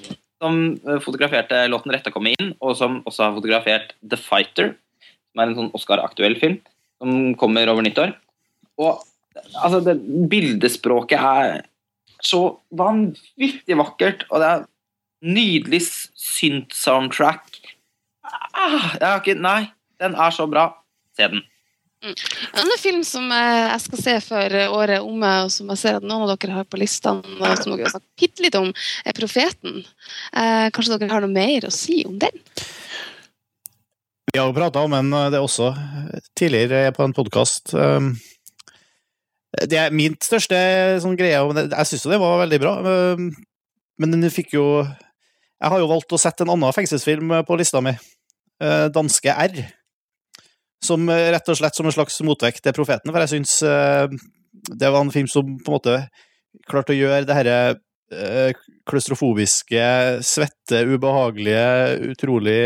[0.43, 4.73] som eh, fotograferte låten 'Retta komme inn', og som også har fotografert 'The Fighter',
[5.33, 6.59] som er en sånn Oscar-aktuell film,
[7.03, 8.15] som kommer over nyttår.
[8.81, 9.05] Og
[9.63, 9.97] altså, det,
[10.31, 11.67] bildespråket er
[12.25, 12.43] så
[12.77, 14.65] vanvittig vakkert, og det er
[15.27, 15.83] nydelig
[16.17, 17.61] synt-soundtrack.
[18.57, 19.61] Ah, jeg har ikke Nei,
[20.03, 20.71] den er så bra.
[21.17, 21.45] Se den.
[22.07, 25.71] En annen film som eh, jeg skal se før eh, året er omme, og som
[25.73, 28.45] jeg ser at noen av dere har på listene, og som dere har sagt bitte
[28.45, 28.69] litt om,
[29.05, 29.81] er 'Profeten'.
[30.37, 32.45] Eh, kanskje dere har noe mer å si om den?
[34.33, 35.73] Vi har jo prata om den det det også
[36.37, 37.73] tidligere på en podkast.
[39.65, 40.59] Det er min største
[41.01, 41.39] sånn greie.
[41.41, 42.75] Jeg syns jo det var veldig bra,
[43.17, 47.81] men den fikk jo Jeg har jo valgt å sette en annen fengselsfilm på lista
[47.81, 47.95] mi,
[48.61, 49.63] eh, 'Danske R'.
[50.85, 53.63] Som eh, rett og slett som en slags motvekt til 'Profeten', for jeg syns
[54.77, 55.97] det var en film som på en måte
[56.69, 57.57] klarte å gjøre det herre
[58.87, 62.61] klaustrofobiske, svette, ubehagelige, utrolig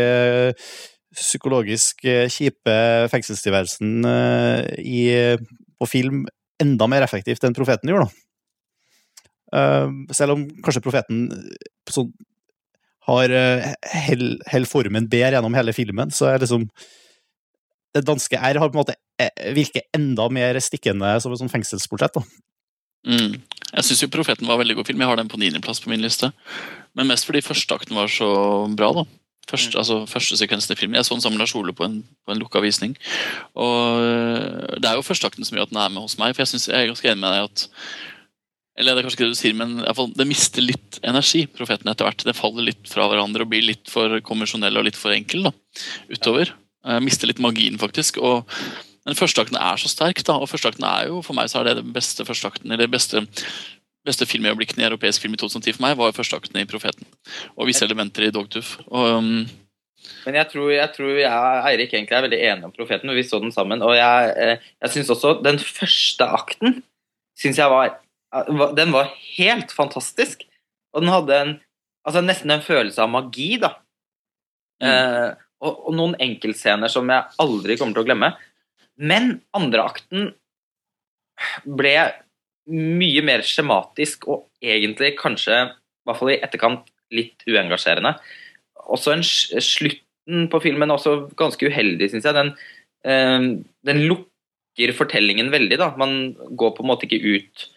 [1.15, 4.03] psykologisk kjipe fengselstilværelsen
[4.83, 5.37] i,
[5.79, 6.25] på film
[6.61, 8.09] enda mer effektivt enn Profeten gjorde.
[9.55, 12.11] Eh, selv om kanskje Profeten eh, sånn,
[13.09, 13.71] har uh,
[14.05, 16.67] hell, hell formen bedre gjennom hele filmen, så er liksom
[17.91, 21.51] Det danske R har på en måte eh, virker enda mer stikkende som et sånn
[21.51, 22.21] fengselsportrett.
[23.03, 23.41] Mm.
[23.73, 25.01] Jeg syns 'Profeten' var en veldig god film.
[25.01, 26.31] Jeg har den på niendeplass på min liste.
[26.95, 28.29] Men mest fordi førsteakten var så
[28.77, 28.93] bra.
[28.93, 29.03] da.
[29.49, 30.95] Første, altså, første sekvensen i filmen.
[30.95, 32.95] Jeg så den sammen med Lars Ole på en, på en lukka visning.
[33.55, 36.35] Og øh, Det er jo førsteakten som gjør at den er med hos meg.
[36.35, 37.65] For jeg, synes, jeg er ganske enig med deg at
[38.79, 41.43] Eller det er kanskje ikke det du sier, men i fall, det mister litt energi,
[41.51, 42.23] Profeten, etter hvert.
[42.23, 45.51] Det faller litt fra hverandre og blir litt for konvensjonell og litt for enkel da,
[46.13, 46.53] utover.
[46.87, 48.17] Jeg mister litt magien, faktisk.
[48.17, 48.47] og
[49.01, 51.79] men førsteakten er så sterk, da, og førsteakten er jo for meg så er det
[51.79, 53.23] den beste førsteakten, eller det beste,
[54.07, 57.09] beste filmøyeblikkene i europeisk film i 2010 for meg, var jo førsteakten i 'Profeten'.
[57.57, 58.79] Og visse elementer i 'Dogtooth'.
[58.87, 59.47] Og, um,
[60.25, 63.15] Men jeg tror, jeg tror jeg og Eirik egentlig er veldig enige om Profeten, og
[63.15, 63.81] vi så den sammen.
[63.81, 66.83] Og jeg, eh, jeg syns også den første akten
[67.37, 67.99] synes jeg var
[68.75, 70.43] Den var helt fantastisk.
[70.93, 71.59] Og den hadde en
[72.07, 73.75] altså nesten en følelse av magi, da.
[74.81, 74.87] Mm.
[74.87, 78.31] Eh, og, og noen enkeltscener som jeg aldri kommer til å glemme.
[78.97, 80.31] Men andre akten
[81.65, 81.95] ble
[82.71, 88.13] mye mer skjematisk og egentlig kanskje, i hvert fall i etterkant, litt uengasjerende.
[88.91, 92.37] Også en slutten på filmen også ganske uheldig, syns jeg.
[92.37, 92.53] Den,
[93.03, 93.47] eh,
[93.87, 95.91] den lukker fortellingen veldig, da.
[95.99, 97.67] Man går på en måte ikke ut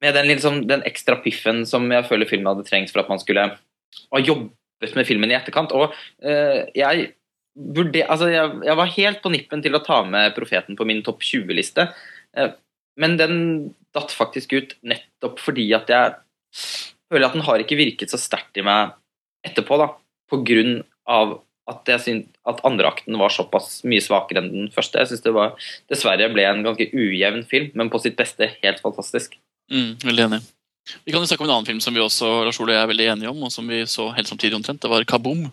[0.00, 3.20] med den, liksom, den ekstra piffen som jeg føler filmen hadde trengt for at man
[3.22, 5.74] skulle ha jobbet med filmen i etterkant.
[5.74, 7.10] Og eh, jeg
[7.58, 11.02] burde, altså jeg, jeg var helt på nippen til å ta med 'Profeten' på min
[11.06, 11.88] topp 20-liste.
[12.38, 12.54] Eh,
[12.98, 13.36] men den
[13.96, 16.16] datt faktisk ut nettopp fordi at jeg
[17.08, 18.94] føler at den har ikke virket så sterkt i meg
[19.46, 19.92] etterpå, da.
[20.28, 21.38] På grunn av
[21.68, 25.00] at jeg syns at andreakten var såpass mye svakere enn den første.
[25.00, 25.56] Jeg syns det var,
[25.92, 29.36] dessverre ble en ganske ujevn film, men på sitt beste helt fantastisk.
[29.72, 30.40] Mm, veldig enig.
[31.04, 32.86] Vi kan jo snakke om en annen film som vi også Lars Ole og jeg
[32.86, 34.80] er veldig enige om, og som vi så helt samtidig omtrent.
[34.80, 35.50] Det var Kaboom.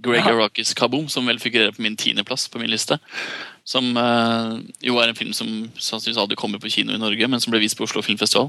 [0.00, 0.24] Greg.
[0.24, 2.96] Arrakis Kaboom, som vel figurerer på min tiendeplass på min liste.
[3.68, 4.52] Som eh,
[4.86, 7.62] jo er en film som sannsynligvis aldri kommer på kino i Norge, men som ble
[7.62, 8.48] vist på Oslo Filmfestival.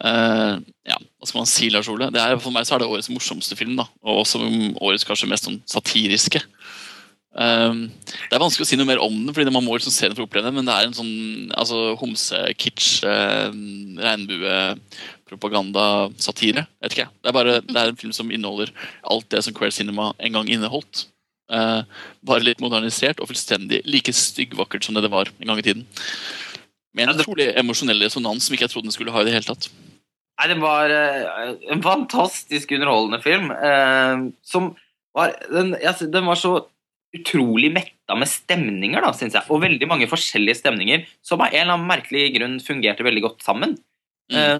[0.00, 0.54] Uh,
[0.88, 2.06] ja, hva skal man si, Lars Ole?
[2.08, 3.86] Er, for meg så er det årets morsomste film, da.
[4.06, 4.36] Og også
[4.80, 6.40] årets kanskje mest sånn satiriske.
[7.30, 7.94] Um,
[8.26, 10.16] det er vanskelig å si noe mer om den, fordi man må liksom se den
[10.16, 11.14] for å oppleve den, men det er en sånn
[11.54, 13.50] altså, homse-kitsch, uh,
[14.02, 16.62] regnbue-propaganda-satire.
[16.82, 18.74] Det er bare det er en film som inneholder
[19.06, 21.06] alt det som Queer Cinema en gang inneholdt.
[21.50, 21.82] Uh,
[22.22, 25.86] bare litt modernisert og fullstendig like styggvakkert som det det var en gang i tiden.
[26.94, 29.48] Med en utrolig emosjonell resonans som ikke jeg trodde den skulle ha i det hele
[29.48, 29.70] tatt.
[30.40, 33.50] Nei, det var eh, en fantastisk underholdende film.
[33.52, 34.72] eh, som
[35.14, 36.54] var den, den var så
[37.16, 39.46] utrolig metta med stemninger, da, syns jeg.
[39.50, 43.46] Og veldig mange forskjellige stemninger som av en eller annen merkelig grunn fungerte veldig godt
[43.46, 43.74] sammen.
[44.30, 44.38] Mm.
[44.38, 44.56] Eh,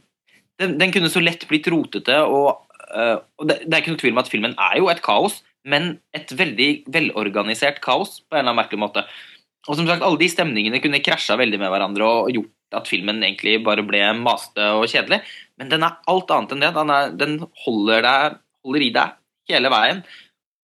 [0.61, 4.03] den, den kunne så lett blitt rotete, og, eh, og det, det er ikke noe
[4.03, 8.41] tvil om at filmen er jo et kaos, men et veldig velorganisert kaos på en
[8.41, 9.05] eller annen merkelig måte.
[9.69, 13.21] Og som sagt, alle de stemningene kunne krasja veldig med hverandre og gjort at filmen
[13.23, 15.21] egentlig bare ble maste og kjedelig.
[15.61, 16.73] Men den er alt annet enn det.
[16.77, 19.17] Den, er, den holder, deg, holder i deg
[19.51, 20.03] hele veien.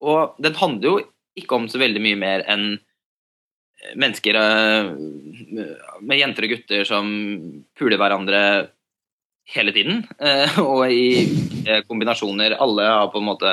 [0.06, 0.96] Og den handler jo
[1.36, 2.68] ikke om så veldig mye mer enn
[4.00, 4.88] mennesker eh,
[6.00, 7.10] med jenter og gutter som
[7.76, 8.40] puler hverandre
[9.52, 10.04] hele tiden.
[10.18, 11.08] eh, Og i
[11.66, 12.56] eh, kombinasjoner.
[12.62, 13.52] Alle har på en måte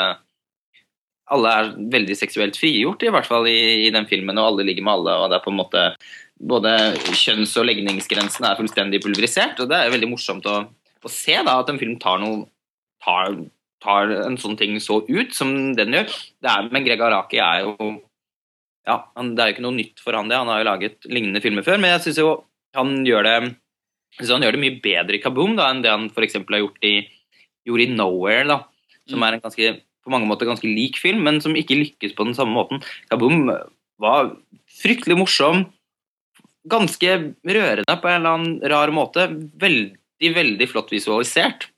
[1.31, 4.83] alle er veldig seksuelt frigjort, i hvert fall i, i den filmen, og alle ligger
[4.83, 5.15] med alle.
[5.23, 5.87] og det er på en måte
[6.43, 6.71] Både
[7.13, 11.53] kjønns- og legningsgrensene er fullstendig pulverisert, og det er veldig morsomt å, å se da
[11.61, 12.41] at en film tar noe
[13.05, 13.37] tar,
[13.79, 16.09] tar en sånn ting så ut som den gjør.
[16.43, 17.77] Det er, men Greg Araki er jo
[18.83, 20.41] ja, han, Det er jo ikke noe nytt for han, det.
[20.41, 22.33] Han har jo laget lignende filmer før, men jeg syns jo
[22.75, 23.37] han gjør det
[24.19, 26.35] han gjør det mye bedre i Kaboom da, enn det han f.eks.
[26.41, 26.95] har gjort i,
[27.65, 28.59] gjort i Nowhere, da,
[29.07, 29.23] som Mm.
[29.29, 29.71] er en ganske,
[30.03, 32.83] på mange måter ganske lik film, men som ikke lykkes på den samme måten.
[33.11, 33.47] Kaboom
[34.03, 34.33] var
[34.81, 35.65] fryktelig morsom,
[36.69, 39.27] ganske rørende på en eller annen rar måte.
[39.59, 41.69] Veldig, veldig flott visualisert.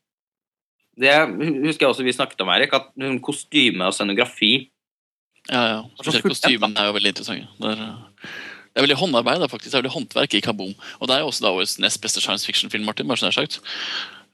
[0.96, 2.92] Det husker jeg også vi snakket om, Erik, at
[3.24, 4.70] kostyme og scenografi
[5.50, 5.80] Ja, ja.
[6.00, 7.50] Spesielt kostymene er jo veldig interessante.
[7.60, 8.30] Det er, eh,
[8.74, 9.70] det er veldig håndarbeid, faktisk.
[9.70, 10.72] Det er veldig håndverk i Kaboom.
[11.00, 13.08] Og det er jo også da vår nest beste science fiction-film, Martin.
[13.08, 13.60] bare så det er sagt.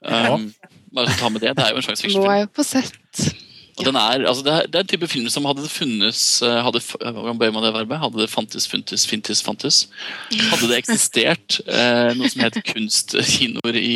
[0.02, 0.54] Um,
[0.96, 1.52] bare så ta med det.
[1.58, 2.40] Det er jo en science Nå er fiction-film.
[2.40, 3.51] jeg på sett.
[3.82, 6.24] Og den er, altså det, er, det er en type film som hadde det funnes
[6.46, 8.02] eh, hadde, Hvordan bøyer man det verbet?
[8.02, 9.84] Hadde det fantes, funtes, fintes, fantes?
[10.30, 13.96] Hadde det eksistert eh, noe som het kunstkinoer i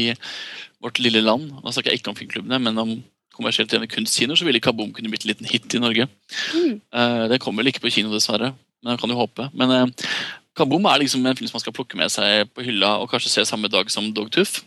[0.84, 1.52] vårt lille land?
[1.62, 2.95] Da snakker jeg ikke om filmklubbene, men om
[3.36, 6.07] kommersielt drevne kunstkinoer, så ville Kaboom kunne blitt en liten hit i Norge.
[6.56, 6.80] Mm.
[6.80, 9.49] Eh, det kommer vel ikke på kino, dessverre, men jeg kan jo håpe.
[9.53, 10.16] Men eh,
[10.56, 13.34] Kaboom er liksom en film som man skal plukke med seg på hylla og kanskje
[13.34, 14.64] se samme dag som Dogtooth.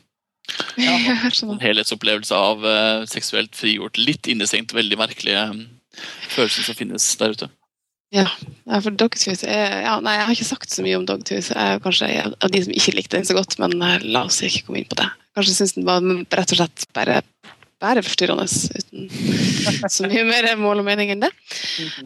[0.78, 5.62] Jeg En helhetsopplevelse av uh, seksuelt frigjort, litt innestengt, veldig merkelige um,
[6.32, 7.50] følelser som finnes der ute.
[8.14, 8.24] Ja,
[8.80, 11.50] for Dogtooth er ja, Nei, jeg har ikke sagt så mye om Dogtooth.
[11.52, 14.40] Jeg er kanskje av de som ikke likte den så godt, men eh, la oss
[14.44, 15.10] ikke komme inn på det.
[15.36, 16.00] Kanskje syns den var
[16.32, 17.20] rett og slett bare,
[17.82, 21.30] bare forstyrrende, uten så mye mer mål og mening enn det.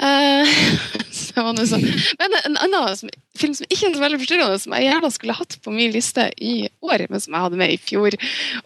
[0.05, 0.51] Eh,
[1.23, 1.85] så det sånn.
[2.21, 5.37] Men en annen som, film som ikke er så veldig forstyrrende, som jeg gjerne skulle
[5.39, 8.17] hatt på min liste i år, men som jeg hadde med i fjor,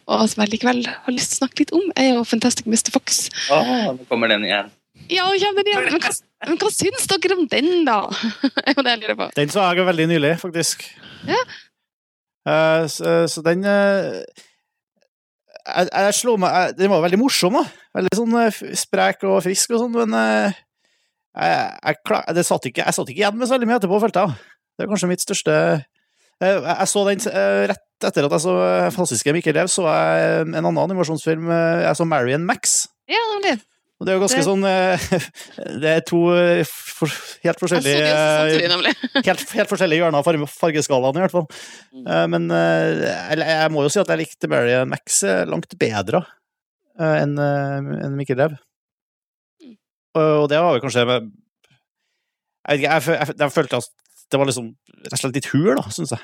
[0.06, 2.90] og som jeg likevel har lyst til å snakke litt om, er jo Fantastic Mr.
[2.94, 3.28] Fox.
[3.54, 4.72] Oh, nå kommer den igjen.
[5.12, 6.10] Ja, ja, men, ja, men, hva,
[6.48, 8.00] men hva syns dere om den, da?
[8.66, 9.30] Det jo jeg lurer på.
[9.36, 10.82] Den så jeg veldig nylig, faktisk.
[11.28, 11.38] Ja.
[12.46, 14.22] Uh, så, så den eh,
[15.66, 17.64] jeg, jeg slo meg jeg, Den var veldig morsom, da.
[17.98, 20.62] Veldig sånn eh, sprek og frisk og sånn, men eh,
[21.36, 24.24] jeg, jeg, det satt ikke, jeg satt ikke igjen med så veldig mye etterpå, følte
[24.24, 24.48] jeg.
[24.76, 25.86] Det er kanskje mitt største eh,
[26.44, 27.22] Jeg, jeg så den
[27.72, 28.56] rett etter at jeg så
[28.92, 31.48] fantastiske Mikkel Lev, så jeg en annen animasjonsfilm.
[31.48, 32.82] Jeg så Marion Max.
[33.08, 33.56] Ja, det var det
[34.04, 35.04] er jo ganske Det- sånn eh,
[35.82, 37.08] Det er to eh, for,
[37.44, 41.46] helt forskjellige det også eh, samtidig, helt, helt forskjellige hjørner av fargeskalaen, i hvert fall.
[41.96, 42.04] Mm.
[42.04, 46.22] Eh, men jeg, jeg må jo si at jeg likte Mary Max langt bedre
[46.96, 48.54] enn en Mikkel Rev.
[49.64, 49.74] Mm.
[50.16, 51.26] Og, og det var vel kanskje med,
[52.66, 53.90] Jeg, vet ikke, jeg, jeg, jeg følte at
[54.32, 54.70] det var liksom
[55.04, 56.22] rett og slett litt hul, da, syns jeg.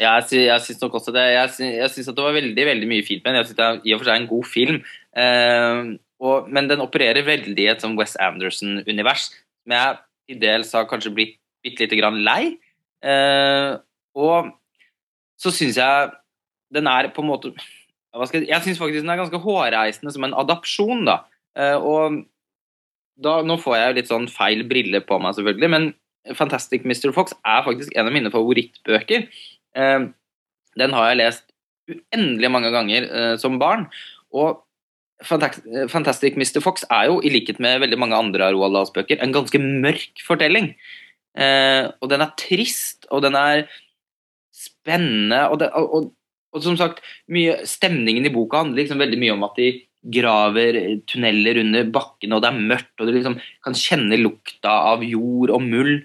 [0.00, 1.22] Ja, jeg, sy jeg syns nok også det.
[1.34, 3.38] Jeg, sy jeg syns at det var veldig veldig mye fint med den.
[3.42, 4.78] Jeg synes det er i og for seg en god film.
[5.22, 5.80] Eh,
[6.22, 10.00] og, men den opererer veldig i et sånn West Anderson-univers som jeg
[10.30, 12.56] til dels har kanskje blitt bitte lite grann lei.
[13.02, 13.70] Eh,
[14.18, 14.50] og
[15.40, 16.10] så syns jeg
[16.72, 20.36] den er på en måte jeg, jeg syns faktisk den er ganske hårreisende som en
[20.36, 21.22] adapsjon, da.
[21.58, 22.22] Eh, og
[23.22, 25.88] da, Nå får jeg jo litt sånn feil briller på meg, selvfølgelig, men
[26.38, 27.10] Fantastic Mr.
[27.14, 29.26] Fox er faktisk en av mine favorittbøker.
[29.78, 30.04] Eh,
[30.80, 31.46] den har jeg lest
[31.90, 33.88] uendelig mange ganger eh, som barn.
[34.32, 34.60] Og
[35.26, 36.60] Fantastic Mr.
[36.64, 39.60] Fox er jo, i likhet med veldig mange andre av Roald Dahls bøker, en ganske
[39.62, 40.72] mørk fortelling.
[41.38, 43.64] Eh, og den er trist, og den er
[44.52, 46.10] spennende, og, det, og, og,
[46.52, 47.00] og som sagt,
[47.32, 49.70] mye, stemningen i boka handler liksom veldig mye om at de
[50.12, 55.04] graver tunneler under bakken, og det er mørkt, og du liksom kan kjenne lukta av
[55.06, 56.02] jord og muld.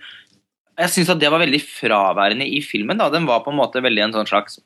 [0.77, 2.99] Jeg syns at det var veldig fraværende i filmen.
[2.99, 4.59] da, Den var på en måte veldig en sånn slags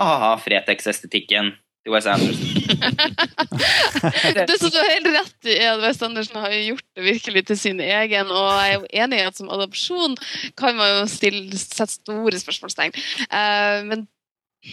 [0.00, 1.52] aha, Fretex-estetikken
[1.84, 2.59] til Wes Anderson.
[2.76, 7.44] Det som du har helt rett i, er at West Andersen har gjort det virkelig
[7.50, 8.30] til sin egen.
[8.30, 10.16] Og jeg er jo enig i at som adopsjon
[10.60, 12.96] kan man jo stille, sette store spørsmålstegn.
[13.28, 14.08] Uh, men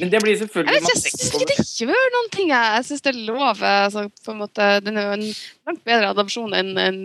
[0.02, 2.50] men det blir selvfølgelig Jeg syns ikke det gjør noen ting.
[2.52, 3.62] Jeg, jeg syns det er lov.
[3.64, 5.28] Altså, på en måte, den er jo en
[5.70, 6.98] langt bedre adopsjon enn en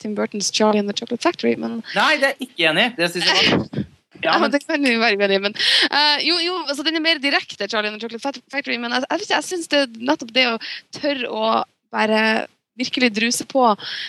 [0.00, 1.58] Tim Burtons 'Charlie and the Chocolate Factory'.
[1.60, 1.82] Men...
[1.92, 2.94] Nei, det er jeg ikke enig i.
[2.96, 3.84] Det syns jeg var
[4.24, 4.52] ja, men...
[4.52, 5.42] det kan jo være uenige.
[5.48, 5.56] Men
[5.90, 9.06] uh, jo, jo altså, den er mer direkte, 'Charlie and the Chocolate Factory', men jeg,
[9.10, 10.58] jeg, jeg syns nettopp det å
[10.98, 11.52] tørre å
[11.92, 13.64] bare virkelig druse på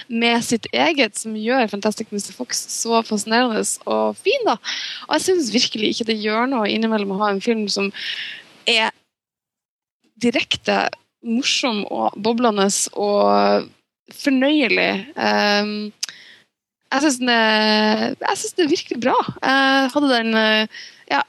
[0.08, 2.32] med sitt eget, som gjør Fantastic Mr.
[2.36, 4.46] Fox så fascinerende og fin.
[4.48, 4.58] da.
[5.10, 7.92] Og jeg syns virkelig ikke det gjør noe innimellom å ha en film som
[8.70, 8.94] er
[10.24, 10.88] direkte
[11.24, 12.70] morsom og boblende
[13.00, 13.68] og
[14.14, 14.92] fornøyelig.
[15.16, 15.92] Um,
[16.94, 17.30] jeg syns den,
[18.22, 19.16] den, er virkelig bra.
[19.42, 20.36] Jeg hadde den
[21.10, 21.24] ja,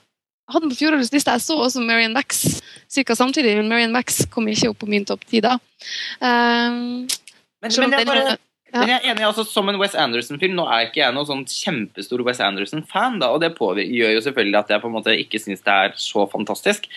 [0.52, 1.34] hadde den på fjorårets liste.
[1.34, 2.44] Jeg så også Marion Max
[2.92, 3.14] ca.
[3.16, 5.56] samtidig, men Marion Max kom ikke opp på min topp ti da.
[6.20, 7.06] Um,
[7.64, 8.36] men, men, jeg bare,
[8.74, 11.44] men, jeg er enig, altså Som en Wes Anderson-film Nå er ikke jeg noen sånn
[11.48, 15.40] kjempestor Wes Anderson-fan, da, og det gjør jo selvfølgelig at jeg på en måte ikke
[15.40, 16.88] syns det er så fantastisk.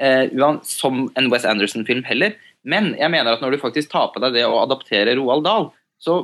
[0.00, 0.32] Eh,
[0.64, 2.36] som en Wes Anderson-film heller.
[2.64, 5.70] Men jeg mener at når du faktisk tar på deg det å adaptere Roald Dahl,
[6.00, 6.22] så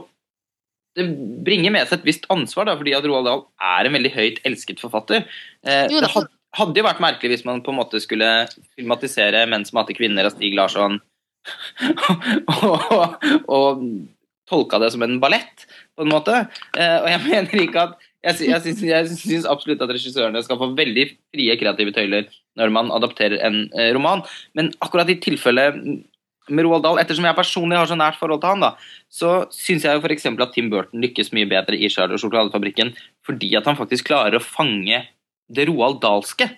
[0.97, 1.07] det
[1.47, 3.45] bringer med seg et visst ansvar, da, fordi at Roald Dahl
[3.75, 5.27] er en veldig høyt elsket forfatter.
[5.67, 8.31] Eh, det hadde, hadde jo vært merkelig hvis man på en måte skulle
[8.79, 11.01] filmatisere 'Menn som hater kvinner' av Stig Larsson
[12.57, 13.87] og, og,
[14.47, 15.65] tolka det som en ballett,
[15.99, 16.45] på en måte.
[16.79, 18.49] Eh, og jeg mener ikke at Jeg,
[18.83, 22.25] jeg syns absolutt at regissørene skal få veldig frie kreative tøyler
[22.59, 24.25] når man adapterer en eh, roman,
[24.59, 25.77] men akkurat i tilfellet
[26.49, 28.71] med Roald Dahl, ettersom jeg personlig har så nært forhold til han, da,
[29.13, 30.29] så syns jeg jo f.eks.
[30.31, 32.95] at Tim Burton lykkes mye bedre i Charlie og sjokoladefabrikken
[33.27, 35.03] fordi at han faktisk klarer å fange
[35.53, 36.49] det Roald Dahlske.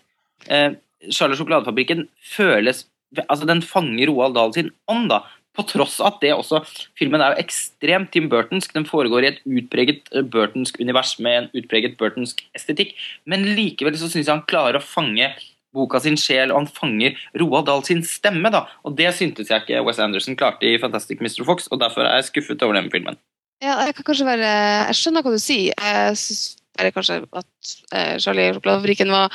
[0.47, 0.77] Eh,
[1.09, 2.87] Charlie og sjokoladefabrikken føles
[3.25, 5.23] altså Den fanger Roald Dahl sin ånd, da.
[5.57, 6.61] På tross at det også
[6.99, 8.75] Filmen er jo ekstremt Tim Burtonsk.
[8.77, 12.95] Den foregår i et utpreget eh, Burtonsk univers med en utpreget Burtonsk estetikk.
[13.25, 15.33] Men likevel så syns jeg han klarer å fange
[15.75, 18.51] boka sin sjel, og han fanger Roald Dahl sin stemme.
[18.51, 21.45] da, og Det syntes jeg ikke Wes Anderson klarte i Fantastic Mr.
[21.45, 23.19] Fox, og derfor er jeg skuffet over den filmen.
[23.63, 24.49] Ja, jeg kan kanskje være,
[24.87, 25.75] jeg skjønner hva du sier.
[25.75, 29.33] Jeg synes bare kanskje at eh, Charlie sjokoladefabrikken var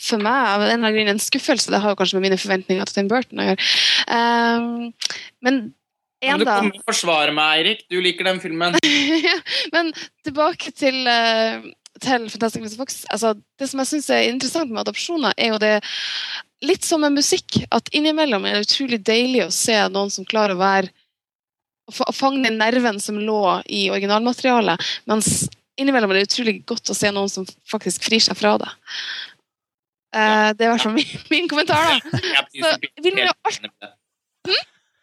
[0.00, 1.72] for meg av en eller annen grunn en skuffelse.
[1.72, 3.66] Det har jo kanskje med mine forventninger til Tim Burton å gjøre.
[4.08, 5.60] Um, men
[6.24, 7.84] en, du kommer og forsvarer meg, Eirik.
[7.92, 8.78] Du liker den filmen.
[9.28, 9.36] ja,
[9.74, 9.92] men
[10.26, 11.68] tilbake til, uh,
[12.02, 12.76] til Fantastic Mr.
[12.80, 13.02] Fox.
[13.12, 15.74] Altså, det som jeg syns er interessant med adopsjoner, er jo det
[16.66, 17.60] litt som med musikk.
[17.74, 20.92] At innimellom er det utrolig deilig å se noen som klarer å være
[21.88, 23.42] å fange nerven som lå
[23.72, 25.48] i originalmaterialet, mens
[25.80, 28.68] innimellom er det utrolig godt å se noen som faktisk frir seg fra det.
[30.16, 32.20] Uh, det er i hvert fall min, min kommentar, da.
[32.60, 33.70] Så, vil vi alt...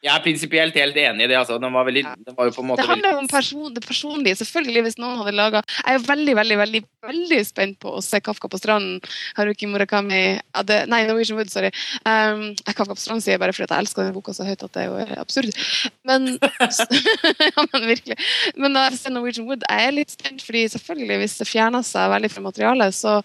[0.06, 1.38] Jeg er prinsipielt helt enig i det.
[1.40, 1.58] Altså.
[1.62, 4.38] Den var veldig, den var det handler om person, det personlige.
[4.42, 5.72] Selvfølgelig, hvis noen hadde laget...
[5.82, 9.02] Jeg er veldig veldig, veldig, veldig spent på å se 'Kafka på stranden'.
[9.38, 11.74] Haruki Murakami ja, det, Nei, Norwegian Wood, sorry.
[12.06, 14.78] Um, 'Kafka på stranden' sier jeg bare fordi jeg elsker den boka så høyt at
[14.78, 15.52] det er jo absurd.
[16.06, 16.38] Men
[17.50, 18.18] Ja, men virkelig.
[18.56, 21.86] Men når jeg ser Norwegian Wood, jeg er litt spent, fordi selvfølgelig, hvis det fjerner
[21.86, 23.20] seg veldig fra materialet, så,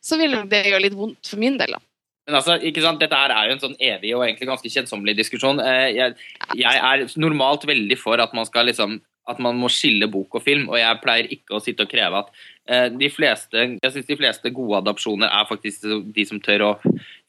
[0.00, 1.76] så vil det gjøre litt vondt for min del.
[1.76, 1.84] da.
[2.28, 5.62] Men altså, ikke sant, Dette er jo en sånn evig og egentlig ganske kjedsommelig diskusjon.
[5.62, 6.14] Eh, jeg,
[6.62, 9.00] er normalt veldig for at man skal liksom
[9.30, 12.24] at man må skille bok og film, og jeg pleier ikke å sitte og kreve
[12.24, 12.30] at
[12.66, 16.72] eh, de fleste jeg synes de fleste gode adopsjoner er faktisk de som tør å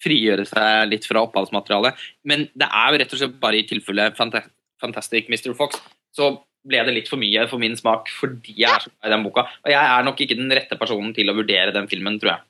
[0.01, 1.99] frigjøre seg litt fra opphavsmaterialet.
[2.29, 5.53] Men det er jo rett og slett bare i tilfelle Fantastic Mr.
[5.57, 5.77] Fox
[6.17, 6.31] så
[6.63, 9.27] ble det litt for mye for min smak fordi jeg er så glad i den
[9.27, 9.45] boka.
[9.65, 12.49] Og jeg er nok ikke den rette personen til å vurdere den filmen, tror jeg.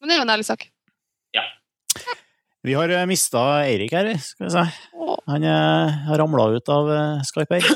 [0.00, 0.68] Men det er jo en ærlig sak.
[1.36, 1.44] Ja.
[2.66, 4.64] Vi har eh, mista Eirik her, skal vi si.
[5.30, 7.68] Han eh, har ramla ut av eh, Skype her.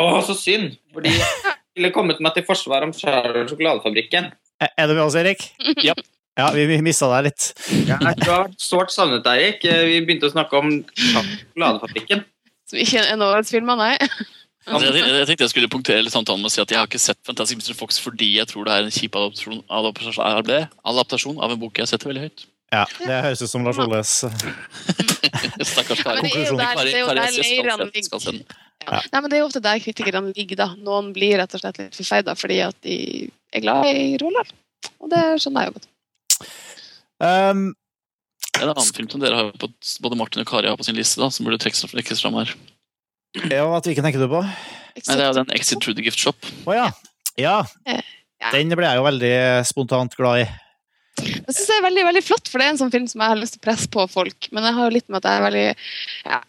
[0.00, 0.78] Å, så synd!
[0.94, 4.30] Fordi jeg ville kommet meg til forsvar om Charles sjokoladefabrikken.
[4.64, 5.44] Er det med oss, Erik?
[5.84, 5.96] Ja.
[6.34, 7.50] Ja, vi, vi mista deg litt.
[7.70, 9.66] Jeg har sårt savnet deg, Erik.
[9.90, 12.24] Vi begynte å snakke om sjokoladefabrikken.
[12.70, 13.92] Som ikke er en filmer, nei?
[14.64, 17.60] Jeg, tenkte jeg skulle punktere samtalen med å si at jeg har ikke sett Fantastic
[17.60, 17.76] Mr.
[17.76, 22.08] Fox fordi jeg tror det er en kjip adaptasjon, adaptasjon av en bok jeg setter
[22.08, 22.46] veldig høyt.
[22.72, 24.10] Ja, det høres ut som Lars Oles
[25.68, 26.30] Stakkars Ja, men Kari.
[26.30, 27.20] det er jo det
[28.24, 28.40] er.
[29.12, 30.56] Nei, men Det er ofte der kritikerne ligger.
[30.56, 30.66] da.
[30.76, 32.96] Noen blir rett og slett litt forferda fordi at de
[33.54, 34.50] er glad i Roald.
[35.00, 35.88] Og det skjønner jeg jo godt.
[37.22, 37.62] um,
[38.60, 39.70] En annen film som dere har på,
[40.04, 42.52] både Martin og Kari har på sin liste, da, som burde trekkes fram her.
[43.50, 44.42] Ja, hvilken tenker du på?
[44.44, 46.38] Nei, Det er jo den Exit Through the Gift Shop.
[46.66, 46.90] Å ja.
[47.40, 47.56] ja.
[47.88, 48.50] Ja.
[48.52, 49.32] Den ble jeg jo veldig
[49.66, 50.46] spontant glad i.
[51.22, 53.32] Jeg synes det er veldig veldig flott, for det er en sånn film som jeg
[53.34, 54.48] har lyst til å presse på folk.
[54.50, 55.66] Men jeg har jo litt med at jeg er veldig
[56.32, 56.40] ja,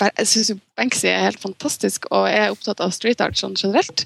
[0.00, 4.04] Jeg syns Banksy er helt fantastisk, og jeg er opptatt av street art sånn generelt.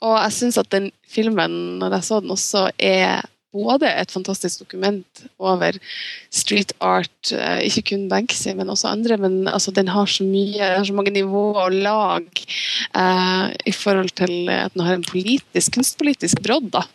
[0.00, 4.62] Og jeg syns at den filmen, når jeg så den, også er både et fantastisk
[4.62, 5.74] dokument over
[6.30, 9.18] street art, eh, ikke kun Banksy, men også andre.
[9.18, 12.44] Men altså, den har så mye, den har så mange nivåer og lag
[12.94, 16.70] eh, i forhold til at den har en politisk, kunstpolitisk brodd.
[16.70, 16.86] da.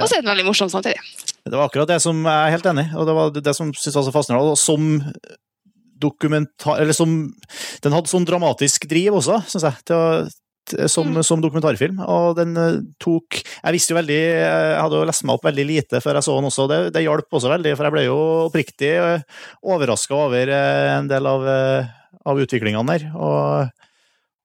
[0.00, 0.98] Og så er den veldig morsom samtidig.
[1.44, 3.72] Det var akkurat det som jeg er helt enig i, og det var det som
[3.74, 4.56] synes jeg var så fascinerende.
[4.56, 4.86] Som
[6.00, 6.80] dokumentar...
[6.80, 7.12] Eller som
[7.84, 10.32] Den hadde sånn dramatisk driv også, syns jeg, til
[10.64, 11.22] til, som, Mm.
[11.22, 11.98] som dokumentarfilm.
[12.00, 15.66] Og den eh, tok Jeg visste jo veldig Jeg hadde jo lest meg opp veldig
[15.68, 18.18] lite før jeg så den også, det, det hjalp også veldig, for jeg ble jo
[18.48, 18.92] oppriktig
[19.60, 21.92] overraska over eh, en del av, eh,
[22.24, 23.06] av utviklingene der.
[23.12, 23.68] Og,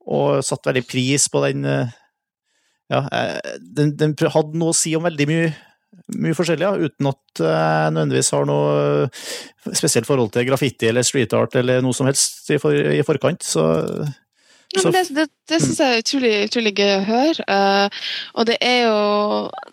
[0.10, 1.96] og satte veldig pris på den eh,
[2.92, 5.50] ja, eh, den, den hadde noe å si om veldig mye,
[6.20, 8.72] mye forskjellig, ja, uten at jeg nødvendigvis har noe
[9.06, 9.28] eh,
[9.74, 13.46] spesielt forhold til graffiti eller street art eller noe som helst i, for, i forkant.
[13.46, 13.66] Så,
[14.70, 17.46] Ja, så det det, det syns jeg er utrolig, utrolig gøy å høre.
[17.50, 18.02] Uh,
[18.38, 19.00] og det er jo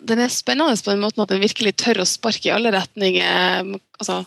[0.09, 3.75] Den er spennende på den måten at den virkelig tør å sparke i alle retninger.
[4.01, 4.23] Altså,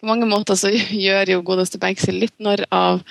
[0.00, 0.72] på mange måter så
[1.06, 3.04] gjør jo godeste Banksy litt narr av,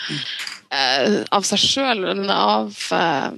[0.74, 3.30] eh, av seg sjøl, men av eh,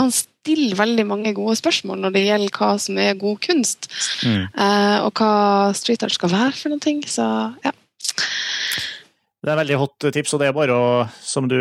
[0.00, 3.90] Og han stiller veldig mange gode spørsmål når det gjelder hva som er god kunst,
[4.24, 4.46] mm.
[4.56, 6.94] eh, og hva street art skal være for noe.
[7.06, 7.26] Så
[7.64, 7.72] ja.
[9.40, 10.88] Det er veldig hot tips, og det er bare å
[11.24, 11.56] Som du,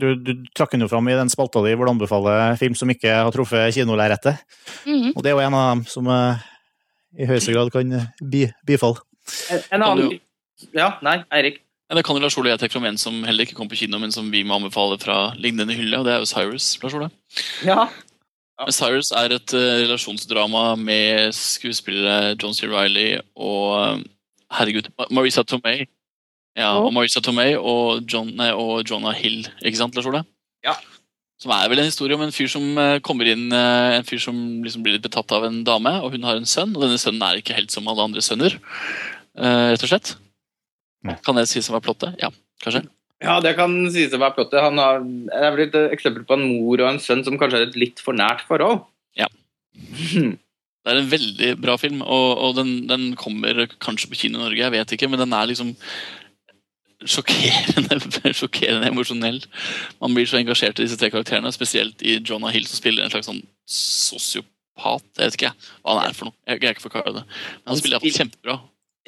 [0.00, 2.90] du, du trakk den jo fram i den spalta di hvor du anbefaler film som
[2.90, 4.40] ikke har truffet kinolerretet.
[4.86, 5.12] Mhm.
[5.14, 6.44] Og det er jo en av dem som eh,
[7.20, 9.00] i høyeste grad kan bi, bifalle.
[9.50, 10.18] En, en annen
[10.76, 11.62] Ja, nei, Eirik.
[11.90, 13.80] Ja, det kan jo Lars Ole jeg trekke fram en som heller ikke kom på
[13.80, 16.76] kino, men som vi må anbefale fra lignende hylle, og det er jo Cyrus.
[16.84, 17.08] Lars Ole.
[17.66, 17.88] Ja.
[18.68, 22.66] Cyrus er et eh, relasjonsdrama med skuespillere John C.
[22.68, 23.06] Reilly
[23.36, 24.02] og eh,
[24.58, 25.86] herregud, Marisa Tomei.
[26.58, 26.88] Ja, Oh.
[26.88, 30.24] og Marisa Tomei og, John, nei, og Jonah Hill, ikke sant, Lars Ole?
[30.66, 30.74] Ja.
[31.40, 34.36] Som er vel en historie om en fyr som eh, kommer inn En fyr som
[34.66, 37.22] liksom blir litt betatt av en dame, og hun har en sønn, og denne sønnen
[37.24, 38.58] er ikke helt som alle andre sønner,
[39.38, 40.16] eh, rett og slett.
[41.06, 41.14] Nei.
[41.24, 42.18] Kan det si som er plottet?
[42.20, 42.28] Ja,
[42.60, 42.82] kanskje?
[43.20, 44.62] Ja, det kan sies å være plottet.
[44.64, 47.58] Han har, det er vel et eksempel på en mor og en sønn som kanskje
[47.58, 48.86] har et litt for nært forhold.
[49.18, 49.28] Ja.
[50.80, 54.40] Det er en veldig bra film, og, og den, den kommer kanskje på kino i
[54.46, 55.74] Norge, jeg vet ikke, men den er liksom
[57.04, 57.98] sjokkerende,
[58.38, 59.42] sjokkerende emosjonell.
[60.00, 63.12] Man blir så engasjert i disse tre karakterene, spesielt i Jonah Hill, som spiller en
[63.12, 65.04] slags sånn sosiopat.
[65.18, 66.38] Jeg vet ikke hva han er for noe.
[66.48, 67.24] Jeg er ikke forklare det.
[67.60, 68.58] Men han spiller iallfall kjempebra.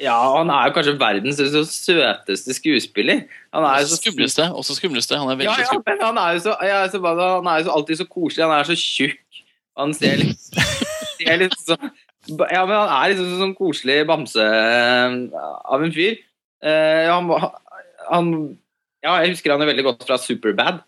[0.01, 3.25] Ja, han er jo kanskje verdens så søteste skuespiller.
[3.53, 4.47] Han er så skumleste.
[4.49, 5.19] Også skumleste.
[5.21, 7.75] Han er veldig Ja, ja, men han er så, ja, så, han er jo så
[7.77, 8.45] alltid så koselig.
[8.45, 9.43] Han er så tjukk.
[9.77, 10.49] Han ser litt,
[11.19, 11.77] ser litt så,
[12.49, 15.15] Ja, men han er liksom sånn koselig bamse eh,
[15.75, 16.17] av en fyr.
[16.63, 17.31] Uh, han,
[18.07, 18.33] han
[19.03, 20.81] Ja, jeg husker han jo veldig godt fra Superbad.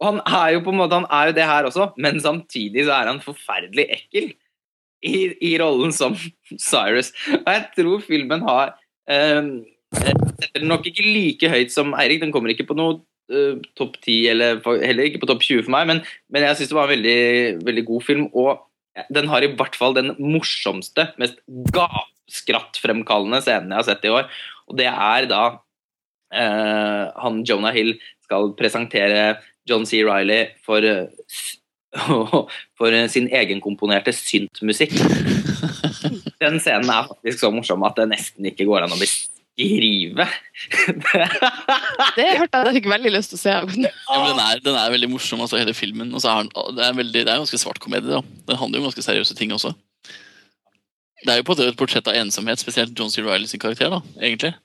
[0.00, 2.86] Og han er jo på en måte Han er jo det her også, men samtidig
[2.86, 4.32] så er han forferdelig ekkel
[5.02, 6.16] i, i rollen som
[6.56, 7.12] Cyrus.
[7.42, 8.74] Og jeg tror filmen har
[9.10, 9.52] eh,
[10.42, 12.22] setter den nok ikke like høyt som Eirik.
[12.22, 13.00] Den kommer ikke på noe
[13.32, 16.02] eh, topp 10, eller heller ikke på topp 20 for meg, men,
[16.32, 17.18] men jeg syns det var en veldig,
[17.68, 18.28] veldig god film.
[18.32, 21.40] Og den har i hvert fall den morsomste, mest
[21.76, 24.28] gapskrattfremkallende scenen jeg har sett i år.
[24.68, 25.44] Og det er da
[26.34, 27.96] eh, han Jonah Hill
[28.26, 30.02] skal presentere John C.
[30.06, 31.08] Riley for, eh,
[32.78, 34.94] for eh, sin egenkomponerte syntmusikk.
[36.42, 40.26] Den scenen er faktisk så morsom at det nesten ikke går an å beskrive.
[42.16, 43.52] Det hørte jeg jeg fikk veldig lyst til å se.
[43.52, 46.10] Ja, den, er, den er veldig morsom, altså, hele filmen.
[46.16, 48.10] Og så er den, det, er veldig, det er en ganske svart komedie.
[48.10, 48.22] da.
[48.48, 49.74] Den handler jo om ganske seriøse ting også.
[51.22, 53.22] Det er jo på et portrett av ensomhet, spesielt John C.
[53.22, 53.92] Reilly sin karakter.
[53.92, 54.56] da, egentlig.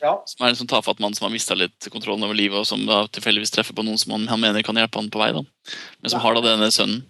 [0.00, 0.14] Ja.
[0.28, 2.84] Som er en sånn tafatt mann som har mista litt kontrollen over livet, og som
[2.88, 5.32] da tilfeldigvis treffer på noen som han, han mener kan hjelpe han på vei.
[5.36, 5.42] da.
[6.00, 7.02] Men som har da denne sønnen.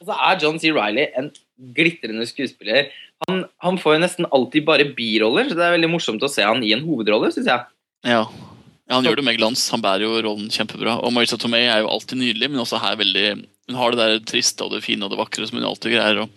[0.00, 0.72] Og så er John C.
[0.74, 1.30] Riley en
[1.76, 2.90] glitrende skuespiller.
[3.28, 6.44] Han, han får jo nesten alltid bare biroller, så det er veldig morsomt å se
[6.46, 7.66] han i en hovedrolle, syns jeg.
[8.08, 8.24] Ja.
[8.24, 9.66] ja, Han gjør det med glans.
[9.74, 10.98] Han bærer jo rollen kjempebra.
[11.04, 13.26] Og Marisa Tomei er jo alltid nydelig, men også her veldig
[13.70, 16.24] hun har det der triste og det fine og det vakre som hun alltid greier
[16.24, 16.28] å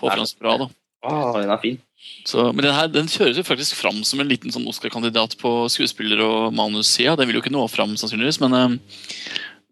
[0.00, 0.54] få fram så bra.
[0.62, 0.68] da.
[1.04, 1.76] Å, hun er fin.
[2.24, 5.52] Så, men den, her, den kjøres jo faktisk fram som en liten sånn Oscar-kandidat på
[5.72, 7.16] skuespiller- og manussida.
[7.18, 8.74] Den vil jo ikke nå fram, sannsynligvis, men uh,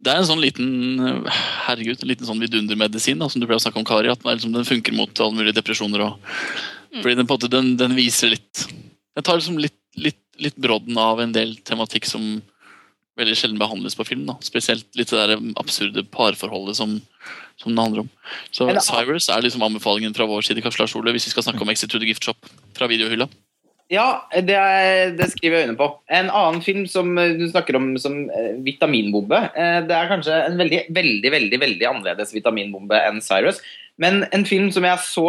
[0.05, 0.69] det er en sånn liten
[1.03, 4.11] eh, herregud, en liten sånn vidundermedisin da, som du pleier å snakke om, Kari.
[4.13, 6.05] At den, liksom, den funker mot alle mulige depresjoner.
[6.07, 6.37] Og,
[7.01, 8.63] fordi den, på en måte, den, den viser litt
[9.19, 12.39] Den tar liksom litt, litt, litt brodden av en del tematikk som
[13.19, 14.25] veldig sjelden behandles på film.
[14.29, 14.39] da.
[14.45, 16.97] Spesielt litt det der absurde parforholdet som,
[17.61, 18.13] som det handler om.
[18.55, 21.49] Så Eller, Cyrus er liksom anbefalingen fra vår side Kanskje Sjole, Ole, hvis vi skal
[21.49, 23.29] snakke om Exit to the Gift Shop fra videohylla.
[23.89, 25.89] Ja, det, er, det skriver jeg under på.
[26.13, 29.39] En annen film som eh, du snakker om som eh, vitaminbombe.
[29.57, 33.63] eh, Det er kanskje en veldig, veldig, veldig, veldig annerledes vitaminbombe enn Cyrus.
[33.97, 35.29] Men en film som jeg så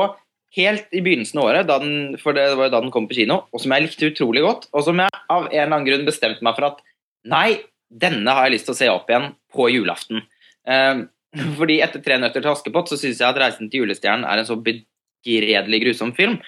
[0.58, 3.44] helt i begynnelsen av året, den, for det var jo da den kom på kino,
[3.54, 6.46] og som jeg likte utrolig godt, og som jeg av en eller annen grunn bestemte
[6.46, 6.82] meg for at
[7.30, 7.60] nei,
[7.90, 10.24] denne har jeg lyst til å se opp igjen på julaften.
[10.68, 11.04] Eh,
[11.60, 14.50] fordi etter 'Tre nøtter til Askepott' så syns jeg at 'Reisen til julestjernen' er en
[14.50, 16.40] så begredelig grusom film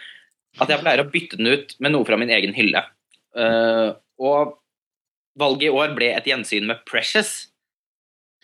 [0.59, 2.83] at jeg pleier å bytte den ut med noe fra min egen hylle.
[3.37, 4.57] Eh, og
[5.39, 7.47] valget i år ble et gjensyn med 'Precious'.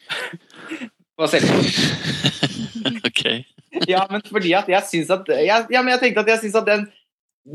[1.18, 1.65] På selvmord.
[3.10, 3.24] ok.
[3.90, 6.60] ja, men fordi at jeg syns at jeg, Ja, men jeg tenkte at jeg syns
[6.61, 6.86] at den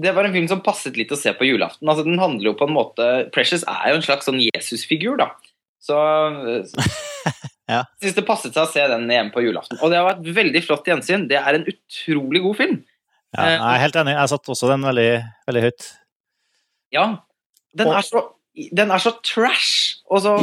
[0.00, 1.84] det var en film som passet litt å se på julaften.
[1.88, 5.30] Altså, den handler jo på en måte Precious er jo en slags sånn Jesus-figur, da.
[5.82, 5.96] Så
[7.70, 7.84] Ja.
[8.02, 9.78] jeg syns det passet seg å se den igjen på julaften.
[9.80, 11.28] Og det var et veldig flott gjensyn.
[11.30, 12.80] Det er en utrolig god film.
[13.32, 14.14] Ja, jeg er helt enig.
[14.18, 15.06] Jeg satt også den veldig,
[15.48, 15.86] veldig høyt.
[16.92, 17.04] Ja.
[17.78, 18.22] Den Og- er så,
[18.76, 20.34] den er så trash, og så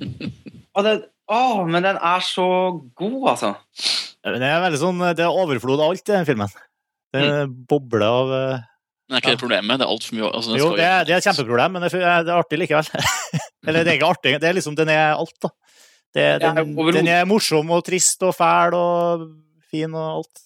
[0.76, 2.46] og den, Å, men den er så
[2.94, 3.48] god, altså.
[4.22, 6.52] Det er veldig sånn, det er overflod av alt i den filmen.
[7.16, 7.54] Det Mm.
[7.70, 8.64] bobler av eh,
[9.08, 9.78] Men er ikke det problemet?
[9.78, 12.22] Det er altfor mye altså, Jo, det er, det er et kjempeproblem, men det er,
[12.26, 12.88] det er artig likevel.
[13.66, 15.50] Eller det er ikke artig, det er liksom, den er alt, da.
[16.16, 16.94] Det, Ja, den, overhodet.
[17.02, 19.26] den er morsom og trist og fæl og
[19.70, 20.42] fin og alt.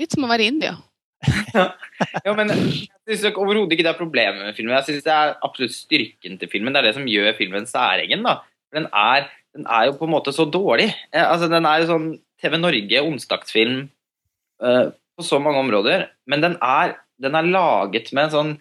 [0.00, 0.76] Litt som å være i India.
[1.54, 4.74] Ja, men jeg syns overhodet ikke det er problemet med filmen.
[4.78, 6.72] Jeg synes det er absolutt styrken til filmen.
[6.74, 8.24] Det er det som gjør filmen særegen.
[8.26, 8.38] da.
[8.74, 10.88] Den er, den er jo på en måte så dårlig.
[11.12, 12.08] Eh, altså, Den er jo sånn
[12.42, 13.76] TV Norge onsdagsfilm
[14.64, 14.86] eh,
[15.22, 18.52] på så mange områder, men den er, den er laget med en sånn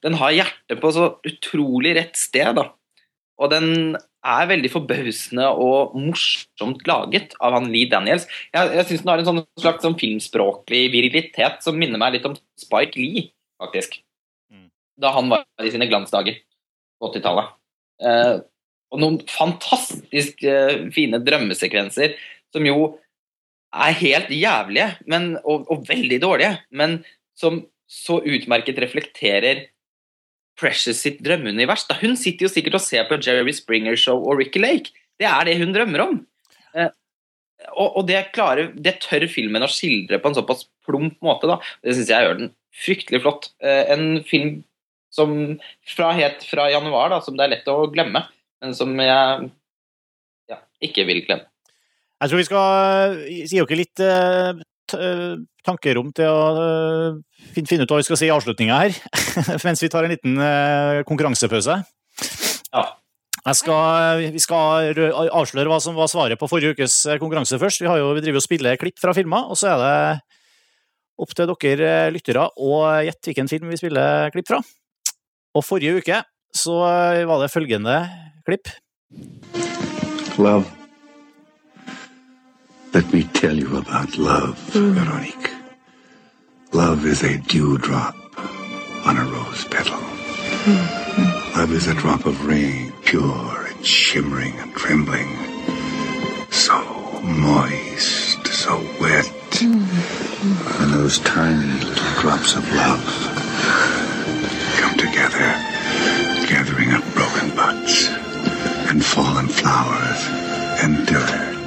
[0.00, 2.70] Den har hjertet på så utrolig rett sted, da.
[3.40, 8.26] Og den er veldig forbausende og morsomt laget av han Lee Daniels.
[8.52, 12.28] Jeg, jeg syns den har en sånn slags sånn filmspråklig virilitet som minner meg litt
[12.28, 13.30] om Spike Lee,
[13.60, 13.98] faktisk.
[14.52, 14.68] Mm.
[15.00, 16.40] Da han var i sine glansdager
[17.00, 17.52] på 80-tallet.
[18.04, 18.34] Eh,
[18.90, 22.16] og noen fantastisk eh, fine drømmesekvenser
[22.52, 22.94] som jo
[23.70, 27.00] er helt jævlige men, og, og veldig dårlige, men
[27.38, 29.66] som så utmerket reflekterer
[30.60, 31.86] Precious sitt drømmeunivers.
[31.88, 34.92] Da hun sitter jo sikkert og ser på Jerry Springer Show og Ricky Lake.
[35.18, 36.18] Det er det hun drømmer om.
[36.76, 36.90] Eh,
[37.70, 41.48] og, og det, klarer, det tør filmen å skildre på en såpass plump måte.
[41.48, 41.58] Da.
[41.84, 43.50] Det syns jeg gjør den fryktelig flott.
[43.64, 44.60] Eh, en film
[45.10, 45.32] som
[45.88, 48.22] fra, helt fra januar, da, som det er lett å glemme,
[48.62, 49.48] men som jeg
[50.52, 51.49] ja, ikke vil glemme.
[52.20, 54.62] Jeg tror vi skal gi dere litt eh,
[54.98, 58.96] eh, tankerom til å eh, finne, ut hva vi skal si i avslutninga her,
[59.66, 61.80] mens vi tar en liten eh, konkurransepause.
[62.70, 62.84] Ja.
[63.40, 64.92] Jeg skal, vi skal
[65.32, 67.80] avsløre hva som var svaret på forrige ukes eh, konkurranse først.
[67.80, 69.94] Vi, har jo, vi driver og spiller klipp fra filmer, og så er det
[71.20, 74.60] opp til dere eh, lyttere å gjette hvilken film vi spiller klipp fra.
[75.56, 76.20] Og forrige uke
[76.52, 77.96] så eh, var det følgende
[78.44, 78.74] klipp.
[80.36, 80.79] Love.
[82.92, 84.94] Let me tell you about love, mm.
[84.94, 85.50] Veronique.
[86.72, 88.16] Love is a dewdrop
[89.06, 89.96] on a rose petal.
[89.96, 91.58] Mm-hmm.
[91.58, 95.28] Love is a drop of rain, pure and shimmering and trembling.
[96.50, 96.82] So
[97.22, 99.30] moist, so wet.
[99.62, 100.82] Mm-hmm.
[100.82, 103.04] And those tiny little drops of love
[104.80, 105.46] come together,
[106.48, 108.08] gathering up broken buds
[108.90, 110.26] and fallen flowers
[110.82, 111.59] and dirt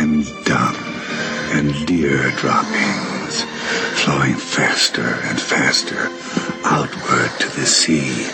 [0.00, 0.76] and dumb,
[1.56, 3.44] and deer droppings
[4.02, 6.08] flowing faster and faster
[6.64, 8.26] outward to the sea,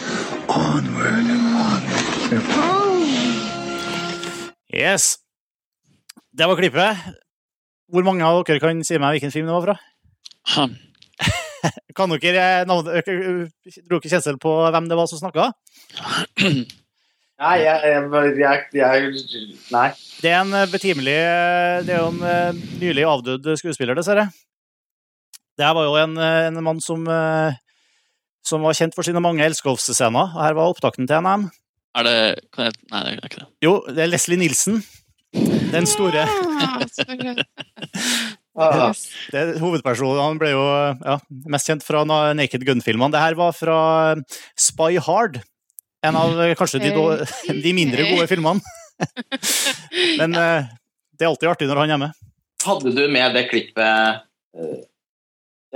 [0.49, 3.07] onward and onward.
[4.73, 5.17] Yes.
[6.39, 6.97] Det var klippet.
[7.93, 9.77] Hvor mange av dere kan si meg hvilken film det var fra?
[10.57, 10.75] Han.
[11.97, 13.49] Kan dere navn- ø- ø-
[13.89, 15.51] Dro dere kjensel på hvem det var som snakka?
[17.37, 19.43] Nei, jeg, jeg, jeg, jeg
[19.75, 19.89] Nei.
[20.25, 24.31] Det er en eh, betimelig eh, Det er jo en eh, nylig avdød skuespiller, dessverre.
[25.57, 27.05] Det her var jo en, en mann som,
[28.45, 30.35] som var kjent for sine mange elskovsscener.
[30.37, 31.47] og Her var opptakten til en av dem.
[31.97, 32.17] Er det
[32.53, 33.49] kan jeg, Nei, det er ikke det.
[33.65, 34.83] Jo, det er Leslie Nilsen.
[35.73, 36.27] Den store.
[38.57, 38.89] Ah.
[39.29, 41.19] Det er hovedpersonen han ble jo ja,
[41.53, 43.13] mest kjent fra Naked Gun-filmene.
[43.13, 43.81] Det her var fra
[44.57, 45.43] Spy Hard.
[46.07, 46.93] En av eh, kanskje de,
[47.65, 48.61] de mindre gode filmene.
[50.21, 50.69] Men eh,
[51.17, 52.23] det er alltid artig når han er med.
[52.67, 53.83] Hadde du med det klippet
[54.57, 54.79] eh,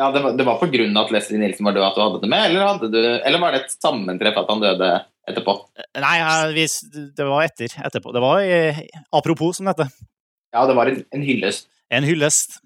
[0.01, 2.02] Ja, det var, det var på grunn av at Leslie Nilsen var død at du
[2.02, 4.89] hadde det med, eller, hadde du, eller var det et sammentreff at han døde
[5.28, 5.55] etterpå?
[6.01, 6.15] Nei,
[6.57, 8.15] vi- det var etter, etterpå.
[8.16, 8.81] Det var eh,
[9.15, 9.93] apropos, som det heter.
[10.57, 11.69] Ja, det var en, en hyllest.
[11.93, 12.59] En hyllest.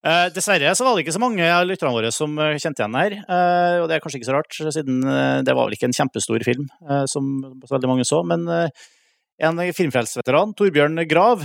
[0.00, 2.96] Eh, dessverre så var det ikke så mange av lytterne våre som eh, kjente igjen
[2.96, 3.16] her.
[3.28, 5.96] Uh, og det er kanskje ikke så rart, siden uh, det var vel ikke en
[5.96, 6.70] kjempestor film,
[7.10, 7.26] som
[7.66, 8.22] så veldig mange så.
[8.24, 8.46] Men
[9.40, 11.44] en filmfrelseveteran, Torbjørn Grav,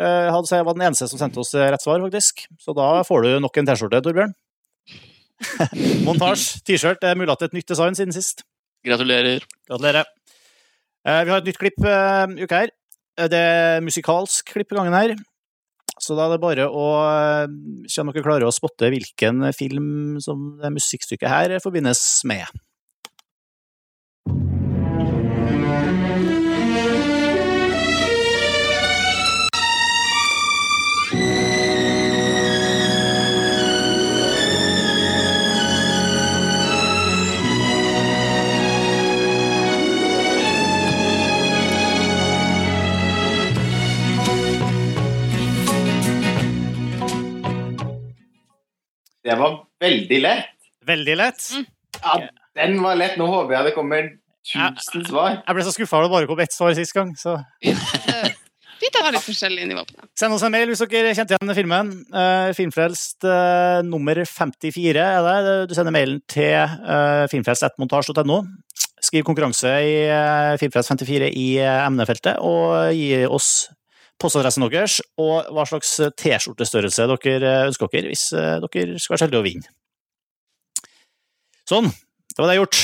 [0.00, 2.46] hadde seg var den eneste som sendte oss rett svar, faktisk.
[2.60, 4.32] Så da får du nok en T-skjorte, Torbjørn.
[6.06, 7.02] Montasje, T-skjørt.
[7.02, 8.44] Det er mulig at det er et nytt design siden sist.
[8.86, 9.44] Gratulerer.
[9.68, 10.08] Gratulerer.
[11.04, 12.72] Vi har et nytt klipp uh, uka her.
[13.28, 15.16] Det er musikalsk klipp i gangen her.
[16.00, 17.52] Så da er det bare å eh,
[17.90, 22.48] se om dere klarer å spotte hvilken film som det musikkstykket her forbindes med.
[49.30, 50.56] Det var veldig lett.
[50.86, 51.44] Veldig lett.
[52.02, 52.16] Ja,
[52.58, 53.14] den var lett.
[53.20, 54.08] Nå håper jeg det kommer
[54.42, 55.36] tusen svar.
[55.44, 57.12] Jeg ble så skuffa da det bare kom ett svar sist gang.
[57.18, 57.36] så
[58.80, 60.08] Vi tar litt forskjellige nivå på det.
[60.18, 61.92] Send oss en mail hvis dere kjente igjen filmen.
[62.10, 65.56] Uh, filmfrelst uh, nummer 54 er det.
[65.70, 68.40] Du sender mailen til uh, filmfrelst.montasj.no.
[69.04, 73.70] Skriv konkurranse i uh, Filmfrelst54 i eh, emnefeltet, og gi oss
[74.20, 79.22] postadressen deres og hva slags T-skjortestørrelse dere eh, ønsker dere, hvis eh, dere skal være
[79.22, 79.72] så heldige å vinne.
[81.70, 82.80] Sånn, det var det gjort.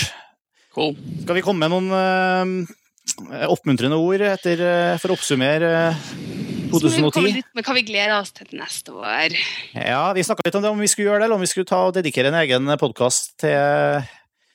[0.76, 0.92] Cool.
[1.22, 6.04] Skal vi komme med noen uh, oppmuntrende ord etter, uh, for å oppsummere uh,
[6.70, 7.38] Så vi komme 2010?
[7.38, 9.34] litt med hva vi gleder oss til til neste år.
[9.72, 11.70] Ja, vi snakka litt om det, om vi skulle gjøre det, eller om vi skulle
[11.70, 14.04] ta og dedikere en egen podkast til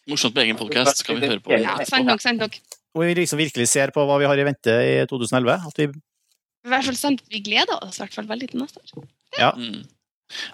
[0.10, 1.04] Morsomt med egen podkast.
[1.04, 1.54] Skal vi høre på.
[1.62, 2.56] Ja, sant nok, sant nok.
[2.92, 5.68] Hvor vi liksom virkelig ser på hva vi har i vente i 2011.
[5.70, 5.88] At vi,
[6.62, 9.10] I hvert fall sant, Vi gleder oss i hvert fall veldig til neste år.
[9.58, 9.82] Mm.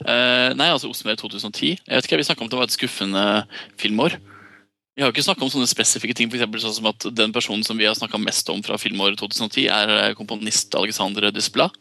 [0.01, 1.75] Uh, nei, altså Osmer 2010.
[1.75, 3.23] Jeg vet ikke, Vi snakka om at det var et skuffende
[3.77, 4.17] filmår.
[4.97, 7.33] Vi har jo ikke snakka om sånne spesifikke ting, for eksempel sånn som at den
[7.35, 11.75] personen som vi har snakka mest om fra filmåret 2010, er eh, komponist Alexandre Desplat.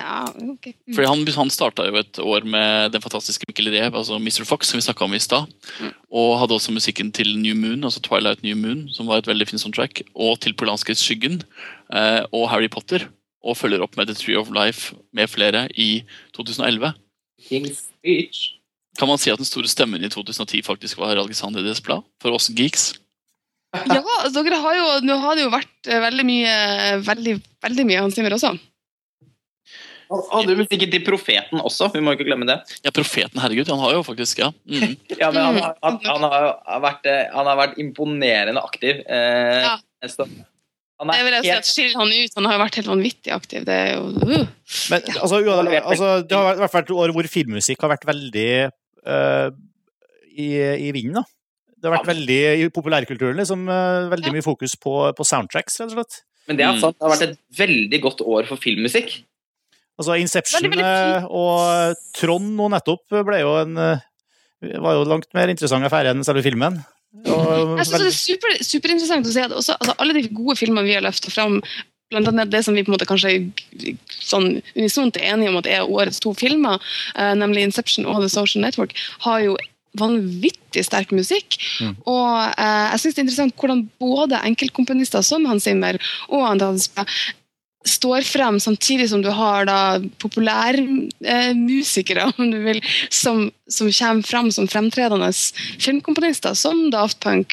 [0.00, 0.22] ja.
[0.32, 0.54] Mm.
[0.96, 4.46] Fordi han, han starta jo et år med den fantastiske Mikkel Rev, altså Mr.
[4.48, 5.52] Fox, som vi snakka om i stad.
[5.76, 5.92] Mm.
[6.16, 9.50] Og hadde også musikken til New Moon, altså Twilight New Moon, som var et veldig
[9.50, 10.00] fint soundtrack.
[10.16, 11.42] Og til Polanskis Skyggen
[11.90, 13.08] og Harry Potter.
[13.46, 16.02] Og følger opp med The Tree of Life med flere i
[16.36, 16.90] 2011.
[17.48, 18.40] King's Speech.
[18.98, 22.02] Kan man si at den store stemmen i 2010 faktisk var Alexander Desplat?
[22.20, 22.90] For oss geeks?
[23.92, 26.52] Ja, altså, dere har jo, nå har det jo vært eh, veldig mye
[27.04, 28.54] veldig, veldig mye Hans Zimmer også.
[30.08, 32.56] Og hadde vil musikken til Profeten også, vi må ikke glemme det.
[32.80, 33.68] Ja, profeten, herregud.
[33.68, 34.48] Han har jo faktisk Ja.
[34.64, 34.94] Mm.
[35.20, 39.02] Ja, men han, har- han, han, har, har vært, eh, han har vært imponerende aktiv.
[39.04, 39.74] Eh, Ja.
[40.98, 43.64] Jeg vil si at Skill han ut, han har jo vært helt vanvittig aktiv.
[43.68, 44.46] Det er jo uh.
[44.90, 47.92] Men altså, uansett, altså, det har vært- i hvert fall et år hvor filmmusikk har
[47.94, 48.48] vært veldig
[49.06, 49.50] uh,
[50.34, 50.48] i,
[50.88, 51.20] i vinden.
[51.20, 51.24] da.
[51.78, 54.32] Det har vært veldig i populærkulturen, liksom, uh, veldig Ja.
[54.34, 56.22] mye fokus på, på soundtracks, rett og slett.
[56.48, 56.80] Men det er Mm.
[56.80, 59.22] sant, det har vært et veldig godt år for filmmusikk.
[59.98, 63.98] Altså Inception Veldig, veldig eh, og Trond nå nettopp ble jo en eh,
[64.78, 66.84] var jo langt mer interessant affære enn selve filmen.
[67.24, 70.58] Og Jeg synes det er super, superinteressant å se at også, altså, alle de gode
[70.60, 71.58] filmene vi har løfta fram,
[72.12, 73.32] blant annet det som vi på en måte kanskje
[74.08, 76.80] sånn unisont er enige om at er årets to filmer,
[77.16, 78.94] eh, nemlig Inception og The Social Network,
[79.24, 79.56] har jo
[79.98, 81.58] vanvittig sterk musikk.
[81.80, 81.96] Mm.
[82.08, 85.98] Og eh, jeg synes det er interessant hvordan både enkeltkomponister som Hans Zimmer
[86.28, 86.90] og Andreas
[87.86, 92.32] står frem, samtidig som du har da populærmusikere
[92.66, 92.80] vil,
[93.10, 95.30] som, som kommer frem som fremtredende
[95.80, 97.48] filmkomponister, som Daft Punk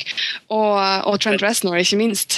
[0.50, 2.32] og, og Trent Reznor, ikke minst.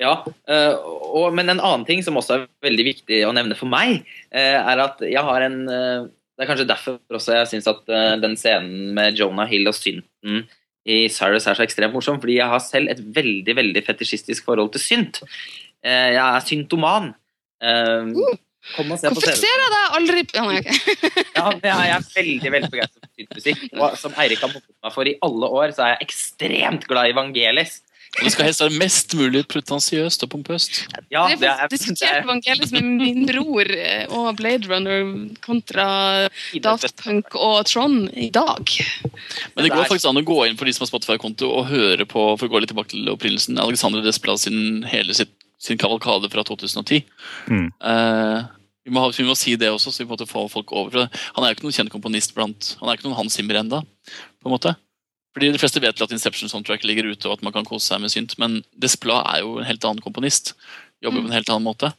[0.00, 0.74] Ja, eh,
[1.12, 4.02] og, men en annen ting som også er veldig viktig å nevne for meg,
[4.34, 7.82] eh, er at jeg har en eh, Det er kanskje derfor også jeg syns at
[7.92, 10.46] eh, den scenen med Jonah Hill og synten
[10.88, 14.72] i Cyrus er så ekstremt morsom, fordi jeg har selv et veldig veldig fetisjistisk forhold
[14.74, 15.20] til synt.
[15.84, 17.12] Eh, Jeg er syntoman.
[17.62, 18.38] Eh,
[18.76, 19.42] Kom og se på Hvorfor scenen.
[19.42, 21.22] ser jeg deg aldri ja, nei, okay.
[21.38, 23.64] Ja, jeg er veldig veldig begeistret for syntmusikk.
[23.74, 27.10] Og som Eirik har mobbet meg for i alle år, så er jeg ekstremt glad
[27.10, 27.80] i Vangelis.
[28.12, 30.82] Og det skal helst være mest mulig pretensiøst og pompøst.
[31.10, 35.06] Ja, det er diskutert Vangelis med min bror eh, og Blade Runner
[35.42, 35.86] kontra
[36.62, 38.68] Daft Punk og Tron i dag.
[39.56, 42.04] Men det går faktisk an å gå inn for de som har Spotify-konto og høre
[42.06, 45.32] på for å gå litt tilbake til opprinnelsen, Alexander Desplat sin hele sitt,
[45.62, 47.04] sin kavalkade fra 2010.
[47.46, 47.68] Mm.
[47.78, 48.42] Uh,
[48.84, 50.90] vi, må ha, vi må si det også, så vi måtte få folk over.
[50.90, 53.60] For han er jo ikke noen kjent komponist blant Han er ikke noen Hans Zimmer
[53.60, 53.82] enda,
[54.42, 54.74] på en måte.
[55.32, 58.02] Fordi De fleste vet at Inception Soundtrack ligger ute, og at man kan kose seg
[58.02, 60.56] med synt, men Desplat er jo en helt annen komponist.
[61.02, 61.92] Jobber på en helt annen måte.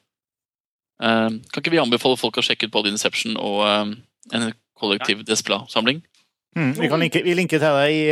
[1.01, 3.95] Uh, kan ikke vi anbefale folk å sjekke ut både Inception og uh,
[4.35, 4.49] en
[4.79, 6.03] kollektiv Desplat-samling?
[6.53, 8.03] Mm, vi, kan linke, vi linker til det i,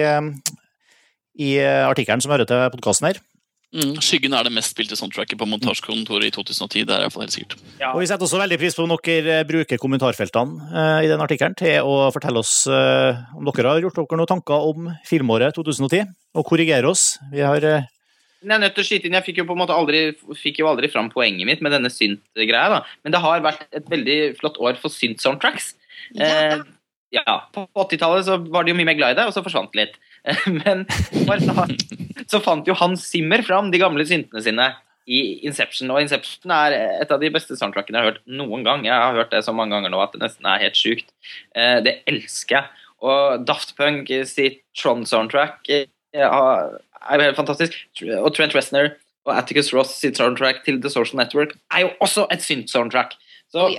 [1.46, 3.20] i artikkelen som hører til podkasten her.
[3.72, 6.84] Mm, Skyggen er det mest spilte soundtracket på montasjekontoret i 2010.
[6.90, 7.54] Det er i hvert fall helt sikkert.
[7.80, 7.94] Ja.
[7.94, 11.24] Og Vi setter også veldig pris på om dere eh, bruker kommentarfeltene eh, i den
[11.24, 15.56] artikkelen til å fortelle oss eh, om dere har gjort dere noen tanker om filmåret
[15.56, 17.16] 2010, og korrigere oss.
[17.32, 17.88] Vi har eh,
[18.44, 20.04] Jeg er nødt til å skyte inn, jeg fikk jo på en måte aldri,
[20.36, 22.68] fikk jo aldri fram poenget mitt med denne synt-greia.
[22.76, 22.84] da.
[23.06, 25.78] Men det har vært et veldig flott år for synt-soundtracks.
[26.20, 26.28] Ja.
[26.28, 26.70] Eh,
[27.12, 29.72] ja, På 80-tallet så var de jo mye mer glad i det, og så forsvant
[29.72, 30.00] det litt.
[30.62, 30.86] Men
[31.42, 31.66] så,
[32.30, 34.68] så fant jo Hans Zimmer fram de gamle syntene sine
[35.10, 35.90] i Inception.
[35.94, 38.86] Og Inception er et av de beste soundtrackene jeg har hørt noen gang.
[38.86, 41.10] Jeg har hørt det så mange ganger nå at det nesten er helt sjukt.
[41.58, 42.88] Eh, Det elsker jeg.
[43.02, 47.80] Og Daft Punk sitt Tron-soundtrack eh, er jo helt fantastisk.
[48.22, 48.92] Og Trent Reznor
[49.26, 53.18] og Atticus Ross sitt soundtrack til The Social Network er jo også et synt-soundtrack.
[53.52, 53.74] Så Oh,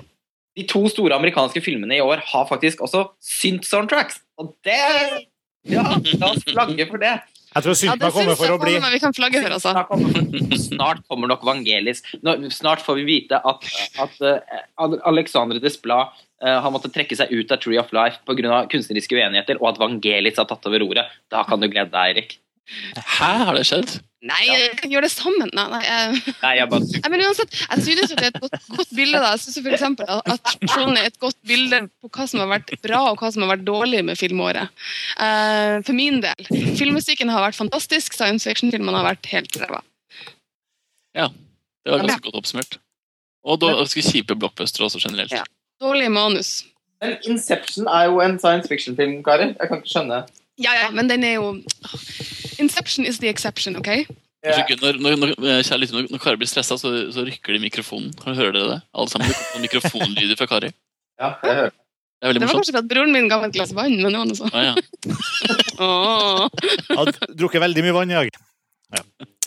[0.58, 4.18] de to store amerikanske filmene i år har faktisk også synt-soundtracks.
[4.42, 4.76] Og det
[5.68, 5.84] Ja,
[6.18, 7.12] la oss flagge for det.
[7.52, 9.74] Jeg tror Ja, synten har kommet for å bli vi kan flagge for, altså.
[10.70, 12.00] Snart kommer, nok Vangelis.
[12.54, 13.66] Snart får vi vite at,
[14.00, 18.62] at eh, Alexandre Desplat eh, har måttet trekke seg ut av Tree of Life pga.
[18.72, 21.12] kunstneriske uenigheter, og at Vangelis har tatt over roret.
[21.32, 22.38] Da kan du glede deg, Eirik.
[22.96, 24.00] Hæ, har det skjedd?
[24.22, 25.50] Nei, jeg kan gjøre det sammen.
[25.52, 28.40] Nei, nei, jeg- Nei, jeg bare Nei, men uansett, jeg synes jo det er et
[28.40, 29.18] godt, godt bilde.
[29.18, 29.30] da.
[29.32, 32.70] Jeg synes for eksempel at- Trond er et godt bilde på hva som har vært
[32.82, 34.68] bra og hva som har vært dårlig med filmåret.
[35.18, 36.46] Uh, for min del.
[36.78, 39.82] Filmmusikken har vært fantastisk, science fiction-filmene har vært helt ræva.
[41.82, 42.78] Det var ganske godt oppsummert.
[43.44, 45.32] Og ganske kjipe blockbustere også generelt.
[45.34, 45.42] Ja.
[45.82, 46.64] Dårlig manus.
[47.02, 49.56] Men Inception er jo en science fiction-film, karer.
[49.58, 50.20] Jeg kan ikke skjønne.
[50.62, 51.48] Ja, ja, men den er jo
[52.62, 54.06] Inception is the exception, OK?
[54.42, 57.60] Unnskyld, Når, når, når, kjære lytter, når, når Kari blir stressa, så, så rykker de
[57.60, 58.10] i mikrofonen.
[58.18, 58.80] Kan Hører dere det?
[58.94, 59.30] Alle sammen.
[59.30, 60.72] Det mikrofonlyder fra Kari.
[61.20, 61.74] Ja, jeg hører.
[62.22, 64.18] Det er Det var kanskje fordi broren min ga meg et glass vann, men det
[64.18, 64.50] var noe sånn.
[64.54, 64.74] Ah, ja.
[65.82, 66.46] oh.
[66.94, 68.34] Har drukket veldig mye vann i dag.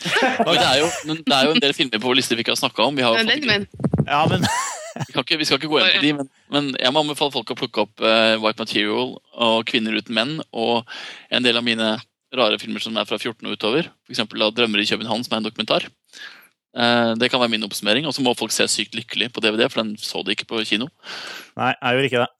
[0.06, 2.44] Men det, er jo, men det er jo en del filmer på vår liste vi
[2.44, 2.98] ikke har snakka om.
[2.98, 3.94] Vi, har, Det den du mener.
[4.06, 6.94] Ja, men vi, kan ikke, vi skal ikke gå inn på de, men, men jeg
[6.94, 10.86] må anbefale folk å plukke opp uh, White Material og Kvinner uten menn og
[11.34, 11.96] en del av mine
[12.38, 13.90] rare filmer som er fra 14 og utover.
[14.08, 14.24] F.eks.
[14.32, 15.88] Drømmer i København, som er en dokumentar.
[16.76, 18.08] Eh, det kan være min oppsummering.
[18.08, 20.64] Og så må folk se Sykt lykkelig på DVD, for den så de ikke på
[20.68, 20.90] kino.
[21.56, 22.32] Nei, jeg gjør ikke det.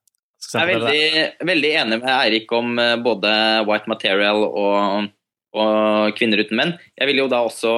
[0.46, 3.32] Jeg er veldig, veldig enig med Eirik om eh, både
[3.66, 5.08] White Material og,
[5.56, 6.76] og Kvinner uten menn.
[7.00, 7.72] Jeg vil jo da også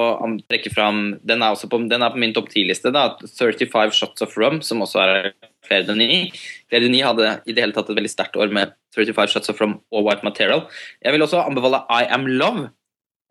[0.50, 2.92] trekke fram Den er, også på, den er på min topp 10-liste.
[2.92, 5.30] 35 Shots of Rum, som også er
[5.68, 6.30] Claire Flere
[6.68, 9.58] Claire Denis hadde i det hele tatt et veldig sterkt år med 35 Shots of
[9.60, 10.64] From og White Material.
[11.04, 12.70] Jeg vil også anbefale I Am Love,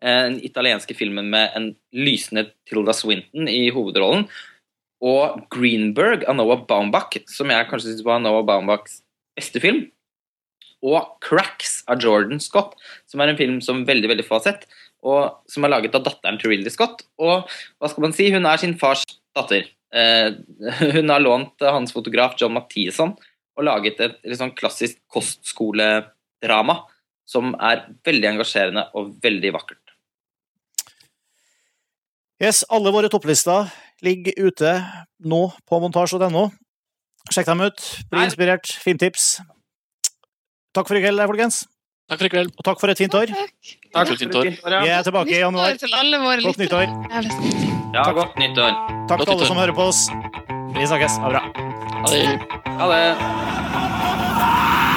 [0.02, 4.28] eh, den italienske filmen med en lysende Tilda Swinton i hovedrollen.
[5.02, 9.02] Og Greenberg av Noah Baumbach, som jeg kanskje syns var Noah Baumbachs
[9.38, 9.86] beste film.
[10.82, 14.68] Og Cracks av Jordan Scott, som er en film som veldig veldig få har sett.
[15.06, 17.04] Og som er laget av datteren til Ridley Scott.
[17.22, 17.46] Og
[17.78, 19.04] hva skal man si, hun er sin fars
[19.36, 19.68] datter.
[19.94, 20.30] Eh,
[20.96, 23.14] hun har lånt hans fotograf John Mathieson
[23.58, 26.78] og laget et liksom, klassisk kostskoledrama
[27.28, 29.82] som er veldig engasjerende og veldig vakkert.
[32.38, 33.66] Yes, alle våre topplister
[34.06, 34.76] ligger ute
[35.26, 36.44] nå på montasj.no.
[37.34, 37.82] Sjekk dem ut.
[38.12, 38.70] Bli inspirert.
[38.80, 39.40] Fin tips.
[40.76, 41.64] Takk for i kveld, folkens.
[42.08, 42.52] Takk for i kveld.
[42.56, 43.28] Og takk for et fint år.
[43.28, 43.72] Takk.
[43.92, 44.46] Takk for et fint år.
[44.48, 44.76] år.
[44.80, 45.76] Vi er tilbake i januar.
[45.76, 46.86] til alle våre Godt lyttere.
[46.88, 47.94] nyttår.
[47.94, 48.72] Ja, godt nyttår.
[49.08, 50.08] Takk til alle som hører på oss.
[50.72, 51.18] Vi snakkes.
[51.20, 51.42] Ha det bra.
[52.00, 52.24] Ha det.
[52.80, 54.87] Ha det.